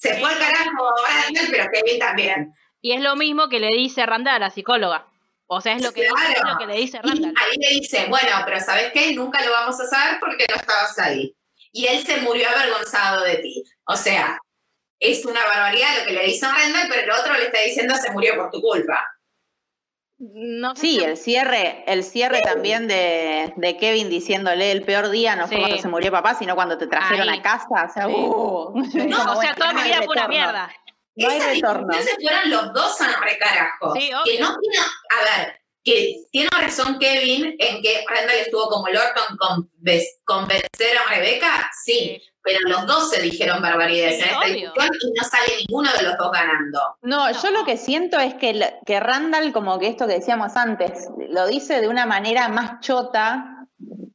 Se 0.00 0.14
fue 0.14 0.30
al 0.30 0.38
carajo 0.38 0.94
pero 1.50 1.66
Kevin 1.72 1.98
también. 1.98 2.54
Y 2.80 2.92
es 2.92 3.00
lo 3.00 3.16
mismo 3.16 3.48
que 3.48 3.58
le 3.58 3.68
dice 3.76 4.06
Randall 4.06 4.36
a 4.36 4.38
la 4.38 4.50
psicóloga. 4.50 5.06
O 5.48 5.60
sea, 5.60 5.72
es 5.72 5.82
lo 5.82 5.92
que, 5.92 6.06
lo 6.06 6.58
que 6.58 6.66
le 6.66 6.76
dice 6.76 7.00
Randall. 7.02 7.34
ahí 7.36 7.56
le 7.58 7.80
dice, 7.80 8.06
bueno, 8.08 8.30
pero 8.44 8.60
¿sabes 8.60 8.92
qué? 8.92 9.12
Nunca 9.14 9.44
lo 9.44 9.50
vamos 9.50 9.80
a 9.80 9.86
saber 9.86 10.20
porque 10.20 10.46
no 10.48 10.54
estabas 10.54 10.96
ahí. 11.00 11.34
Y 11.72 11.86
él 11.86 12.06
se 12.06 12.20
murió 12.20 12.48
avergonzado 12.48 13.24
de 13.24 13.38
ti. 13.38 13.64
O 13.86 13.96
sea, 13.96 14.38
es 15.00 15.24
una 15.24 15.44
barbaridad 15.44 15.98
lo 15.98 16.04
que 16.04 16.12
le 16.12 16.26
dice 16.26 16.46
a 16.46 16.52
Randall, 16.52 16.88
pero 16.88 17.02
el 17.02 17.10
otro 17.10 17.32
le 17.34 17.46
está 17.46 17.60
diciendo 17.60 17.94
se 17.96 18.12
murió 18.12 18.36
por 18.36 18.50
tu 18.50 18.60
culpa. 18.60 19.04
No 20.20 20.74
sí, 20.74 20.98
el 20.98 21.16
cierre, 21.16 21.84
el 21.86 22.02
cierre 22.02 22.40
también 22.42 22.88
de, 22.88 23.76
Kevin 23.78 24.08
diciéndole 24.08 24.72
el 24.72 24.82
peor 24.82 25.10
día 25.10 25.36
no 25.36 25.46
fue 25.46 25.58
cuando 25.58 25.78
se 25.78 25.88
murió 25.88 26.10
papá, 26.10 26.34
sino 26.34 26.56
cuando 26.56 26.76
te 26.76 26.88
trajeron 26.88 27.28
a 27.28 27.40
casa. 27.40 27.86
O 27.88 27.92
sea, 27.92 28.08
uh, 28.08 28.74
no, 29.08 29.32
o 29.32 29.40
sea, 29.40 29.54
toda 29.54 29.72
mi 29.74 29.82
vida 29.82 30.02
fue 30.04 30.16
una 30.16 30.28
mierda. 30.28 30.72
No 31.14 31.28
hay 31.28 31.40
retorno. 31.40 31.92
se 31.92 32.14
fueron 32.14 32.50
los 32.50 32.72
dos 32.72 33.00
a 33.00 33.20
recarajo. 33.20 33.94
Sí, 33.94 34.10
que 34.24 34.40
no 34.40 34.56
tiene, 34.58 34.78
a 34.78 35.42
ver, 35.42 35.60
que 35.84 36.16
tiene 36.32 36.48
razón 36.50 36.98
Kevin 36.98 37.54
en 37.58 37.82
que 37.82 38.04
Randall 38.08 38.38
estuvo 38.38 38.68
como 38.68 38.88
Lorton 38.88 39.36
con 39.36 39.68
convencer 40.24 40.98
a 40.98 41.10
Rebeca, 41.10 41.70
sí, 41.84 42.20
pero 42.42 42.60
los 42.68 42.86
dos 42.86 43.10
se 43.10 43.20
dijeron 43.22 43.60
barbaridades 43.60 44.22
en 44.22 44.28
esta 44.30 44.46
discusión 44.46 44.88
y 45.02 45.18
no 45.18 45.28
sale 45.28 45.52
ninguno 45.60 45.90
de 45.96 46.02
los 46.04 46.16
dos 46.16 46.32
ganando. 46.32 46.80
No, 47.02 47.30
yo 47.30 47.50
lo 47.50 47.64
que 47.64 47.76
siento 47.76 48.18
es 48.18 48.34
que, 48.34 48.78
que 48.86 49.00
Randall, 49.00 49.52
como 49.52 49.78
que 49.78 49.88
esto 49.88 50.06
que 50.06 50.14
decíamos 50.14 50.56
antes, 50.56 51.08
lo 51.28 51.46
dice 51.46 51.80
de 51.80 51.88
una 51.88 52.06
manera 52.06 52.48
más 52.48 52.80
chota, 52.80 53.66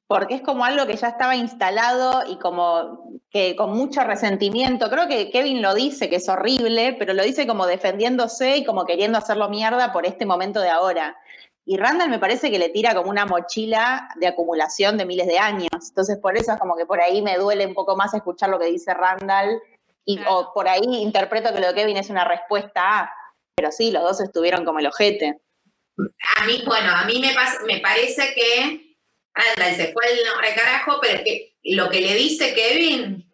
porque 0.07 0.35
es 0.35 0.41
como 0.41 0.65
algo 0.65 0.85
que 0.85 0.95
ya 0.95 1.07
estaba 1.07 1.35
instalado 1.35 2.23
y 2.27 2.37
como 2.37 3.19
que 3.29 3.55
con 3.55 3.71
mucho 3.71 4.03
resentimiento. 4.03 4.89
Creo 4.89 5.07
que 5.07 5.31
Kevin 5.31 5.61
lo 5.61 5.73
dice, 5.73 6.07
que 6.07 6.17
es 6.17 6.29
horrible, 6.29 6.95
pero 6.99 7.13
lo 7.13 7.23
dice 7.23 7.47
como 7.47 7.65
defendiéndose 7.65 8.57
y 8.57 8.63
como 8.63 8.85
queriendo 8.85 9.17
hacerlo 9.17 9.49
mierda 9.49 9.91
por 9.91 10.05
este 10.05 10.25
momento 10.27 10.59
de 10.59 10.69
ahora. 10.69 11.17
Y 11.65 11.77
Randall 11.77 12.09
me 12.09 12.19
parece 12.19 12.51
que 12.51 12.59
le 12.59 12.69
tira 12.69 12.93
como 12.93 13.09
una 13.09 13.25
mochila 13.25 14.09
de 14.17 14.27
acumulación 14.27 14.97
de 14.97 15.05
miles 15.05 15.27
de 15.27 15.39
años. 15.39 15.69
Entonces, 15.71 16.17
por 16.17 16.37
eso 16.37 16.51
es 16.51 16.59
como 16.59 16.75
que 16.75 16.85
por 16.85 16.99
ahí 17.01 17.21
me 17.21 17.37
duele 17.37 17.65
un 17.65 17.73
poco 17.73 17.95
más 17.95 18.13
escuchar 18.13 18.49
lo 18.49 18.59
que 18.59 18.65
dice 18.65 18.93
Randall. 18.93 19.61
Y, 20.05 20.19
O 20.27 20.51
por 20.53 20.67
ahí 20.67 20.83
interpreto 20.83 21.53
que 21.53 21.61
lo 21.61 21.67
de 21.67 21.73
Kevin 21.73 21.97
es 21.97 22.09
una 22.09 22.25
respuesta 22.25 22.99
a. 22.99 23.13
Pero 23.55 23.71
sí, 23.71 23.91
los 23.91 24.03
dos 24.03 24.19
estuvieron 24.19 24.65
como 24.65 24.79
el 24.79 24.87
ojete. 24.87 25.39
A 26.37 26.45
mí, 26.45 26.63
bueno, 26.65 26.91
a 26.93 27.05
mí 27.05 27.21
me, 27.21 27.33
me 27.73 27.79
parece 27.79 28.33
que 28.33 28.97
Randall 29.33 29.75
se 29.75 29.93
fue 29.93 30.03
el 30.11 30.25
nombre 30.25 30.53
carajo, 30.55 30.97
pero 31.01 31.19
es 31.19 31.21
que 31.21 31.55
lo 31.63 31.89
que 31.89 32.01
le 32.01 32.15
dice 32.15 32.53
Kevin 32.53 33.31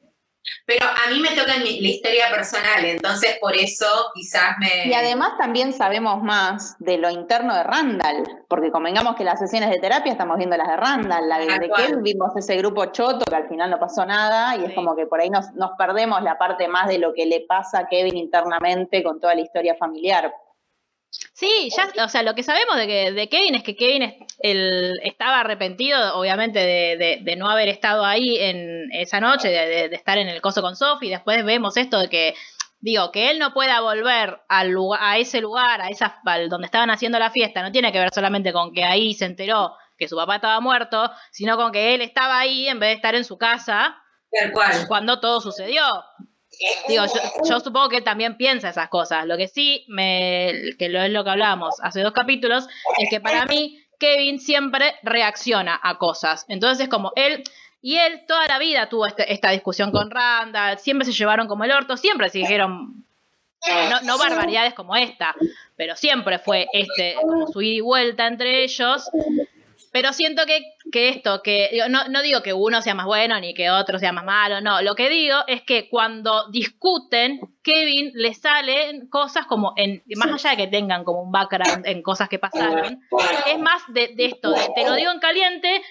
pero 0.66 0.86
a 0.86 1.10
mí 1.10 1.20
me 1.20 1.30
toca 1.30 1.58
la 1.58 1.64
historia 1.64 2.30
personal, 2.32 2.86
entonces 2.86 3.38
por 3.40 3.56
eso 3.56 3.86
quizás 4.14 4.56
me... 4.60 4.88
Y 4.88 4.94
además 4.94 5.32
también 5.38 5.74
sabemos 5.74 6.22
más 6.24 6.76
de 6.80 6.98
lo 6.98 7.10
interno 7.10 7.56
de 7.56 7.64
Randall, 7.64 8.24
porque 8.48 8.72
convengamos 8.72 9.16
que 9.16 9.24
las 9.24 9.40
sesiones 9.40 9.70
de 9.70 9.80
terapia 9.80 10.12
estamos 10.12 10.38
viendo 10.38 10.58
las 10.58 10.68
de 10.68 10.78
Randall, 10.78 11.28
la 11.28 11.40
de, 11.40 11.46
de 11.46 11.70
vimos 12.02 12.36
ese 12.36 12.56
grupo 12.58 12.86
choto 12.88 13.26
que 13.26 13.36
al 13.36 13.48
final 13.48 13.70
no 13.70 13.80
pasó 13.80 14.06
nada 14.06 14.56
y 14.56 14.66
es 14.66 14.74
como 14.74 14.96
que 14.96 15.06
por 15.06 15.20
ahí 15.20 15.30
nos, 15.30 15.52
nos 15.54 15.72
perdemos 15.78 16.22
la 16.24 16.38
parte 16.38 16.68
más 16.68 16.88
de 16.88 17.00
lo 17.00 17.14
que 17.14 17.26
le 17.26 17.42
pasa 17.42 17.80
a 17.80 17.88
Kevin 17.88 18.18
internamente 18.18 19.04
con 19.04 19.20
toda 19.20 19.36
la 19.36 19.42
historia 19.42 19.76
familiar. 19.76 20.34
Sí, 21.12 21.70
ya, 21.76 22.04
o 22.04 22.10
sea, 22.10 22.22
lo 22.24 22.36
que 22.36 22.44
sabemos 22.44 22.78
de, 22.78 22.86
que, 22.86 23.12
de 23.12 23.30
Kevin 23.30 23.56
es 23.56 23.64
que 23.64 23.76
Kevin 23.76 24.14
estaba 24.42 25.40
arrepentido, 25.40 26.16
obviamente, 26.16 26.60
de, 26.60 27.36
no 27.38 27.50
haber 27.50 27.70
estado 27.70 28.06
ahí 28.06 28.38
en 28.38 28.90
esa 28.92 29.20
noche, 29.20 29.50
de, 29.50 29.86
estar 29.86 30.18
en 30.18 30.28
el 30.28 30.42
coso 30.42 30.62
con 30.62 30.76
Sophie. 30.76 31.10
Después 31.10 31.44
vemos 31.46 31.78
esto 31.78 32.00
de 32.00 32.10
que, 32.10 32.36
digo, 32.80 33.12
que 33.12 33.32
él 33.32 33.40
no 33.40 33.54
pueda 33.54 33.82
volver 33.82 34.42
al 34.50 34.70
lugar, 34.70 35.00
a 35.02 35.18
ese 35.18 35.42
lugar, 35.42 35.82
a 35.82 35.90
esa, 35.90 36.20
donde 36.50 36.66
estaban 36.66 36.92
haciendo 36.92 37.18
la 37.18 37.32
fiesta, 37.32 37.64
no 37.64 37.72
tiene 37.72 37.92
que 37.92 38.00
ver 38.00 38.14
solamente 38.14 38.54
con 38.54 38.74
que 38.74 38.84
ahí 38.84 39.14
se 39.14 39.26
enteró 39.26 39.76
que 39.98 40.08
su 40.08 40.16
papá 40.16 40.36
estaba 40.36 40.60
muerto, 40.62 41.12
sino 41.32 41.58
con 41.58 41.72
que 41.72 41.94
él 41.94 42.02
estaba 42.02 42.40
ahí 42.40 42.68
en 42.68 42.80
vez 42.80 42.90
de 42.90 42.96
estar 42.96 43.16
en 43.16 43.26
su 43.26 43.38
casa. 43.38 43.98
Cuando 44.88 45.20
todo 45.20 45.42
sucedió. 45.42 45.84
Digo, 46.88 47.04
yo, 47.48 47.60
supongo 47.60 47.90
que 47.90 47.98
él 47.98 48.04
también 48.04 48.36
piensa 48.36 48.70
esas 48.70 48.90
cosas. 48.90 49.26
Lo 49.26 49.38
que 49.38 49.48
sí, 49.48 49.86
me, 49.88 50.54
que 50.78 50.90
lo 50.90 51.02
es 51.02 51.12
lo 51.12 51.24
que 51.24 51.30
hablábamos 51.30 51.76
hace 51.82 52.02
dos 52.02 52.12
capítulos, 52.12 52.68
es 52.98 53.10
que 53.10 53.22
para 53.22 53.46
mí 53.46 53.80
Kevin 54.00 54.40
siempre 54.40 54.96
reacciona 55.04 55.80
a 55.82 55.98
cosas. 55.98 56.46
Entonces 56.50 56.84
es 56.84 56.90
como 56.90 57.12
él, 57.16 57.44
y 57.82 57.98
él 57.98 58.26
toda 58.28 58.48
la 58.48 58.60
vida 58.60 58.90
tuvo 58.90 59.06
este, 59.06 59.32
esta 59.32 59.52
discusión 59.52 59.92
con 59.92 60.12
Randall, 60.12 60.80
siempre 60.80 61.06
se 61.06 61.14
llevaron 61.14 61.48
como 61.48 61.64
el 61.64 61.72
orto, 61.72 61.96
siempre 61.96 62.30
se 62.30 62.40
dijeron, 62.40 63.06
no, 63.90 64.02
no 64.02 64.18
barbaridades 64.18 64.74
como 64.74 64.96
esta, 64.96 65.36
pero 65.76 65.96
siempre 65.96 66.40
fue 66.40 66.68
este, 66.74 67.16
como 67.22 67.48
su 67.48 67.62
ida 67.62 67.78
y 67.78 67.82
vuelta 67.82 68.28
entre 68.28 68.64
ellos. 68.64 69.10
Pero 69.92 70.14
siento 70.14 70.46
que, 70.46 70.62
que 70.92 71.10
esto, 71.10 71.42
que 71.42 71.82
no, 71.90 72.08
no, 72.10 72.22
digo 72.22 72.44
que 72.44 72.54
uno 72.54 72.82
sea 72.82 72.94
más 72.94 73.08
bueno 73.08 73.40
ni 73.40 73.56
que 73.56 73.72
otro 73.72 73.98
sea 73.98 74.12
más 74.12 74.24
malo, 74.24 74.62
no. 74.62 74.82
Lo 74.82 74.94
que 74.96 75.10
digo 75.10 75.38
es 75.48 75.64
que 75.64 75.90
cuando 75.90 76.48
discuten, 76.50 77.40
Kevin 77.64 78.12
le 78.14 78.34
salen 78.36 79.08
cosas 79.10 79.48
como 79.48 79.74
en, 79.78 80.04
más 80.16 80.32
allá 80.32 80.52
de 80.52 80.58
que 80.58 80.68
tengan 80.68 81.04
como 81.04 81.24
un 81.24 81.32
background 81.32 81.88
en 81.88 82.04
cosas 82.04 82.30
que 82.30 82.38
pasaron, 82.38 83.02
es 83.48 83.60
más 83.60 83.82
de, 83.90 84.14
esto, 84.18 84.52
de 84.52 84.70
te 84.76 84.86
lo 84.86 84.94
digo 84.94 85.12
en 85.12 85.20
caliente 85.20 85.82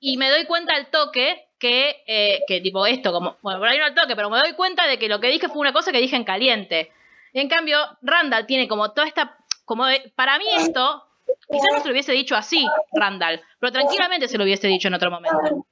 y 0.00 0.18
me 0.18 0.28
doy 0.28 0.44
cuenta 0.44 0.74
al 0.74 0.88
toque 0.88 1.46
que, 1.58 2.02
eh, 2.06 2.40
que 2.46 2.60
tipo 2.60 2.86
esto, 2.86 3.12
como, 3.12 3.36
bueno, 3.42 3.58
por 3.58 3.68
ahí 3.68 3.78
no 3.78 3.84
al 3.84 3.94
toque, 3.94 4.16
pero 4.16 4.28
me 4.28 4.38
doy 4.38 4.52
cuenta 4.52 4.86
de 4.86 4.98
que 4.98 5.08
lo 5.08 5.20
que 5.20 5.28
dije 5.28 5.48
fue 5.48 5.60
una 5.60 5.72
cosa 5.72 5.92
que 5.92 6.00
dije 6.00 6.16
en 6.16 6.24
caliente. 6.24 6.92
En 7.32 7.48
cambio, 7.48 7.78
Randall 8.02 8.46
tiene 8.46 8.68
como 8.68 8.92
toda 8.92 9.06
esta, 9.06 9.38
como 9.64 9.84
para 10.14 10.38
mí 10.38 10.44
esto 10.56 11.04
Quizás 11.50 11.68
no 11.72 11.80
se 11.80 11.86
lo 11.86 11.92
hubiese 11.92 12.12
dicho 12.12 12.36
así, 12.36 12.66
Randall, 12.92 13.40
pero 13.58 13.72
tranquilamente 13.72 14.28
se 14.28 14.38
lo 14.38 14.44
hubiese 14.44 14.68
dicho 14.68 14.88
en 14.88 14.94
otro 14.94 15.10
momento. 15.10 15.66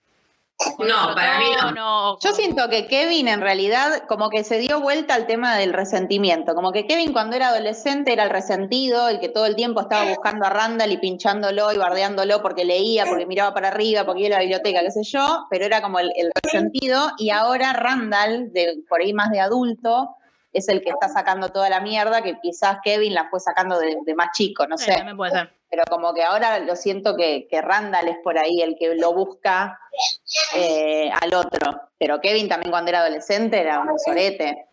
No, 0.81 1.15
para 1.15 1.39
mí 1.39 1.45
no. 1.77 2.19
Yo 2.19 2.33
siento 2.33 2.69
que 2.69 2.89
Kevin 2.89 3.29
en 3.29 3.41
realidad 3.41 4.03
como 4.09 4.29
que 4.29 4.43
se 4.43 4.59
dio 4.59 4.81
vuelta 4.81 5.15
al 5.15 5.27
tema 5.27 5.57
del 5.57 5.73
resentimiento, 5.73 6.57
como 6.57 6.73
que 6.73 6.85
Kevin 6.85 7.13
cuando 7.13 7.37
era 7.37 7.49
adolescente 7.49 8.13
era 8.13 8.25
el 8.25 8.31
resentido, 8.31 9.09
el 9.09 9.21
que 9.21 9.29
todo 9.29 9.47
el 9.47 9.55
tiempo 9.55 9.83
estaba 9.83 10.09
buscando 10.09 10.47
a 10.47 10.51
Randall 10.51 10.91
y 10.91 10.97
pinchándolo 10.97 11.73
y 11.73 11.79
bardeándolo 11.79 12.43
porque 12.43 12.65
leía, 12.65 13.07
porque 13.07 13.27
miraba 13.27 13.55
para 13.55 13.69
arriba, 13.69 14.05
porque 14.05 14.23
iba 14.23 14.35
a 14.35 14.39
la 14.39 14.43
biblioteca, 14.43 14.81
qué 14.81 14.91
sé 14.91 15.05
yo, 15.05 15.47
pero 15.49 15.65
era 15.65 15.81
como 15.81 16.01
el, 16.01 16.11
el 16.17 16.33
resentido 16.43 17.13
y 17.19 17.31
ahora 17.31 17.73
Randall, 17.73 18.53
de, 18.53 18.83
por 18.89 19.01
ahí 19.01 19.13
más 19.13 19.31
de 19.31 19.39
adulto, 19.39 20.17
es 20.59 20.69
el 20.69 20.83
que 20.83 20.91
está 20.91 21.09
sacando 21.09 21.49
toda 21.49 21.69
la 21.69 21.81
mierda, 21.81 22.23
que 22.23 22.39
quizás 22.41 22.79
Kevin 22.85 23.15
la 23.15 23.29
fue 23.29 23.41
sacando 23.41 23.79
de, 23.79 23.97
más 24.15 24.29
chico, 24.33 24.67
no 24.67 24.77
sé. 24.79 24.95
puede 25.17 25.33
ser 25.33 25.59
pero 25.71 25.85
como 25.89 26.15
que 26.15 26.23
ahora 26.23 26.59
lo 26.61 26.77
siento 26.77 27.17
que, 27.17 27.47
que 27.51 27.61
Randall 27.61 28.09
es 28.09 28.17
por 28.23 28.39
ahí 28.39 28.63
el 28.63 28.77
que 28.79 28.95
lo 28.95 29.13
busca 29.13 29.79
eh, 30.55 31.11
al 31.21 31.35
otro. 31.35 31.81
Pero 31.99 32.21
Kevin 32.21 32.49
también 32.49 32.71
cuando 32.71 32.91
era 32.91 33.01
adolescente 33.01 33.61
era 33.61 33.81
un 33.81 33.99
sorete. 33.99 34.67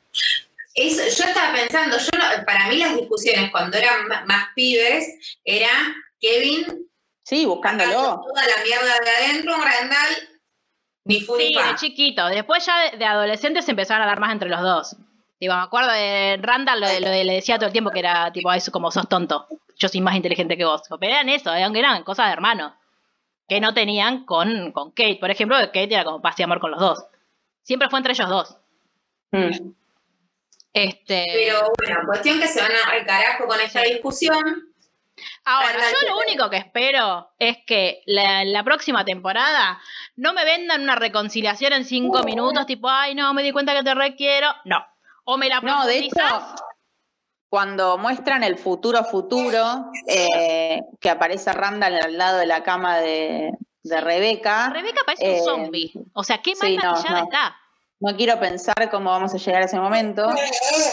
Eso, 0.74 1.02
yo 1.04 1.30
estaba 1.30 1.54
pensando, 1.54 1.98
yo 1.98 2.46
para 2.46 2.68
mí 2.68 2.78
las 2.78 2.96
discusiones 2.96 3.52
cuando 3.52 3.78
eran 3.78 4.08
más, 4.26 4.48
pibes 4.56 5.38
era 5.44 5.70
Kevin 6.20 6.90
Sí, 7.24 7.46
buscándolo. 7.46 7.92
Toda 7.92 8.44
la 8.44 8.64
mierda 8.64 9.00
de 9.04 9.10
adentro, 9.10 9.54
Randall, 9.58 10.40
ni 11.06 11.22
Sí, 11.22 11.56
de 11.56 11.76
chiquito. 11.76 12.28
Después 12.28 12.64
ya 12.64 12.92
de, 12.92 12.98
de, 12.98 13.06
adolescentes 13.06 13.66
se 13.66 13.72
empezaron 13.72 14.04
a 14.04 14.06
dar 14.06 14.20
más 14.20 14.32
entre 14.32 14.48
los 14.48 14.62
dos. 14.62 14.96
Digo, 15.40 15.54
me 15.54 15.62
acuerdo 15.62 15.92
de 15.92 16.40
Randall, 16.42 16.80
lo, 16.80 16.88
lo, 16.88 17.10
le 17.10 17.34
decía 17.34 17.58
todo 17.58 17.68
el 17.68 17.74
tiempo 17.74 17.92
que 17.92 18.00
era 18.00 18.32
tipo, 18.32 18.52
eso 18.54 18.72
como 18.72 18.90
sos 18.92 19.08
tonto 19.10 19.48
yo 19.78 19.90
soy 19.90 20.02
más 20.02 20.16
inteligente 20.16 20.58
que 20.58 20.66
vos. 20.66 20.84
Pero 21.00 21.14
eran 21.14 21.30
eso, 21.30 21.52
aunque 21.52 21.80
eran 21.80 22.04
cosas 22.04 22.28
de 22.28 22.34
hermanos. 22.34 22.74
Que 23.48 23.60
no 23.62 23.74
tenían 23.74 24.26
con, 24.26 24.72
con 24.72 24.90
Kate. 24.92 25.18
Por 25.20 25.30
ejemplo, 25.30 25.58
Kate 25.58 25.94
era 25.94 26.04
como 26.04 26.22
paz 26.22 26.40
y 26.40 26.44
amor 26.44 26.60
con 26.60 26.72
los 26.72 26.80
dos. 26.80 27.06
Siempre 27.62 27.90
fue 27.90 28.00
entre 28.00 28.14
ellos 28.14 28.30
dos. 28.30 28.58
Mm. 29.32 29.72
Este... 30.74 31.26
Pero 31.32 31.72
bueno, 31.78 32.00
cuestión 32.08 32.40
que 32.40 32.48
se 32.48 32.62
van 32.62 32.72
al 32.92 33.06
carajo 33.06 33.46
con 33.46 33.60
esta 33.62 33.82
discusión. 33.82 34.74
Ahora, 35.46 35.80
yo 35.80 36.10
lo 36.10 36.18
único 36.20 36.50
que 36.50 36.58
espero 36.58 37.32
es 37.40 37.60
que 37.66 38.02
la, 38.06 38.44
la, 38.44 38.64
próxima 38.64 39.06
temporada 39.06 39.80
no 40.18 40.34
me 40.34 40.44
vendan 40.44 40.82
una 40.82 40.96
reconciliación 40.96 41.72
en 41.72 41.86
cinco 41.86 42.24
minutos, 42.24 42.66
tipo, 42.66 42.90
ay, 42.90 43.16
no, 43.16 43.34
me 43.34 43.42
di 43.42 43.54
cuenta 43.54 43.74
que 43.74 43.84
te 43.84 43.94
requiero. 43.94 44.50
No. 44.66 44.86
O 45.26 45.38
me 45.38 45.50
la 45.50 45.60
No, 45.62 45.86
de 45.86 46.00
hecho, 46.00 46.24
cuando 47.50 47.98
muestran 47.98 48.44
el 48.44 48.58
futuro 48.58 49.04
futuro, 49.04 49.92
eh, 50.08 50.82
que 51.00 51.10
aparece 51.10 51.52
Randall 51.52 51.96
al 51.96 52.18
lado 52.18 52.38
de 52.40 52.46
la 52.46 52.64
cama 52.64 52.98
de, 52.98 53.52
de 53.84 54.02
Rebeca. 54.02 54.70
Rebeca 54.70 55.02
parece 55.06 55.30
un 55.30 55.36
eh, 55.36 55.42
zombie. 55.44 55.94
O 56.14 56.24
sea, 56.24 56.40
qué 56.42 56.54
mal 56.62 56.76
maquillada 56.76 57.24
está. 57.24 57.56
No 58.02 58.16
quiero 58.18 58.38
pensar 58.40 58.90
cómo 58.92 59.10
vamos 59.10 59.34
a 59.34 59.38
llegar 59.38 59.62
a 59.62 59.66
ese 59.66 59.80
momento. 59.80 60.28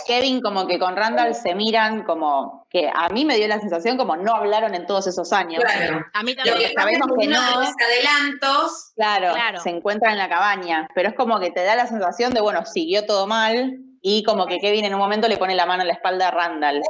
Kevin 0.07 0.41
como 0.41 0.67
que 0.69 0.79
con 0.79 0.97
Randall 0.97 1.35
se 1.35 1.55
miran 1.55 2.05
como 2.05 2.67
que 2.71 2.89
a 2.95 3.09
mí 3.09 3.25
me 3.25 3.37
dio 3.37 3.49
la 3.49 3.59
sensación 3.59 3.97
como 3.97 4.17
no 4.17 4.37
hablaron 4.37 4.75
en 4.75 4.87
todos 4.87 5.09
esos 5.09 5.33
años. 5.33 5.65
Claro. 5.65 6.07
A 6.13 6.23
mí 6.23 6.35
también. 6.37 6.73
sabemos 6.75 7.09
que 7.19 7.27
no. 7.27 7.41
adelantos. 7.41 8.93
Claro, 8.95 9.33
claro, 9.33 9.61
se 9.61 9.71
encuentran 9.71 10.13
en 10.13 10.19
la 10.19 10.29
cabaña, 10.29 10.89
pero 10.95 11.09
es 11.09 11.15
como 11.17 11.41
que 11.41 11.51
te 11.51 11.65
da 11.65 11.75
la 11.75 11.89
sensación 11.89 12.33
de, 12.35 12.41
bueno, 12.41 12.65
siguió 12.65 13.05
todo 13.05 13.27
mal, 13.27 13.79
y 14.03 14.25
como 14.25 14.47
que 14.47 14.59
Kevin 14.59 14.85
en 14.85 14.95
un 14.95 15.01
momento 15.01 15.29
le 15.29 15.39
pone 15.39 15.55
la 15.55 15.65
mano 15.65 15.83
en 15.83 15.89
la 15.89 15.95
espalda 15.95 16.29
a 16.29 16.31
Randall. 16.33 16.83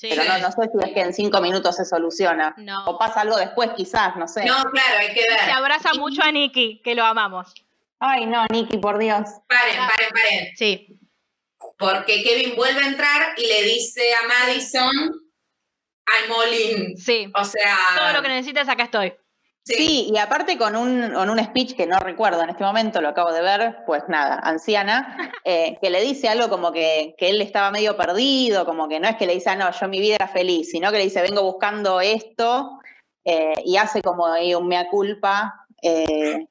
Pero 0.00 0.24
no, 0.24 0.38
no 0.38 0.50
sé 0.50 0.70
si 0.72 0.88
es 0.88 0.94
que 0.94 1.00
en 1.00 1.12
cinco 1.12 1.40
minutos 1.40 1.76
se 1.76 1.84
soluciona. 1.84 2.56
O 2.86 2.98
pasa 2.98 3.20
algo 3.20 3.36
después, 3.36 3.70
quizás, 3.76 4.16
no 4.16 4.26
sé. 4.26 4.44
No, 4.44 4.62
claro, 4.70 4.98
hay 4.98 5.08
que 5.08 5.20
ver. 5.28 5.40
Se 5.44 5.50
abraza 5.50 5.94
mucho 5.94 6.22
a 6.22 6.32
Nicky, 6.32 6.80
que 6.82 6.94
lo 6.94 7.04
amamos. 7.04 7.52
Ay, 7.98 8.26
no, 8.26 8.46
Nicky, 8.50 8.78
por 8.78 8.98
Dios. 8.98 9.28
Paren, 9.48 9.76
paren, 9.76 10.08
paren. 10.12 10.56
Sí. 10.56 10.98
Porque 11.78 12.22
Kevin 12.22 12.56
vuelve 12.56 12.82
a 12.82 12.88
entrar 12.88 13.34
y 13.36 13.46
le 13.46 13.62
dice 13.62 14.12
a 14.14 14.26
Madison, 14.26 14.90
I'm 14.96 16.32
all 16.32 16.52
in. 16.52 16.96
Sí. 16.96 17.30
O 17.34 17.44
sea. 17.44 17.76
Todo 17.96 18.12
lo 18.12 18.22
que 18.22 18.28
necesites, 18.28 18.68
acá 18.68 18.84
estoy. 18.84 19.14
Sí. 19.64 20.10
y 20.12 20.18
aparte 20.18 20.58
con 20.58 20.74
un, 20.74 21.12
con 21.12 21.30
un 21.30 21.38
speech 21.38 21.76
que 21.76 21.86
no 21.86 22.00
recuerdo 22.00 22.42
en 22.42 22.50
este 22.50 22.64
momento, 22.64 23.00
lo 23.00 23.10
acabo 23.10 23.32
de 23.32 23.42
ver, 23.42 23.76
pues 23.86 24.02
nada, 24.08 24.40
anciana, 24.42 25.16
eh, 25.44 25.78
que 25.80 25.90
le 25.90 26.00
dice 26.02 26.28
algo 26.28 26.48
como 26.48 26.72
que, 26.72 27.14
que, 27.16 27.30
él 27.30 27.40
estaba 27.40 27.70
medio 27.70 27.96
perdido, 27.96 28.64
como 28.64 28.88
que 28.88 28.98
no 28.98 29.08
es 29.08 29.16
que 29.16 29.26
le 29.26 29.34
dice, 29.34 29.50
ah, 29.50 29.56
no, 29.56 29.70
yo 29.70 29.88
mi 29.88 30.00
vida 30.00 30.16
era 30.16 30.28
feliz, 30.28 30.70
sino 30.70 30.90
que 30.90 30.98
le 30.98 31.04
dice, 31.04 31.22
vengo 31.22 31.42
buscando 31.42 32.00
esto, 32.00 32.80
eh, 33.24 33.54
y 33.64 33.76
hace 33.76 34.02
como 34.02 34.26
ahí 34.26 34.54
un 34.54 34.66
mea 34.66 34.88
culpa, 34.88 35.66
eh, 35.80 36.46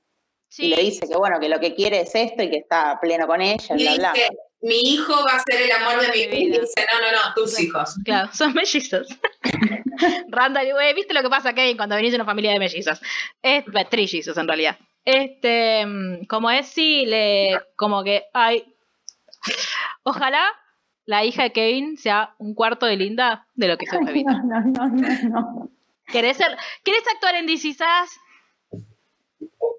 y 0.58 0.68
le 0.68 0.82
dice 0.82 1.08
que 1.08 1.18
bueno, 1.18 1.40
que 1.40 1.50
lo 1.50 1.60
que 1.60 1.76
quiere 1.76 2.02
es 2.02 2.16
esto 2.16 2.44
y 2.44 2.50
que 2.50 2.58
está 2.58 2.98
pleno 3.02 3.28
con 3.28 3.42
ella, 3.42 3.76
y 3.78 3.84
bla, 3.84 4.14
bla 4.14 4.14
mi 4.62 4.80
hijo 4.80 5.14
va 5.26 5.38
a 5.38 5.44
ser 5.44 5.62
el 5.62 5.72
amor 5.72 6.02
de 6.02 6.08
mi 6.10 6.28
vida. 6.28 6.58
Y 6.58 6.60
dice, 6.62 6.86
no, 6.92 7.02
no, 7.02 7.12
no, 7.12 7.34
tus 7.36 7.60
hijos. 7.60 7.96
Claro, 8.06 8.30
son 8.34 8.54
mellizos. 8.54 9.08
Randall, 10.30 10.72
güey, 10.74 10.94
¿viste 10.94 11.14
lo 11.14 11.22
que 11.22 11.30
pasa, 11.30 11.54
Kevin, 11.54 11.78
cuando 11.78 11.96
venís 11.96 12.12
de 12.12 12.18
una 12.18 12.26
familia 12.26 12.52
de 12.52 12.60
mellizos? 12.60 13.02
Es 13.42 13.66
trillizos, 13.90 14.38
en 14.38 14.48
realidad. 14.48 14.78
Este, 15.04 15.86
como 16.28 16.52
es, 16.52 16.68
sí, 16.68 17.06
le, 17.06 17.60
como 17.76 18.04
que, 18.04 18.26
ay, 18.34 18.64
ojalá 20.04 20.44
la 21.06 21.26
hija 21.26 21.44
de 21.44 21.52
Kevin 21.52 21.98
sea 21.98 22.36
un 22.38 22.54
cuarto 22.54 22.86
de 22.86 22.98
linda 22.98 23.48
de 23.56 23.68
lo 23.68 23.78
que 23.78 23.86
es 23.86 23.92
Kevin. 23.92 24.26
No, 24.26 24.44
no, 24.44 24.62
no, 24.62 25.30
no, 25.30 25.70
¿Querés, 26.06 26.38
ser, 26.38 26.56
¿Querés 26.84 27.04
actuar 27.14 27.36
en 27.36 27.48
DC 27.48 27.76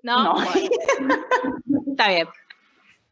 No. 0.03 0.35
no. 0.35 0.45
Está 1.91 2.09
bien. 2.09 2.29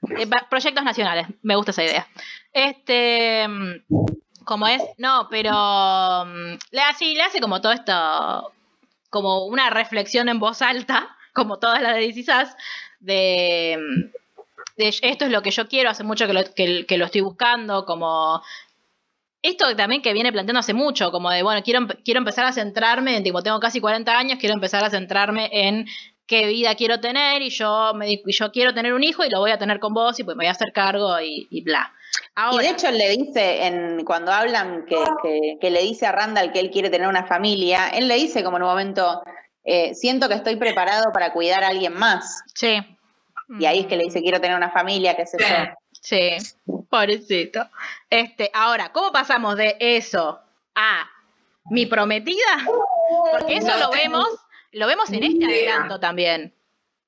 Eh, 0.08 0.26
proyectos 0.48 0.82
nacionales, 0.82 1.26
me 1.42 1.56
gusta 1.56 1.72
esa 1.72 1.84
idea. 1.84 2.08
Este, 2.52 3.46
como 4.44 4.66
es, 4.66 4.82
no, 4.98 5.28
pero 5.30 5.52
mm, 6.26 6.58
le 6.70 6.80
hace, 6.80 7.04
le 7.06 7.22
hace 7.22 7.40
como 7.40 7.60
todo 7.60 7.72
esto, 7.72 8.52
como 9.10 9.44
una 9.44 9.70
reflexión 9.70 10.28
en 10.28 10.38
voz 10.38 10.62
alta, 10.62 11.16
como 11.34 11.58
todas 11.58 11.82
las 11.82 11.94
de 11.94 12.00
DC 12.00 12.24
de, 13.00 14.10
de, 14.76 14.88
esto 14.88 15.24
es 15.24 15.30
lo 15.30 15.42
que 15.42 15.50
yo 15.50 15.68
quiero, 15.68 15.90
hace 15.90 16.04
mucho 16.04 16.26
que 16.26 16.32
lo, 16.32 16.42
que, 16.54 16.98
lo 16.98 17.04
estoy 17.04 17.20
buscando, 17.20 17.84
como 17.84 18.42
esto 19.42 19.74
también 19.76 20.02
que 20.02 20.12
viene 20.12 20.32
planteando 20.32 20.60
hace 20.60 20.74
mucho, 20.74 21.10
como 21.10 21.30
de, 21.30 21.42
bueno, 21.42 21.62
quiero, 21.62 21.86
quiero 22.04 22.18
empezar 22.18 22.44
a 22.44 22.52
centrarme, 22.52 23.20
tipo, 23.22 23.42
tengo 23.42 23.60
casi 23.60 23.80
40 23.80 24.18
años, 24.18 24.38
quiero 24.38 24.54
empezar 24.54 24.84
a 24.84 24.90
centrarme 24.90 25.48
en 25.52 25.86
qué 26.30 26.46
vida 26.46 26.76
quiero 26.76 27.00
tener 27.00 27.42
y 27.42 27.50
yo, 27.50 27.92
me, 27.92 28.22
yo 28.24 28.52
quiero 28.52 28.72
tener 28.72 28.94
un 28.94 29.02
hijo 29.02 29.24
y 29.24 29.30
lo 29.30 29.40
voy 29.40 29.50
a 29.50 29.58
tener 29.58 29.80
con 29.80 29.92
vos 29.92 30.16
y 30.20 30.22
pues 30.22 30.36
me 30.36 30.44
voy 30.44 30.48
a 30.48 30.52
hacer 30.52 30.72
cargo 30.72 31.20
y, 31.20 31.60
bla. 31.62 31.92
y 32.52 32.58
de 32.58 32.70
hecho 32.70 32.88
le 32.92 33.08
dice, 33.16 33.66
en, 33.66 34.04
cuando 34.04 34.30
hablan 34.30 34.86
que, 34.86 35.58
que, 35.60 35.70
le 35.70 35.82
dice 35.82 36.06
a 36.06 36.12
Randall 36.12 36.52
que 36.52 36.60
él 36.60 36.70
quiere 36.70 36.88
tener 36.88 37.08
una 37.08 37.26
familia, 37.26 37.88
él 37.88 38.06
le 38.06 38.14
dice 38.14 38.44
como 38.44 38.58
en 38.58 38.62
un 38.62 38.68
momento, 38.68 39.22
eh, 39.64 39.92
siento 39.96 40.28
que 40.28 40.34
estoy 40.34 40.54
preparado 40.54 41.12
para 41.12 41.32
cuidar 41.32 41.64
a 41.64 41.68
alguien 41.68 41.94
más. 41.94 42.44
Sí. 42.54 42.80
Y 43.58 43.64
ahí 43.64 43.80
es 43.80 43.86
que 43.86 43.96
le 43.96 44.04
dice, 44.04 44.22
quiero 44.22 44.40
tener 44.40 44.56
una 44.56 44.70
familia, 44.70 45.16
qué 45.16 45.26
sé 45.26 45.36
yo. 45.40 45.46
Sí, 46.00 46.36
pobrecito. 46.88 47.68
Este, 48.08 48.52
ahora, 48.54 48.92
¿cómo 48.92 49.10
pasamos 49.10 49.56
de 49.56 49.76
eso 49.80 50.38
a 50.76 51.10
mi 51.70 51.86
prometida? 51.86 52.64
Porque 53.32 53.56
eso 53.56 53.76
lo 53.76 53.90
vemos 53.90 54.28
lo 54.72 54.86
vemos 54.86 55.10
en 55.10 55.22
este 55.22 55.44
adelanto 55.44 56.00
también. 56.00 56.54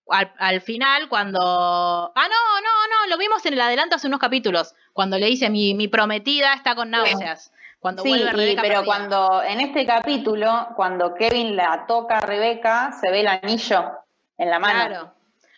Al, 0.08 0.60
final, 0.60 1.08
cuando. 1.08 1.40
Ah, 1.40 2.28
no, 2.28 2.60
no, 2.60 2.86
no, 2.90 3.08
lo 3.08 3.16
vimos 3.16 3.46
en 3.46 3.54
el 3.54 3.60
adelanto 3.60 3.96
hace 3.96 4.08
unos 4.08 4.20
capítulos. 4.20 4.74
Cuando 4.92 5.18
le 5.18 5.26
dice 5.26 5.48
mi, 5.48 5.74
mi 5.74 5.88
prometida 5.88 6.54
está 6.54 6.74
con 6.74 6.90
náuseas. 6.90 7.52
Cuando 7.78 8.02
sí, 8.04 8.14
pero 8.60 8.84
cuando 8.84 9.42
en 9.42 9.60
este 9.60 9.84
capítulo, 9.84 10.68
cuando 10.76 11.14
Kevin 11.14 11.56
la 11.56 11.86
toca 11.88 12.18
a 12.18 12.20
Rebeca, 12.20 12.92
se 12.92 13.10
ve 13.10 13.20
el 13.20 13.26
anillo 13.26 13.90
en 14.38 14.50
la 14.50 14.58
mano. 14.60 14.86
Claro. 14.86 15.14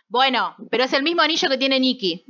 Bueno, 0.09 0.55
pero 0.71 0.85
es 0.85 0.93
el 0.95 1.03
mismo 1.03 1.21
anillo 1.21 1.49
que 1.49 1.59
tiene 1.59 1.81
Nicky, 1.81 2.25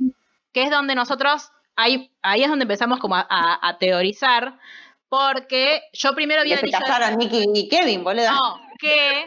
que 0.51 0.63
es 0.63 0.69
donde 0.69 0.95
nosotros, 0.95 1.49
ahí, 1.77 2.11
ahí 2.21 2.43
es 2.43 2.49
donde 2.49 2.63
empezamos 2.63 2.99
como 2.99 3.15
a, 3.15 3.77
teorizar, 3.79 4.59
porque 5.07 5.83
yo 5.93 6.13
primero 6.13 6.43
vi 6.43 6.51
el 6.53 6.59
anillo. 6.59 6.77
Se 6.77 6.83
casaron 6.83 7.17
Nicky 7.17 7.45
y 7.53 7.69
Kevin, 7.69 8.03
boludo. 8.03 8.31
No, 8.31 8.59
que 8.77 9.25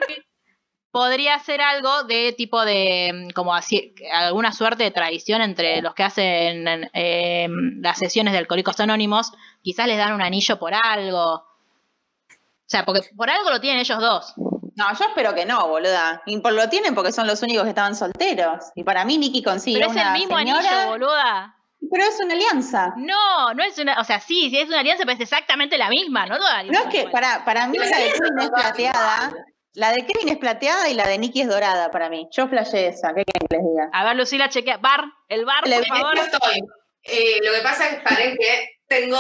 podría 0.90 1.38
ser 1.38 1.60
algo 1.60 2.04
de 2.04 2.32
tipo 2.36 2.64
de 2.64 3.28
mm, 3.28 3.30
como 3.30 3.54
así 3.54 3.94
alguna 4.12 4.52
suerte 4.52 4.84
de 4.84 4.90
tradición 4.90 5.42
entre 5.42 5.82
los 5.82 5.94
que 5.94 6.02
hacen 6.02 6.66
em, 6.92 7.80
las 7.80 7.98
sesiones 7.98 8.32
de 8.32 8.38
Alcohólicos 8.38 8.80
Anónimos, 8.80 9.32
quizás 9.62 9.86
les 9.86 9.98
dan 9.98 10.14
un 10.14 10.22
anillo 10.22 10.58
por 10.58 10.74
algo. 10.74 11.34
O 11.34 12.70
sea, 12.70 12.84
porque 12.84 13.00
por 13.16 13.30
algo 13.30 13.50
lo 13.50 13.60
tienen 13.60 13.80
ellos 13.80 13.98
dos. 14.00 14.34
No, 14.76 14.86
yo 14.96 15.06
espero 15.06 15.34
que 15.34 15.44
no, 15.44 15.66
boluda. 15.68 16.22
Y 16.26 16.38
por 16.38 16.52
lo 16.52 16.68
tienen 16.68 16.94
porque 16.94 17.12
son 17.12 17.26
los 17.26 17.42
únicos 17.42 17.64
que 17.64 17.70
estaban 17.70 17.96
solteros. 17.96 18.66
Y 18.74 18.84
para 18.84 19.04
mí 19.04 19.18
Nicky 19.18 19.42
consigue 19.42 19.80
Pero 19.80 19.90
es 19.90 19.96
el 19.96 20.12
mismo 20.12 20.36
anillo, 20.36 20.58
boluda. 20.88 21.56
Pero 21.90 22.04
es 22.04 22.20
una 22.22 22.34
alianza. 22.34 22.92
No, 22.96 23.54
no 23.54 23.64
es 23.64 23.78
una, 23.78 24.00
o 24.00 24.04
sea, 24.04 24.20
sí, 24.20 24.50
sí 24.50 24.58
es 24.58 24.68
una 24.68 24.80
alianza, 24.80 25.04
pero 25.04 25.14
es 25.14 25.20
exactamente 25.20 25.78
la 25.78 25.88
misma, 25.88 26.26
¿no? 26.26 26.36
no 26.38 26.72
es 26.72 26.86
que, 26.90 27.08
para, 27.08 27.44
para 27.44 27.66
mí 27.68 27.78
la 27.78 27.86
de 27.86 28.12
Kevin 28.12 28.38
es 28.40 28.50
plateada, 28.50 29.32
la 29.78 29.92
de 29.92 30.04
Kevin 30.04 30.28
es 30.28 30.38
plateada 30.38 30.88
y 30.90 30.94
la 30.94 31.06
de 31.06 31.18
Nicky 31.18 31.42
es 31.42 31.48
dorada 31.48 31.92
para 31.92 32.10
mí. 32.10 32.28
Yo 32.32 32.48
flashé 32.48 32.88
esa, 32.88 33.14
¿qué 33.14 33.24
quieren 33.24 33.46
que 33.48 33.56
les 33.56 33.64
diga? 33.64 33.88
A 33.92 34.04
ver, 34.04 34.16
Lucila, 34.16 34.48
chequea. 34.48 34.78
Bar, 34.78 35.04
el 35.28 35.44
bar, 35.44 35.62
por 35.62 35.86
favor. 35.86 36.18
Estoy. 36.18 36.60
Eh, 37.04 37.38
lo 37.44 37.52
que 37.52 37.60
pasa 37.60 37.88
es 37.88 38.38
que 38.38 38.70
tengo 38.88 39.18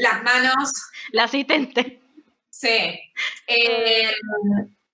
las 0.00 0.22
manos. 0.22 0.72
La 1.12 1.24
asistente. 1.24 2.00
Sí. 2.48 2.98
Eh, 3.46 4.10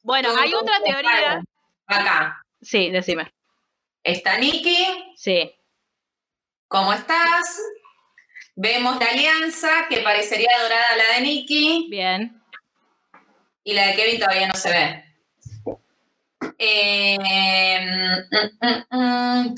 bueno, 0.02 0.30
hay 0.36 0.52
otra 0.52 0.80
teoría. 0.84 1.42
Acá. 1.86 2.42
Sí, 2.60 2.90
decime. 2.90 3.32
Está 4.02 4.36
Nicky. 4.36 5.14
Sí. 5.16 5.54
¿Cómo 6.66 6.92
estás? 6.92 7.62
Vemos 8.56 8.98
la 8.98 9.06
alianza, 9.06 9.86
que 9.88 9.98
parecería 9.98 10.50
dorada 10.60 10.96
la 10.96 11.14
de 11.14 11.20
Nicky. 11.20 11.86
Bien 11.88 12.44
y 13.64 13.72
la 13.72 13.86
de 13.88 13.94
Kevin 13.94 14.20
todavía 14.20 14.46
no 14.46 14.54
se 14.54 14.68
ve. 14.68 15.03
Eh, 16.58 17.18
mm, 18.30 18.66
mm, 18.66 19.48
mm, 19.48 19.54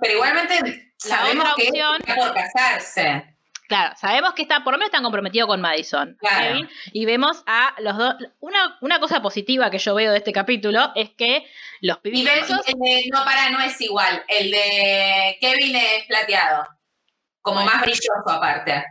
pero 0.00 0.14
igualmente 0.14 0.92
sabemos 0.96 1.54
que 1.56 1.68
está 1.68 2.14
por 2.14 2.34
casarse. 2.34 3.36
Claro, 3.70 3.94
sabemos 3.96 4.34
que 4.34 4.42
está, 4.42 4.64
por 4.64 4.72
lo 4.72 4.78
menos 4.78 4.88
están 4.88 5.04
comprometidos 5.04 5.46
con 5.46 5.60
Madison. 5.60 6.18
Kevin, 6.20 6.68
y 6.92 7.04
vemos 7.04 7.44
a 7.46 7.72
los 7.78 7.96
dos. 7.96 8.16
Una, 8.40 8.76
una, 8.80 8.98
cosa 8.98 9.22
positiva 9.22 9.70
que 9.70 9.78
yo 9.78 9.94
veo 9.94 10.10
de 10.10 10.18
este 10.18 10.32
capítulo 10.32 10.90
es 10.96 11.10
que 11.10 11.46
los 11.80 11.98
pibitos. 11.98 12.50
no, 12.50 13.24
para, 13.24 13.50
no 13.50 13.60
es 13.60 13.80
igual. 13.80 14.24
El 14.26 14.50
de 14.50 15.38
Kevin 15.40 15.76
es 15.76 16.04
plateado. 16.08 16.66
Como 17.42 17.64
más 17.64 17.80
brilloso 17.82 18.28
aparte. 18.28 18.84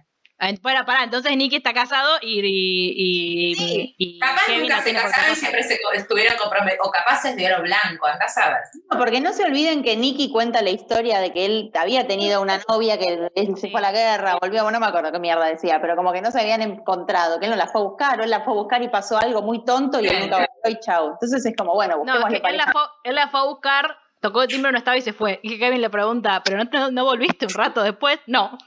Bueno, 0.62 0.86
pará, 0.86 1.04
entonces 1.04 1.36
Nicky 1.36 1.58
está 1.58 1.74
casado 1.74 2.18
y. 2.22 2.40
y, 2.46 3.56
sí. 3.56 4.20
capaz 4.20 4.42
nunca 4.58 4.82
se 4.82 4.94
casaron 4.94 5.34
y 5.34 5.36
siempre 5.36 5.64
se 5.64 5.80
estuvieron 5.96 6.38
comprometidos. 6.38 6.88
O 6.88 6.92
capaz 6.92 7.26
es 7.26 7.36
de 7.36 7.52
oro 7.52 7.64
blanco, 7.64 8.08
andás 8.08 8.38
a 8.38 8.50
ver. 8.50 8.62
No, 8.90 8.98
porque 8.98 9.20
no 9.20 9.34
se 9.34 9.44
olviden 9.44 9.84
que 9.84 9.98
Nicky 9.98 10.32
cuenta 10.32 10.62
la 10.62 10.70
historia 10.70 11.20
de 11.20 11.34
que 11.34 11.46
él 11.46 11.72
había 11.76 12.08
tenido 12.08 12.42
una 12.42 12.62
novia 12.70 12.98
que 12.98 13.30
se 13.58 13.70
fue 13.70 13.80
a 13.80 13.84
la 13.84 13.92
guerra, 13.92 14.38
volvió, 14.42 14.64
bueno, 14.64 14.80
no 14.80 14.86
me 14.86 14.90
acuerdo 14.90 15.12
qué 15.12 15.20
mierda 15.20 15.46
decía, 15.46 15.82
pero 15.82 15.96
como 15.96 16.14
que 16.14 16.22
no 16.22 16.32
se 16.32 16.40
habían 16.40 16.62
encontrado, 16.62 17.40
que 17.40 17.46
él 17.46 17.52
no 17.52 17.58
la 17.58 17.68
fue 17.68 17.82
a 17.82 17.84
buscar, 17.84 18.20
o 18.20 18.24
él 18.24 18.30
la 18.30 18.42
fue 18.42 18.54
a 18.54 18.58
buscar 18.58 18.82
y 18.82 18.88
pasó 18.88 19.18
algo 19.18 19.42
muy 19.42 19.66
tonto 19.66 20.00
y 20.00 20.08
él 20.08 20.22
nunca 20.22 20.38
volvió 20.38 20.80
y 20.80 20.80
chau. 20.80 21.12
Entonces 21.12 21.46
es 21.46 21.56
como, 21.58 21.74
bueno, 21.74 21.98
busquemos 21.98 22.30
no, 22.30 22.50
él, 22.50 22.58
la 22.58 22.72
fue, 22.72 22.82
él 23.04 23.16
la 23.16 23.28
fue 23.28 23.40
a 23.42 23.44
buscar 23.44 23.98
tocó 24.22 24.44
el 24.44 24.50
timbre, 24.50 24.72
no 24.72 24.78
estaba 24.78 24.98
y 24.98 25.02
se 25.02 25.14
fue. 25.14 25.40
Y 25.44 25.58
Kevin 25.58 25.82
le 25.82 25.90
pregunta, 25.90 26.42
¿pero 26.44 26.64
no, 26.64 26.92
no, 26.92 27.06
volviste 27.06 27.46
un 27.46 27.54
rato 27.54 27.82
después? 27.84 28.20
No. 28.28 28.58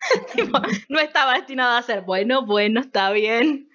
no 0.88 0.98
estaba 0.98 1.34
destinado 1.34 1.76
a 1.76 1.82
ser 1.82 2.02
bueno, 2.02 2.44
bueno, 2.44 2.80
está 2.80 3.10
bien. 3.10 3.68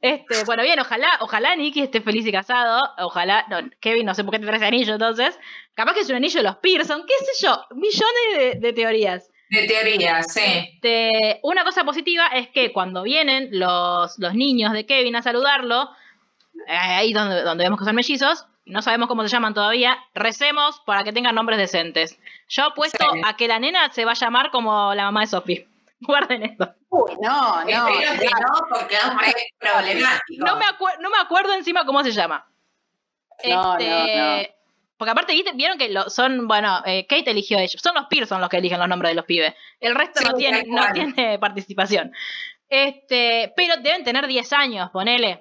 Este, 0.00 0.44
bueno, 0.44 0.62
bien, 0.62 0.78
ojalá, 0.78 1.08
ojalá 1.20 1.56
Nicky 1.56 1.80
esté 1.80 2.00
feliz 2.00 2.26
y 2.26 2.32
casado. 2.32 2.78
Ojalá, 2.98 3.46
no, 3.48 3.58
Kevin, 3.80 4.04
no 4.04 4.14
sé 4.14 4.22
por 4.22 4.32
qué 4.32 4.38
te 4.38 4.46
traes 4.46 4.62
anillo 4.62 4.92
entonces. 4.92 5.38
Capaz 5.74 5.94
que 5.94 6.00
es 6.00 6.10
un 6.10 6.16
anillo 6.16 6.40
de 6.40 6.44
los 6.44 6.56
Pearson, 6.56 7.04
qué 7.06 7.14
sé 7.24 7.46
yo, 7.46 7.64
millones 7.74 8.60
de, 8.60 8.72
teorías. 8.74 9.30
De 9.48 9.66
teorías, 9.66 10.32
sí. 10.32 10.40
Este, 10.44 11.40
una 11.42 11.64
cosa 11.64 11.84
positiva 11.84 12.26
es 12.28 12.48
que 12.48 12.72
cuando 12.72 13.02
vienen 13.02 13.48
los, 13.52 14.18
los 14.18 14.34
niños 14.34 14.72
de 14.72 14.84
Kevin 14.86 15.16
a 15.16 15.22
saludarlo, 15.22 15.90
eh, 16.68 16.72
ahí 16.76 17.12
donde, 17.12 17.42
donde 17.42 17.64
vemos 17.64 17.78
que 17.78 17.86
son 17.86 17.96
mellizos, 17.96 18.46
no 18.66 18.82
sabemos 18.82 19.08
cómo 19.08 19.22
se 19.22 19.28
llaman 19.28 19.54
todavía, 19.54 19.98
recemos 20.14 20.80
para 20.86 21.04
que 21.04 21.12
tengan 21.12 21.34
nombres 21.34 21.58
decentes. 21.58 22.18
Yo 22.48 22.64
apuesto 22.64 23.04
a 23.24 23.36
que 23.36 23.48
la 23.48 23.58
nena 23.58 23.92
se 23.92 24.04
va 24.04 24.12
a 24.12 24.14
llamar 24.14 24.50
como 24.50 24.94
la 24.94 25.04
mamá 25.04 25.20
de 25.20 25.26
Sophie. 25.26 25.68
Guarden 26.00 26.44
esto. 26.44 26.74
Uy, 26.88 27.12
no, 27.20 27.64
no. 27.64 27.88
no, 27.88 28.68
porque 28.68 28.94
es 28.94 29.34
problemático. 29.58 30.44
No 30.44 30.56
me, 30.56 30.64
no 31.00 31.10
me 31.10 31.18
acuerdo 31.18 31.54
encima 31.54 31.84
cómo 31.84 32.02
se 32.02 32.12
llama. 32.12 32.46
No, 33.44 33.76
este, 33.78 34.54
Porque 34.96 35.10
aparte, 35.10 35.34
vieron 35.54 35.76
que 35.76 35.88
lo, 35.88 36.08
son, 36.08 36.46
bueno, 36.46 36.82
eh, 36.86 37.06
Kate 37.06 37.30
eligió 37.30 37.58
a 37.58 37.62
ellos. 37.62 37.80
Son 37.82 37.94
los 37.94 38.06
Pearson 38.06 38.40
los 38.40 38.48
que 38.48 38.58
eligen 38.58 38.78
los 38.78 38.88
nombres 38.88 39.10
de 39.10 39.16
los 39.16 39.24
pibes. 39.24 39.54
El 39.80 39.94
resto 39.94 40.22
no, 40.22 40.34
tiene, 40.34 40.64
no 40.66 40.84
tiene 40.92 41.38
participación. 41.38 42.12
Este, 42.68 43.52
pero 43.56 43.76
deben 43.78 44.04
tener 44.04 44.26
10 44.26 44.52
años, 44.52 44.90
ponele. 44.90 45.40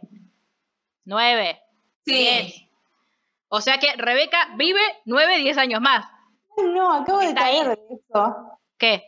9. 1.06 1.62
Sí. 2.06 2.14
10. 2.14 2.64
O 3.56 3.62
sea 3.62 3.78
que 3.78 3.94
Rebeca 3.98 4.50
vive 4.56 4.82
9, 5.06 5.38
10 5.38 5.58
años 5.60 5.80
más. 5.80 6.08
No, 6.58 6.92
acabo 6.92 7.20
de 7.20 7.36
caer 7.36 7.68
de 7.68 7.80
eso. 7.92 8.60
¿Qué? 8.80 9.04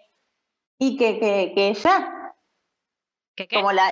Y 0.78 0.96
que, 0.98 1.18
que, 1.20 1.52
que 1.56 1.74
ya. 1.74 2.32
¿Qué, 3.36 3.48
qué? 3.48 3.56
Como 3.56 3.72
la, 3.72 3.92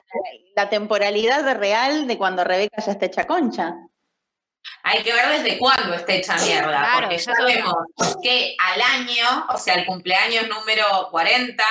la, 0.56 0.70
temporalidad 0.70 1.58
real 1.58 2.06
de 2.06 2.20
cuando 2.20 2.44
Rebeca 2.44 2.84
ya 2.84 2.92
está 2.92 3.08
hecha 3.08 3.26
concha. 3.26 3.74
Hay 4.84 5.02
que 5.02 5.12
ver 5.12 5.42
desde 5.42 5.58
cuándo 5.58 5.96
está 5.96 6.14
hecha 6.14 6.36
mierda, 6.36 7.00
porque 7.00 7.18
ya 7.18 7.34
sabemos 7.36 7.74
que 8.22 8.56
al 8.60 8.80
año, 8.80 9.48
o 9.50 9.58
sea, 9.58 9.74
el 9.74 9.88
cumpleaños 9.88 10.48
número 10.50 10.86
40. 11.10 11.64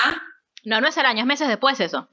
No, 0.64 0.80
no 0.80 0.89
es 0.89 0.99
al 0.99 1.07
año, 1.07 1.20
es 1.20 1.26
meses 1.26 1.47
después 1.47 1.78
eso. 1.78 2.09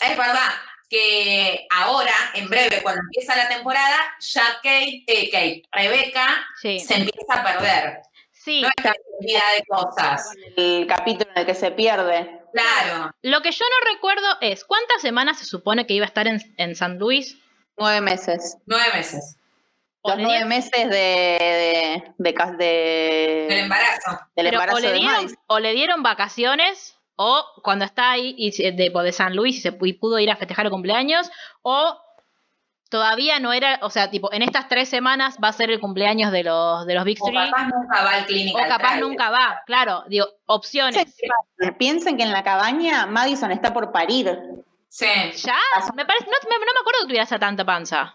Es 0.00 0.16
verdad, 0.16 0.50
que 0.88 1.66
ahora, 1.70 2.14
en 2.34 2.48
breve, 2.48 2.82
cuando 2.82 3.00
empieza 3.02 3.36
la 3.36 3.48
temporada, 3.48 3.96
ya 4.20 4.42
Kate, 4.62 5.04
eh, 5.06 5.30
Kate 5.30 5.62
Rebeca 5.72 6.46
se 6.60 6.76
empieza 6.76 7.34
a 7.34 7.44
perder. 7.44 8.02
Sí. 8.32 8.62
No 8.62 8.68
es 8.68 8.82
cantidad 8.82 9.54
de 9.56 9.64
cosas. 9.66 10.32
El 10.56 10.86
capítulo 10.86 11.30
en 11.34 11.40
el 11.40 11.46
que 11.46 11.54
se 11.54 11.70
pierde. 11.70 12.40
Claro. 12.52 13.10
Lo 13.22 13.42
que 13.42 13.52
yo 13.52 13.64
no 13.64 13.92
recuerdo 13.92 14.26
es, 14.40 14.64
¿cuántas 14.64 15.02
semanas 15.02 15.38
se 15.38 15.44
supone 15.44 15.86
que 15.86 15.94
iba 15.94 16.06
a 16.06 16.08
estar 16.08 16.26
en, 16.26 16.40
en 16.56 16.74
San 16.74 16.98
Luis? 16.98 17.36
Nueve 17.76 18.00
meses. 18.00 18.56
Nueve 18.66 18.86
meses. 18.94 19.36
Los 20.04 20.16
nueve 20.16 20.44
meses 20.46 20.88
de, 20.88 22.02
de, 22.16 22.32
de, 22.56 23.46
del 23.48 23.58
embarazo. 23.58 24.18
Del 24.34 24.46
embarazo 24.46 24.78
o, 24.78 24.80
le 24.80 24.92
dieron, 24.94 25.38
o 25.48 25.58
le 25.58 25.72
dieron 25.74 26.02
vacaciones 26.02 26.97
o 27.20 27.44
cuando 27.64 27.84
está 27.84 28.12
ahí 28.12 28.34
y 28.38 28.50
de, 28.72 28.90
de 28.90 29.12
San 29.12 29.34
Luis 29.34 29.56
y 29.56 29.60
se 29.60 29.72
pudo 29.72 30.18
ir 30.20 30.30
a 30.30 30.36
festejar 30.36 30.66
el 30.66 30.70
cumpleaños, 30.70 31.28
o 31.62 31.98
todavía 32.88 33.40
no 33.40 33.52
era, 33.52 33.80
o 33.82 33.90
sea, 33.90 34.08
tipo, 34.08 34.32
en 34.32 34.42
estas 34.42 34.68
tres 34.68 34.88
semanas 34.88 35.36
va 35.42 35.48
a 35.48 35.52
ser 35.52 35.70
el 35.70 35.80
cumpleaños 35.80 36.30
de 36.30 36.44
los, 36.44 36.86
de 36.86 36.94
los 36.94 37.04
Big 37.04 37.18
O 37.20 37.26
capaz 37.26 37.66
nunca 37.66 38.04
va 38.04 38.10
al 38.10 38.26
clínico. 38.26 38.58
O 38.58 38.68
capaz 38.68 38.96
nunca 39.00 39.30
va, 39.30 39.62
claro, 39.66 40.04
digo, 40.06 40.26
opciones. 40.46 41.16
Piensen 41.76 42.16
que 42.16 42.22
en 42.22 42.32
la 42.32 42.44
cabaña 42.44 43.06
Madison 43.06 43.50
está 43.50 43.74
por 43.74 43.90
parir. 43.90 44.38
Sí. 44.88 45.06
¿Ya? 45.06 45.58
Me 45.96 46.06
parece, 46.06 46.26
no, 46.26 46.48
me, 46.48 46.58
no 46.58 46.72
me 46.72 46.80
acuerdo 46.80 47.00
que 47.00 47.06
tuviera 47.06 47.24
esa 47.24 47.38
tanta 47.40 47.64
panza. 47.64 48.14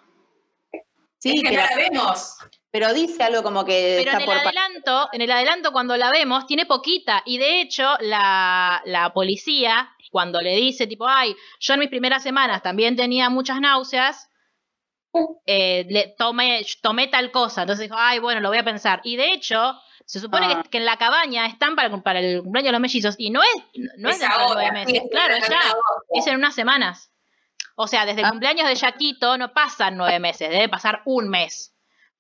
Sí, 1.20 1.42
que 1.42 1.50
pero, 1.50 1.62
la 1.62 1.76
vemos. 1.76 2.38
Pero 2.74 2.92
dice 2.92 3.22
algo 3.22 3.44
como 3.44 3.64
que. 3.64 4.02
Pero 4.04 4.18
en 4.18 4.22
el 4.24 4.32
adelanto, 4.32 5.10
en 5.12 5.22
el 5.22 5.32
adelanto, 5.32 5.72
cuando 5.72 5.96
la 5.96 6.10
vemos, 6.10 6.48
tiene 6.48 6.66
poquita. 6.66 7.22
Y 7.24 7.38
de 7.38 7.62
hecho, 7.62 7.88
la, 8.00 8.82
la 8.86 9.14
policía, 9.14 9.92
cuando 10.10 10.42
le 10.42 10.56
dice, 10.56 10.88
tipo, 10.88 11.08
ay, 11.08 11.36
yo 11.60 11.76
en 11.76 11.82
mis 11.82 11.90
primeras 11.90 12.24
semanas 12.24 12.64
también 12.64 12.96
tenía 12.96 13.30
muchas 13.30 13.62
náuseas. 13.62 14.28
Eh, 15.46 15.86
le 15.88 16.16
tomé, 16.18 16.66
tomé 16.82 17.10
tal 17.10 17.30
cosa, 17.30 17.62
entonces 17.62 17.84
dijo, 17.84 17.96
ay, 17.96 18.18
bueno, 18.18 18.42
lo 18.42 18.50
voy 18.50 18.58
a 18.58 18.64
pensar. 18.64 19.02
Y 19.04 19.18
de 19.18 19.34
hecho, 19.34 19.80
se 20.08 20.20
supone 20.20 20.48
que, 20.48 20.70
que, 20.72 20.78
en 20.80 20.86
la 20.86 20.98
cabaña 20.98 21.46
están 21.46 21.76
para, 21.76 21.96
para 22.02 22.22
el 22.22 22.42
cumpleaños 22.42 22.70
de 22.70 22.72
los 22.72 22.82
mellizos 22.82 23.14
y 23.20 23.30
no 23.30 23.44
es, 23.44 23.54
no 24.00 24.10
es, 24.10 24.18
es 24.18 24.24
ahora, 24.24 24.46
nueve 24.48 24.72
meses, 24.72 25.00
sí, 25.00 25.10
claro, 25.12 25.36
es 25.36 25.48
ya, 25.48 25.62
es 26.10 26.26
en 26.26 26.38
unas 26.38 26.56
semanas. 26.56 27.12
O 27.76 27.86
sea, 27.86 28.08
desde 28.08 28.22
el 28.22 28.30
cumpleaños 28.30 28.68
de 28.68 28.74
Yaquito 28.74 29.38
no 29.38 29.54
pasan 29.54 29.96
nueve 29.96 30.20
meses, 30.20 30.50
debe 30.50 30.70
pasar 30.70 31.04
un 31.06 31.30
mes. 31.30 31.73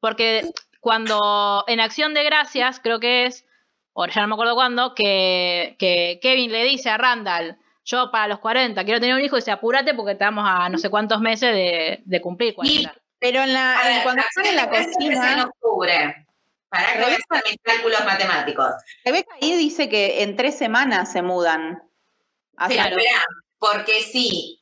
Porque 0.03 0.51
cuando 0.81 1.63
en 1.65 1.79
Acción 1.79 2.13
de 2.13 2.25
Gracias, 2.25 2.81
creo 2.81 2.99
que 2.99 3.25
es, 3.25 3.45
o 3.93 4.05
ya 4.05 4.19
no 4.19 4.27
me 4.27 4.33
acuerdo 4.33 4.53
cuándo, 4.53 4.93
que, 4.95 5.77
que 5.79 6.19
Kevin 6.21 6.51
le 6.51 6.65
dice 6.65 6.89
a 6.89 6.97
Randall, 6.97 7.57
yo 7.85 8.11
para 8.11 8.27
los 8.27 8.39
40 8.39 8.83
quiero 8.83 8.99
tener 8.99 9.15
un 9.15 9.21
hijo 9.21 9.37
y 9.37 9.39
dice, 9.39 9.51
apúrate 9.51 9.93
porque 9.93 10.11
estamos 10.11 10.43
a 10.45 10.67
no 10.67 10.77
sé 10.77 10.89
cuántos 10.89 11.21
meses 11.21 11.53
de, 11.53 12.01
de 12.03 12.21
cumplir 12.21 12.53
40. 12.53 12.81
Y, 12.81 13.01
pero 13.17 13.43
en 13.43 13.53
la, 13.53 13.79
ver, 13.81 14.03
cuando 14.03 14.23
están 14.23 14.45
en 14.45 14.55
la 14.57 14.69
cocina... 14.69 15.33
En 15.35 15.39
octubre. 15.39 16.27
Para 16.67 16.91
que 16.91 16.99
vean 16.99 17.19
mis 17.45 17.57
cálculos 17.61 18.03
matemáticos. 18.03 18.73
Rebeca 19.05 19.33
ahí 19.41 19.55
dice 19.55 19.87
que 19.87 20.21
en 20.23 20.35
tres 20.35 20.57
semanas 20.57 21.13
se 21.13 21.21
mudan. 21.21 21.81
Claro. 22.57 22.97
porque 23.57 24.01
sí, 24.01 24.61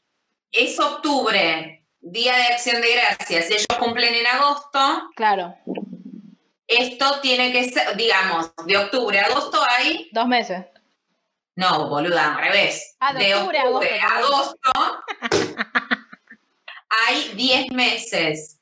es 0.52 0.80
octubre, 0.80 1.81
Día 2.02 2.36
de 2.36 2.44
Acción 2.54 2.82
de 2.82 2.96
Gracias, 2.96 3.52
ellos 3.52 3.68
cumplen 3.80 4.16
en 4.16 4.26
agosto. 4.26 5.10
Claro. 5.16 5.56
Esto 6.68 7.20
tiene 7.22 7.52
que 7.52 7.70
ser, 7.70 7.96
digamos, 7.96 8.52
de 8.66 8.78
octubre 8.78 9.20
a 9.20 9.26
agosto 9.26 9.62
hay... 9.70 10.10
Dos 10.12 10.28
meses. 10.28 10.66
No, 11.56 11.90
boluda, 11.90 12.36
al 12.36 12.42
revés. 12.42 12.96
Ah, 13.00 13.14
de, 13.14 13.26
de 13.26 13.36
octubre, 13.36 14.00
a 14.00 14.18
agosto, 14.18 14.58
agosto 14.74 15.08
hay 16.90 17.34
10 17.36 17.72
meses. 17.72 18.60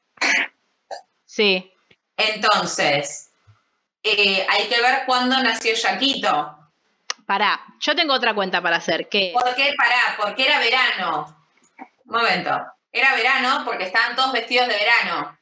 Sí. 1.24 1.72
Entonces, 2.18 3.32
eh, 4.04 4.46
hay 4.50 4.68
que 4.68 4.82
ver 4.82 5.04
cuándo 5.06 5.42
nació 5.42 5.76
Yaquito. 5.76 6.58
Pará, 7.26 7.62
yo 7.80 7.96
tengo 7.96 8.14
otra 8.14 8.34
cuenta 8.34 8.62
para 8.62 8.78
hacer. 8.78 9.08
¿Qué? 9.08 9.32
¿Por 9.34 9.56
qué? 9.56 9.74
Pará, 9.78 10.18
porque 10.18 10.46
era 10.46 10.60
verano. 10.60 11.48
Un 12.06 12.18
momento. 12.18 12.66
Era 12.92 13.16
verano 13.16 13.64
porque 13.66 13.86
estaban 13.86 14.16
todos 14.16 14.32
vestidos 14.34 14.68
de 14.68 14.74
verano. 14.74 15.38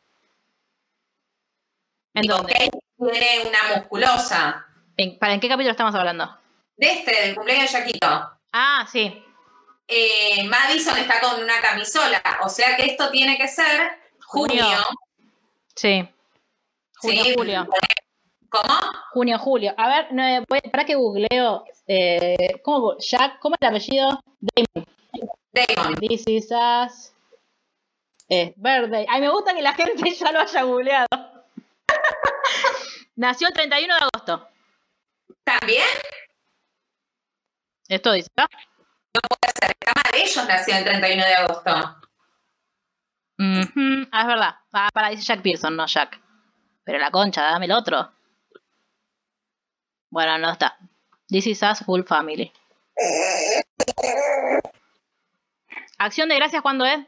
¿En 2.14 2.24
dónde? 2.24 2.70
tiene 3.12 3.48
una 3.48 3.76
musculosa. 3.76 4.66
¿En, 4.98 5.18
¿Para 5.20 5.34
en 5.34 5.40
qué 5.40 5.48
capítulo 5.48 5.72
estamos 5.72 5.94
hablando? 5.94 6.36
De 6.76 6.92
este, 6.92 7.22
del 7.22 7.36
cumpleaños 7.36 7.72
de 7.72 7.80
Yaquito. 7.80 8.32
Ah, 8.52 8.88
sí. 8.92 9.24
Eh, 9.88 10.44
Madison 10.46 10.98
está 10.98 11.22
con 11.22 11.42
una 11.42 11.62
camisola, 11.62 12.22
o 12.44 12.50
sea 12.50 12.76
que 12.76 12.88
esto 12.88 13.10
tiene 13.10 13.38
que 13.38 13.48
ser 13.48 14.00
junio. 14.26 14.64
junio. 14.64 14.80
Sí. 15.76 16.10
Junio, 16.98 17.24
sí. 17.24 17.34
julio. 17.36 17.68
¿Cómo? 18.50 18.74
Junio, 19.12 19.40
julio. 19.40 19.74
A 19.78 19.88
ver, 19.88 20.08
no, 20.12 20.44
para 20.72 20.86
que 20.86 20.96
googleo. 20.96 21.66
Eh, 21.88 22.60
¿cómo, 22.64 22.98
Jack, 22.98 23.40
¿Cómo 23.40 23.56
es 23.56 23.62
el 23.62 23.68
apellido? 23.68 24.24
Damon. 24.42 24.88
Damon. 25.54 25.96
This 25.96 26.24
is 26.28 26.52
us. 26.52 27.14
Eh, 28.30 28.54
birthday. 28.58 29.06
Ay, 29.10 29.22
me 29.22 29.30
gusta 29.30 29.54
que 29.54 29.62
la 29.62 29.74
gente 29.74 30.12
ya 30.20 30.32
lo 30.32 30.40
haya 30.40 30.64
googleado. 30.64 31.08
Nació 33.16 33.48
el 33.48 33.54
31 33.54 33.94
de 33.94 34.02
agosto. 34.02 34.50
¿También? 35.44 35.86
Esto 37.88 38.12
dice, 38.12 38.30
¿no? 38.36 38.44
No 38.44 39.22
puede 39.22 39.54
ser. 39.60 39.76
Cama 39.80 40.04
de 40.12 40.24
ellos 40.24 40.46
nació 40.46 40.76
el 40.76 40.84
31 40.84 41.24
de 41.24 41.34
agosto. 41.34 41.72
Mm 43.38 43.62
-hmm. 43.62 44.10
Ah, 44.12 44.22
es 44.22 44.28
verdad. 44.28 44.56
Ah, 44.74 44.90
para, 44.94 45.10
dice 45.10 45.24
Jack 45.24 45.42
Pearson, 45.42 45.76
no 45.76 45.88
Jack. 45.88 46.20
Pero 46.84 47.00
la 47.00 47.12
concha, 47.12 47.42
dame 47.44 47.66
el 47.66 47.72
otro. 47.72 48.12
Bueno, 50.10 50.38
no 50.38 50.52
está. 50.52 50.78
This 51.30 51.48
is 51.48 51.64
us 51.64 51.80
full 51.86 52.04
family. 52.04 52.52
¿Acción 55.98 56.30
de 56.30 56.36
gracias 56.36 56.62
cuándo 56.62 56.86
es? 56.86 57.00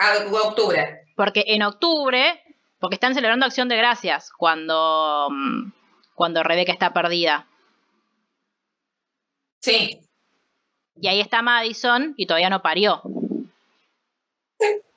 A 0.00 0.16
octubre. 0.46 1.02
Porque 1.14 1.44
en 1.48 1.62
octubre, 1.62 2.42
porque 2.78 2.94
están 2.94 3.14
celebrando 3.14 3.44
Acción 3.44 3.68
de 3.68 3.76
Gracias 3.76 4.32
cuando, 4.32 5.28
cuando 6.14 6.42
Rebeca 6.42 6.72
está 6.72 6.94
perdida. 6.94 7.46
Sí. 9.60 10.00
Y 10.96 11.08
ahí 11.08 11.20
está 11.20 11.42
Madison 11.42 12.14
y 12.16 12.24
todavía 12.24 12.48
no 12.48 12.62
parió. 12.62 13.02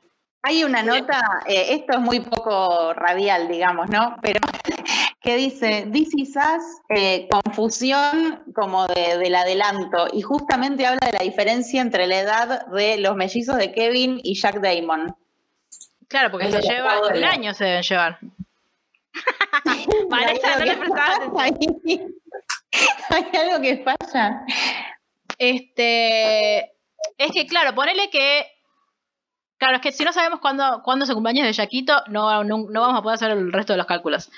Hay 0.45 0.65
una 0.65 0.83
nota, 0.83 1.21
eh, 1.47 1.67
esto 1.69 1.93
es 1.93 1.99
muy 1.99 2.19
poco 2.19 2.93
radial, 2.93 3.47
digamos, 3.47 3.89
¿no? 3.89 4.17
Pero 4.21 4.41
que 5.21 5.37
dice, 5.37 5.87
This 5.89 6.09
is 6.17 6.35
us, 6.35 6.81
eh, 6.89 7.29
confusión 7.29 8.43
como 8.53 8.85
de, 8.87 9.17
del 9.19 9.35
adelanto, 9.35 10.07
y 10.11 10.21
justamente 10.21 10.85
habla 10.85 11.07
de 11.07 11.13
la 11.13 11.23
diferencia 11.23 11.81
entre 11.81 12.07
la 12.07 12.19
edad 12.19 12.67
de 12.67 12.97
los 12.97 13.15
mellizos 13.15 13.55
de 13.55 13.71
Kevin 13.71 14.19
y 14.21 14.35
Jack 14.35 14.59
Damon. 14.59 15.15
Claro, 16.09 16.29
porque 16.29 16.51
se 16.51 16.61
lleva 16.61 16.99
un 17.07 17.23
año 17.23 17.53
se 17.53 17.63
deben 17.63 17.83
llevar. 17.83 18.19
Vanessa, 20.09 20.57
no 20.57 20.65
le. 20.65 20.73
Hay 23.09 23.25
algo 23.39 23.61
que 23.61 23.77
pasa. 23.77 24.45
Este, 25.37 26.59
es 27.17 27.31
que 27.33 27.47
claro, 27.47 27.73
ponele 27.73 28.09
que 28.09 28.52
Claro, 29.64 29.78
es 29.78 29.82
que 29.82 29.93
si 29.93 30.03
no 30.03 30.11
sabemos 30.11 30.41
cuándo, 30.41 30.82
cuándo 30.84 31.05
es 31.05 31.09
el 31.09 31.16
cumpleaños 31.16 31.45
de 31.45 31.53
Yaquito, 31.53 32.03
no, 32.09 32.43
no, 32.43 32.68
no, 32.70 32.82
vamos 32.82 32.99
a 32.99 33.01
poder 33.01 33.16
hacer 33.16 33.32
el 33.32 33.53
resto 33.53 33.72
de 33.72 33.78
los 33.78 33.86
cálculos. 33.86 34.30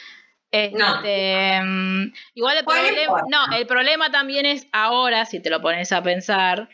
Este, 0.52 0.78
no. 0.78 2.12
Igual 2.36 2.58
el 2.60 2.64
problema, 2.64 3.24
no, 3.28 3.58
el 3.58 3.66
problema 3.66 4.12
también 4.12 4.46
es 4.46 4.68
ahora, 4.72 5.26
si 5.26 5.42
te 5.42 5.50
lo 5.50 5.64
pones 5.64 5.92
a 5.92 6.04
pensar, 6.04 6.70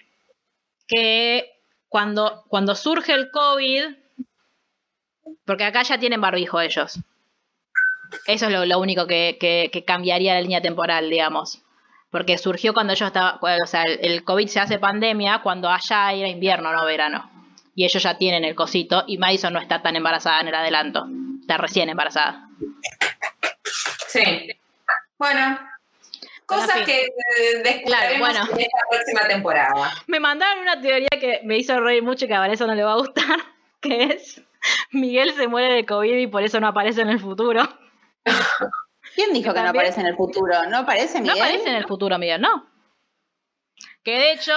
que 0.86 1.49
cuando, 1.88 2.43
cuando 2.49 2.76
surge 2.76 3.14
el 3.14 3.32
COVID, 3.32 3.86
porque 5.45 5.64
acá 5.64 5.84
ya 5.84 5.97
tienen 5.97 6.20
barbijo 6.20 6.60
ellos. 6.60 6.99
Eso 8.28 8.47
es 8.47 8.52
lo, 8.52 8.66
lo 8.66 8.80
único 8.80 9.08
que, 9.08 9.38
que, 9.39 9.70
que, 9.72 9.86
cambiaría 9.86 10.34
la 10.34 10.41
línea 10.41 10.62
temporal, 10.62 11.10
digamos. 11.10 11.64
Porque 12.10 12.38
surgió 12.38 12.74
cuando 12.74 12.91
ellos 12.91 13.08
estaban, 13.08 13.39
o 13.41 13.66
sea, 13.66 13.84
el, 13.84 13.99
el 14.02 14.26
COVID 14.26 14.47
se 14.47 14.60
hace 14.60 14.78
pandemia 14.78 15.39
cuando 15.41 15.70
allá 15.70 16.12
era 16.12 16.28
invierno, 16.28 16.74
no 16.74 16.84
verano 16.84 17.40
y 17.76 17.86
ellos 17.86 18.03
ya 18.03 18.17
tienen 18.17 18.43
el 18.43 18.55
cosito 18.55 19.03
y 19.07 19.17
Madison 19.17 19.53
no 19.53 19.59
está 19.59 19.82
tan 19.82 19.95
embarazada 19.95 20.41
en 20.41 20.47
el 20.49 20.55
adelanto, 20.55 21.05
está 21.41 21.57
recién 21.57 21.89
embarazada. 21.89 22.47
Sí. 24.07 24.49
Bueno, 25.17 25.59
cosas 26.45 26.67
bueno, 26.67 26.86
que 26.86 27.07
descubriremos 27.63 27.84
claro, 27.86 28.19
bueno. 28.19 28.39
en 28.53 28.59
esta 28.59 28.80
próxima 28.89 29.28
temporada. 29.28 29.93
Me 30.07 30.19
mandaron 30.19 30.59
una 30.59 30.82
teoría 30.82 31.09
que 31.11 31.41
me 31.43 31.57
hizo 31.57 31.80
reír 31.80 32.03
mucho 32.03 32.26
y 32.26 32.28
que 32.28 32.34
a 32.34 32.39
Vanessa 32.39 32.67
no 32.67 32.76
le 32.76 32.84
va 32.84 32.93
a 32.93 32.97
gustar, 32.97 33.39
que 33.82 34.03
es 34.05 34.41
Miguel 34.91 35.34
se 35.36 35.47
muere 35.47 35.74
de 35.74 35.86
COVID 35.86 36.17
y 36.17 36.28
por 36.28 36.43
eso 36.43 36.59
no 36.59 36.67
aparece 36.67 37.01
en 37.01 37.09
el 37.09 37.19
futuro. 37.19 37.61
¿Quién 39.15 39.34
dijo 39.34 39.53
que, 39.53 39.59
que 39.59 39.63
no 39.63 39.69
aparece 39.69 40.01
en 40.01 40.07
el 40.07 40.15
futuro? 40.15 40.65
¿No 40.69 40.78
aparece 40.80 41.22
Miguel? 41.22 41.38
No 41.38 41.43
aparece 41.43 41.69
en 41.69 41.76
el 41.76 41.86
futuro, 41.86 42.17
Miguel, 42.17 42.41
no. 42.41 42.67
Que 44.03 44.17
de 44.17 44.32
hecho, 44.34 44.53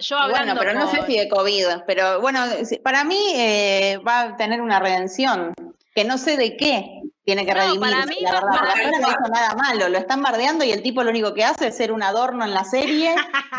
yo 0.00 0.18
hablando. 0.18 0.54
Bueno, 0.54 0.60
pero 0.60 0.78
no 0.78 0.90
sé 0.90 1.06
si 1.06 1.18
de 1.18 1.28
COVID, 1.28 1.66
pero 1.86 2.20
bueno, 2.20 2.40
para 2.82 3.04
mí 3.04 3.18
eh, 3.34 3.98
va 4.06 4.20
a 4.20 4.36
tener 4.36 4.60
una 4.60 4.80
redención, 4.80 5.54
que 5.94 6.04
no 6.04 6.18
sé 6.18 6.36
de 6.36 6.56
qué 6.56 7.02
tiene 7.24 7.46
que 7.46 7.54
redimirse, 7.54 7.94
para 7.94 8.06
mí, 8.06 8.16
la 8.20 8.32
verdad, 8.32 8.60
porque 8.70 9.00
no 9.00 9.08
hizo 9.08 9.32
nada 9.32 9.54
malo, 9.54 9.88
lo 9.88 9.98
están 9.98 10.22
bardeando 10.22 10.64
y 10.64 10.72
el 10.72 10.82
tipo 10.82 11.02
lo 11.02 11.10
único 11.10 11.32
que 11.32 11.44
hace 11.44 11.68
es 11.68 11.76
ser 11.76 11.90
un 11.90 12.02
adorno 12.02 12.44
en 12.44 12.52
la 12.52 12.64
serie 12.64 13.14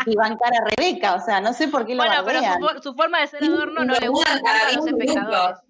y 0.06 0.14
bancar 0.14 0.52
a 0.54 0.64
Rebeca, 0.64 1.14
o 1.14 1.20
sea, 1.20 1.40
no 1.40 1.52
sé 1.52 1.66
por 1.68 1.84
qué 1.84 1.96
lo 1.96 2.04
Bueno, 2.04 2.22
pero 2.24 2.40
su, 2.80 2.94
forma 2.94 3.20
de 3.20 3.26
ser 3.26 3.42
adorno 3.42 3.84
no 3.84 3.94
le 3.94 4.08
gusta 4.08 4.34
a 4.34 4.72
los 4.72 4.86
espectadores. 4.86 5.65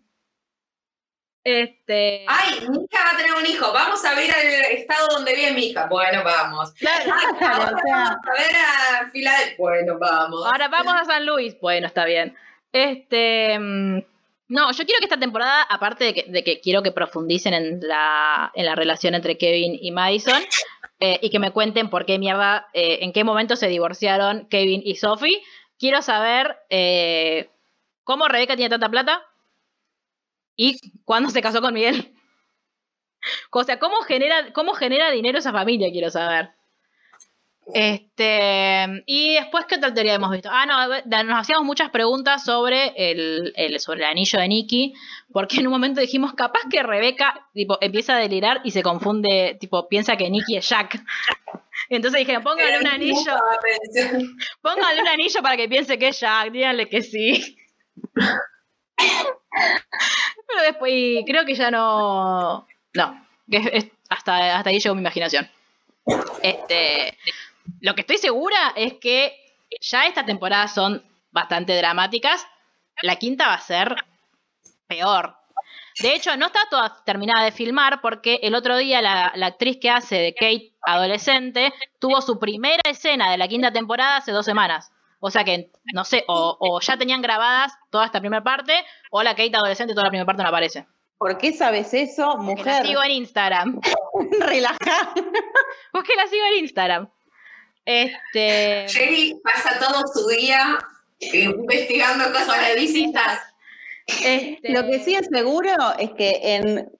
Este... 1.48 2.24
Ay, 2.26 2.66
mi 2.68 2.78
hija 2.90 3.04
va 3.04 3.12
a 3.12 3.16
tener 3.16 3.32
un 3.32 3.46
hijo. 3.46 3.72
Vamos 3.72 4.04
a 4.04 4.16
ver 4.16 4.28
el 4.28 4.78
estado 4.78 5.06
donde 5.12 5.32
vive 5.32 5.52
mi 5.52 5.66
hija. 5.66 5.86
Bueno, 5.86 6.24
vamos. 6.24 6.72
Claro, 6.72 7.12
ahora 7.40 7.70
vamos 7.70 7.82
a 7.84 8.32
ver 8.32 8.56
a 8.56 9.10
Filadelfia. 9.12 9.54
Bueno, 9.56 9.96
vamos. 9.96 10.44
Ahora 10.44 10.66
vamos 10.66 10.92
a 10.92 11.04
San 11.04 11.24
Luis. 11.24 11.56
Bueno, 11.60 11.86
está 11.86 12.04
bien. 12.04 12.36
Este. 12.72 13.56
Mm, 13.60 13.98
no, 14.48 14.72
yo 14.72 14.84
quiero 14.84 14.98
que 14.98 15.04
esta 15.04 15.20
temporada, 15.20 15.62
aparte 15.62 16.24
de 16.26 16.42
que, 16.42 16.58
quiero 16.58 16.82
que 16.82 16.90
profundicen 16.90 17.54
en 17.54 17.78
la, 17.80 18.50
en 18.52 18.66
la, 18.66 18.74
relación 18.74 19.14
entre 19.14 19.38
Kevin 19.38 19.78
y 19.80 19.92
Madison, 19.92 20.42
eh, 20.98 21.20
y 21.22 21.30
que 21.30 21.38
me 21.38 21.52
cuenten 21.52 21.90
por 21.90 22.06
qué 22.06 22.18
mierda, 22.18 22.66
eh, 22.72 22.98
en 23.02 23.12
qué 23.12 23.22
momento 23.22 23.54
se 23.54 23.68
divorciaron 23.68 24.48
Kevin 24.48 24.82
y 24.84 24.96
Sophie, 24.96 25.40
quiero 25.78 26.02
saber 26.02 26.56
eh, 26.70 27.50
cómo 28.02 28.26
Rebeca 28.26 28.56
tiene 28.56 28.70
tanta 28.70 28.88
plata, 28.88 29.22
¿Y 30.56 30.78
cuándo 31.04 31.30
se 31.30 31.42
casó 31.42 31.60
con 31.60 31.74
Miguel? 31.74 32.12
O 33.50 33.64
sea, 33.64 33.80
¿cómo 33.80 33.96
genera, 34.02 34.52
cómo 34.52 34.74
genera 34.74 35.10
dinero 35.10 35.38
esa 35.38 35.50
familia? 35.50 35.90
Quiero 35.90 36.10
saber. 36.10 36.50
Este, 37.74 39.02
y 39.06 39.34
después, 39.34 39.64
¿qué 39.66 39.74
otra 39.74 39.92
teoría 39.92 40.14
hemos 40.14 40.30
visto? 40.30 40.48
Ah, 40.52 40.66
no, 40.66 41.24
nos 41.24 41.40
hacíamos 41.40 41.64
muchas 41.64 41.90
preguntas 41.90 42.44
sobre 42.44 42.92
el, 42.96 43.80
sobre 43.80 44.00
el 44.00 44.10
anillo 44.10 44.38
de 44.38 44.46
Nicky, 44.46 44.94
porque 45.32 45.58
en 45.58 45.66
un 45.66 45.72
momento 45.72 46.00
dijimos, 46.00 46.34
capaz 46.34 46.60
que 46.70 46.84
Rebeca 46.84 47.48
tipo, 47.52 47.76
empieza 47.80 48.14
a 48.14 48.18
delirar 48.20 48.60
y 48.62 48.70
se 48.70 48.82
confunde, 48.82 49.56
tipo, 49.58 49.88
piensa 49.88 50.16
que 50.16 50.30
Nicky 50.30 50.56
es 50.56 50.68
Jack. 50.68 51.02
Entonces 51.88 52.20
dijeron, 52.20 52.44
póngale 52.44 52.78
un 52.78 52.86
anillo. 52.86 53.36
Póngale 54.62 55.02
un 55.02 55.08
anillo 55.08 55.42
para 55.42 55.56
que 55.56 55.68
piense 55.68 55.98
que 55.98 56.08
es 56.08 56.20
Jack, 56.20 56.52
díganle 56.52 56.88
que 56.88 57.02
sí. 57.02 57.58
Pero 58.96 60.62
después, 60.62 60.92
creo 61.26 61.44
que 61.44 61.54
ya 61.54 61.70
no. 61.70 62.66
No, 62.94 63.26
hasta, 64.08 64.56
hasta 64.58 64.70
ahí 64.70 64.78
llegó 64.78 64.94
mi 64.94 65.00
imaginación. 65.00 65.48
Este, 66.42 67.16
lo 67.80 67.94
que 67.94 68.02
estoy 68.02 68.18
segura 68.18 68.72
es 68.76 68.94
que 68.94 69.34
ya 69.80 70.06
esta 70.06 70.24
temporada 70.24 70.68
son 70.68 71.04
bastante 71.30 71.76
dramáticas. 71.76 72.46
La 73.02 73.16
quinta 73.16 73.48
va 73.48 73.54
a 73.54 73.60
ser 73.60 73.96
peor. 74.86 75.36
De 76.00 76.14
hecho, 76.14 76.36
no 76.36 76.46
está 76.46 76.60
toda 76.70 77.02
terminada 77.04 77.44
de 77.44 77.52
filmar 77.52 78.00
porque 78.00 78.38
el 78.42 78.54
otro 78.54 78.76
día 78.76 79.00
la, 79.00 79.32
la, 79.34 79.46
actriz 79.46 79.78
que 79.80 79.90
hace 79.90 80.16
de 80.16 80.34
Kate 80.34 80.72
adolescente 80.82 81.72
tuvo 81.98 82.20
su 82.20 82.38
primera 82.38 82.82
escena 82.88 83.30
de 83.30 83.38
la 83.38 83.48
quinta 83.48 83.72
temporada 83.72 84.18
hace 84.18 84.32
dos 84.32 84.44
semanas. 84.44 84.92
O 85.20 85.30
sea 85.30 85.44
que, 85.44 85.70
no 85.92 86.04
sé, 86.04 86.24
o, 86.28 86.80
ya 86.80 86.96
tenían 86.96 87.22
grabadas 87.22 87.72
toda 87.90 88.06
esta 88.06 88.20
primera 88.20 88.44
parte, 88.44 88.72
o 89.10 89.22
la 89.22 89.34
Kate 89.34 89.56
adolescente 89.56 89.94
toda 89.94 90.04
la 90.04 90.10
primera 90.10 90.26
parte 90.26 90.42
no 90.42 90.48
aparece. 90.48 90.86
¿Por 91.18 91.38
qué 91.38 91.52
sabes 91.52 91.94
eso, 91.94 92.36
mujer? 92.36 92.56
Porque 92.56 92.70
la 92.70 92.82
sigo 92.84 93.02
en 93.04 93.10
Instagram. 93.12 93.80
Relajada. 94.40 95.14
Porque 95.92 96.14
la 96.14 96.26
sigo 96.26 96.44
en 96.52 96.64
Instagram. 96.64 97.10
Este. 97.86 98.86
Jenny 98.88 99.40
pasa 99.42 99.78
todo 99.78 100.02
su 100.12 100.28
día 100.28 100.78
investigando 101.20 102.24
cosas 102.32 102.68
de 102.68 102.80
visitas. 102.80 103.40
Este, 104.06 104.72
Lo 104.72 104.84
que 104.84 105.00
sí 105.00 105.14
es 105.14 105.26
seguro 105.32 105.72
es 105.98 106.10
que 106.12 106.38
en 106.42 106.90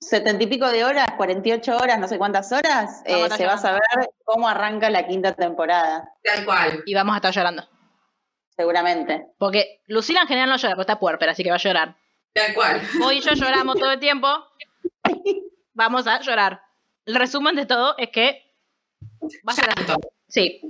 setenta 0.00 0.44
y 0.44 0.46
pico 0.46 0.68
de 0.70 0.84
horas, 0.84 1.08
48 1.16 1.76
horas, 1.76 1.98
no 1.98 2.08
sé 2.08 2.18
cuántas 2.18 2.52
horas, 2.52 3.02
eh, 3.06 3.28
se 3.36 3.46
va 3.46 3.54
a 3.54 3.58
saber 3.58 3.82
cómo 4.24 4.48
arranca 4.48 4.90
la 4.90 5.06
quinta 5.06 5.32
temporada. 5.32 6.12
Tal 6.22 6.44
cual. 6.44 6.82
Y 6.86 6.94
vamos 6.94 7.14
a 7.14 7.16
estar 7.16 7.32
llorando. 7.32 7.68
Seguramente. 8.56 9.26
Porque 9.38 9.82
Lucila 9.86 10.22
en 10.22 10.28
general 10.28 10.48
no 10.48 10.56
llora, 10.56 10.74
porque 10.74 10.92
está 10.92 10.98
puerpera, 10.98 11.32
así 11.32 11.42
que 11.42 11.50
va 11.50 11.56
a 11.56 11.58
llorar. 11.60 11.96
Tal 12.32 12.54
cual. 12.54 12.82
Hoy 13.04 13.18
y 13.18 13.20
yo 13.20 13.32
lloramos 13.32 13.78
todo 13.78 13.92
el 13.92 14.00
tiempo. 14.00 14.28
Vamos 15.74 16.06
a 16.06 16.20
llorar. 16.20 16.62
El 17.04 17.14
resumen 17.14 17.54
de 17.54 17.66
todo 17.66 17.94
es 17.98 18.10
que 18.10 18.42
va 19.46 19.52
a 19.52 19.56
ser 19.56 19.66
Sí. 20.28 20.60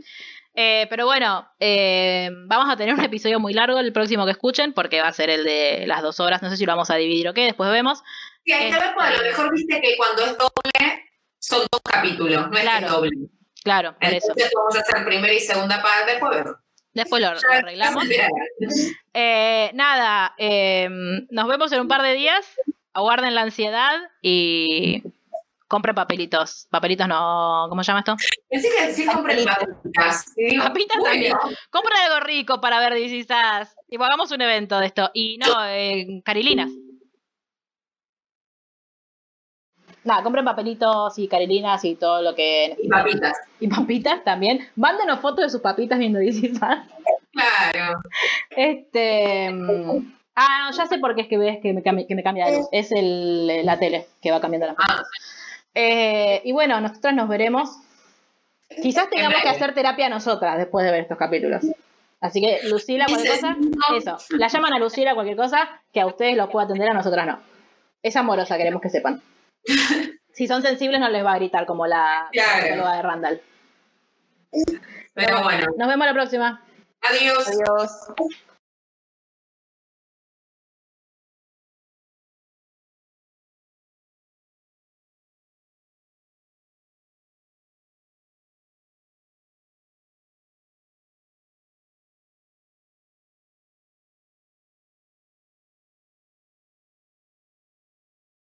Eh, 0.55 0.87
pero 0.89 1.07
bueno, 1.07 1.47
eh, 1.61 2.31
vamos 2.47 2.69
a 2.71 2.77
tener 2.77 2.95
un 2.95 3.01
episodio 3.05 3.39
muy 3.39 3.53
largo 3.53 3.79
el 3.79 3.93
próximo 3.93 4.25
que 4.25 4.33
escuchen, 4.33 4.73
porque 4.73 5.01
va 5.01 5.09
a 5.09 5.13
ser 5.13 5.31
el 5.31 5.45
de 5.45 5.87
las 5.87 6.03
dos 6.03 6.19
horas. 6.19 6.43
No 6.43 6.51
sé 6.51 6.57
si 6.57 6.65
lo 6.65 6.73
vamos 6.73 6.91
a 6.91 6.97
dividir 6.97 7.29
o 7.29 7.35
qué, 7.35 7.43
después 7.43 7.71
vemos. 7.71 8.03
Sí, 8.47 8.53
hay 8.53 8.71
que 8.71 8.79
ver, 8.79 8.95
a 8.97 9.11
lo 9.11 9.23
mejor 9.23 9.53
viste 9.53 9.81
que 9.81 9.97
cuando 9.97 10.25
es 10.25 10.39
doble 10.39 11.05
son 11.41 11.67
dos 11.71 11.81
capítulos, 11.83 12.49
no 12.49 12.57
es 12.57 12.63
claro, 12.63 12.89
doble. 12.89 13.11
Claro, 13.65 13.95
por 13.99 14.05
Entonces 14.05 14.47
eso. 14.47 14.53
vamos 14.57 14.77
a 14.77 14.81
hacer 14.81 15.05
primera 15.05 15.35
y 15.35 15.41
segunda 15.41 15.83
parte, 15.83 16.13
después 16.13 16.47
Después 16.95 17.21
lo, 17.21 17.29
arreglamos. 17.29 18.05
Eh, 19.19 19.71
nada, 19.75 20.35
nos 21.31 21.49
vemos 21.49 21.73
en 21.73 21.81
un 21.81 21.89
par 21.89 22.03
de 22.03 22.13
días. 22.15 22.47
Aguarden 22.93 23.35
la 23.35 23.43
ansiedad 23.43 23.99
y 24.23 25.03
compre 25.69 25.95
papelitos. 25.95 26.69
Papelitos 26.71 27.09
no, 27.09 27.67
¿cómo 27.69 27.83
se 27.83 27.89
llama 27.89 28.01
esto? 28.01 28.17
Sí, 28.19 28.69
que 28.79 28.93
sí 28.93 29.07
compre 29.07 29.45
papitas. 29.45 30.27
Papitas 30.63 31.03
también. 31.03 31.37
Compre 31.71 31.95
algo 32.05 32.21
rico 32.21 32.61
para 32.61 32.79
ver 32.79 32.95
quizás. 32.95 33.75
Y 33.89 33.97
hagamos 33.97 34.31
un 34.31 34.43
evento 34.43 34.79
de 34.79 34.87
esto. 34.87 35.11
Y 35.13 35.39
no, 35.39 35.67
eh, 35.67 36.23
carilinas. 36.25 36.71
Nada, 40.07 40.23
compren 40.23 40.45
papelitos 40.45 41.19
y 41.19 41.27
carilinas 41.27 41.85
y 41.85 41.97
todo 41.97 42.23
lo 42.23 42.35
que. 42.35 42.77
Y 42.81 42.89
papitas. 42.89 43.33
Y 43.61 43.69
papitas 43.69 44.23
también. 44.23 44.61
Mándenos 44.77 45.21
fotos 45.21 45.47
de 45.47 45.51
sus 45.51 45.63
papitas 45.63 45.99
viendo 45.99 46.19
DC 46.19 46.53
Claro. 47.33 48.01
Este. 48.51 49.51
Mm, 49.51 50.13
ah, 50.37 50.71
no, 50.71 50.77
ya 50.77 50.87
sé 50.87 50.99
por 50.99 51.15
qué 51.15 51.23
es 51.23 51.29
que 51.29 51.39
ves 51.39 51.59
que 51.61 51.73
me, 51.73 51.83
cambia, 51.83 52.07
que 52.07 52.15
me 52.15 52.23
cambia 52.23 52.47
de 52.47 52.59
luz. 52.59 52.69
Es 52.71 52.93
el, 52.93 53.65
la 53.65 53.79
tele 53.79 54.07
que 54.23 54.31
va 54.31 54.41
cambiando 54.41 54.69
las 54.69 54.77
ah. 54.79 55.03
Eh, 55.75 56.41
y 56.45 56.53
bueno, 56.53 56.81
nosotras 56.81 57.15
nos 57.15 57.29
veremos. 57.29 57.79
Quizás 58.83 59.11
tengamos 59.11 59.41
que 59.43 59.49
hacer 59.49 59.75
terapia 59.75 60.09
nosotras 60.09 60.57
después 60.59 60.85
de 60.85 60.93
ver 60.93 61.03
estos 61.03 61.19
capítulos. 61.19 61.65
Así 62.21 62.41
que, 62.41 62.61
Lucila, 62.69 63.07
cualquier 63.07 63.35
cosa, 63.35 63.57
eso. 63.97 64.17
La 64.37 64.49
llaman 64.49 64.73
a 64.73 64.79
Lucila, 64.79 65.15
cualquier 65.15 65.37
cosa, 65.37 65.81
que 65.93 66.01
a 66.01 66.07
ustedes 66.07 66.37
los 66.37 66.49
pueda 66.49 66.67
atender, 66.67 66.91
a 66.91 66.95
nosotras 66.95 67.27
no. 67.27 67.39
Es 68.03 68.17
amorosa, 68.17 68.57
queremos 68.57 68.81
que 68.81 68.91
sepan. 68.91 69.23
Si 70.33 70.47
son 70.47 70.63
sensibles, 70.63 71.01
no 71.01 71.09
les 71.09 71.25
va 71.25 71.33
a 71.33 71.37
gritar 71.37 71.65
como 71.65 71.87
la, 71.87 72.29
de 72.31 73.03
Randall. 73.03 73.41
Pero 75.15 75.43
bueno. 75.43 75.67
Nos 75.79 75.89
vemos 75.89 76.07
la 76.07 76.13
próxima. 76.13 76.63
Adiós. 77.03 77.49
Adiós. 77.49 77.91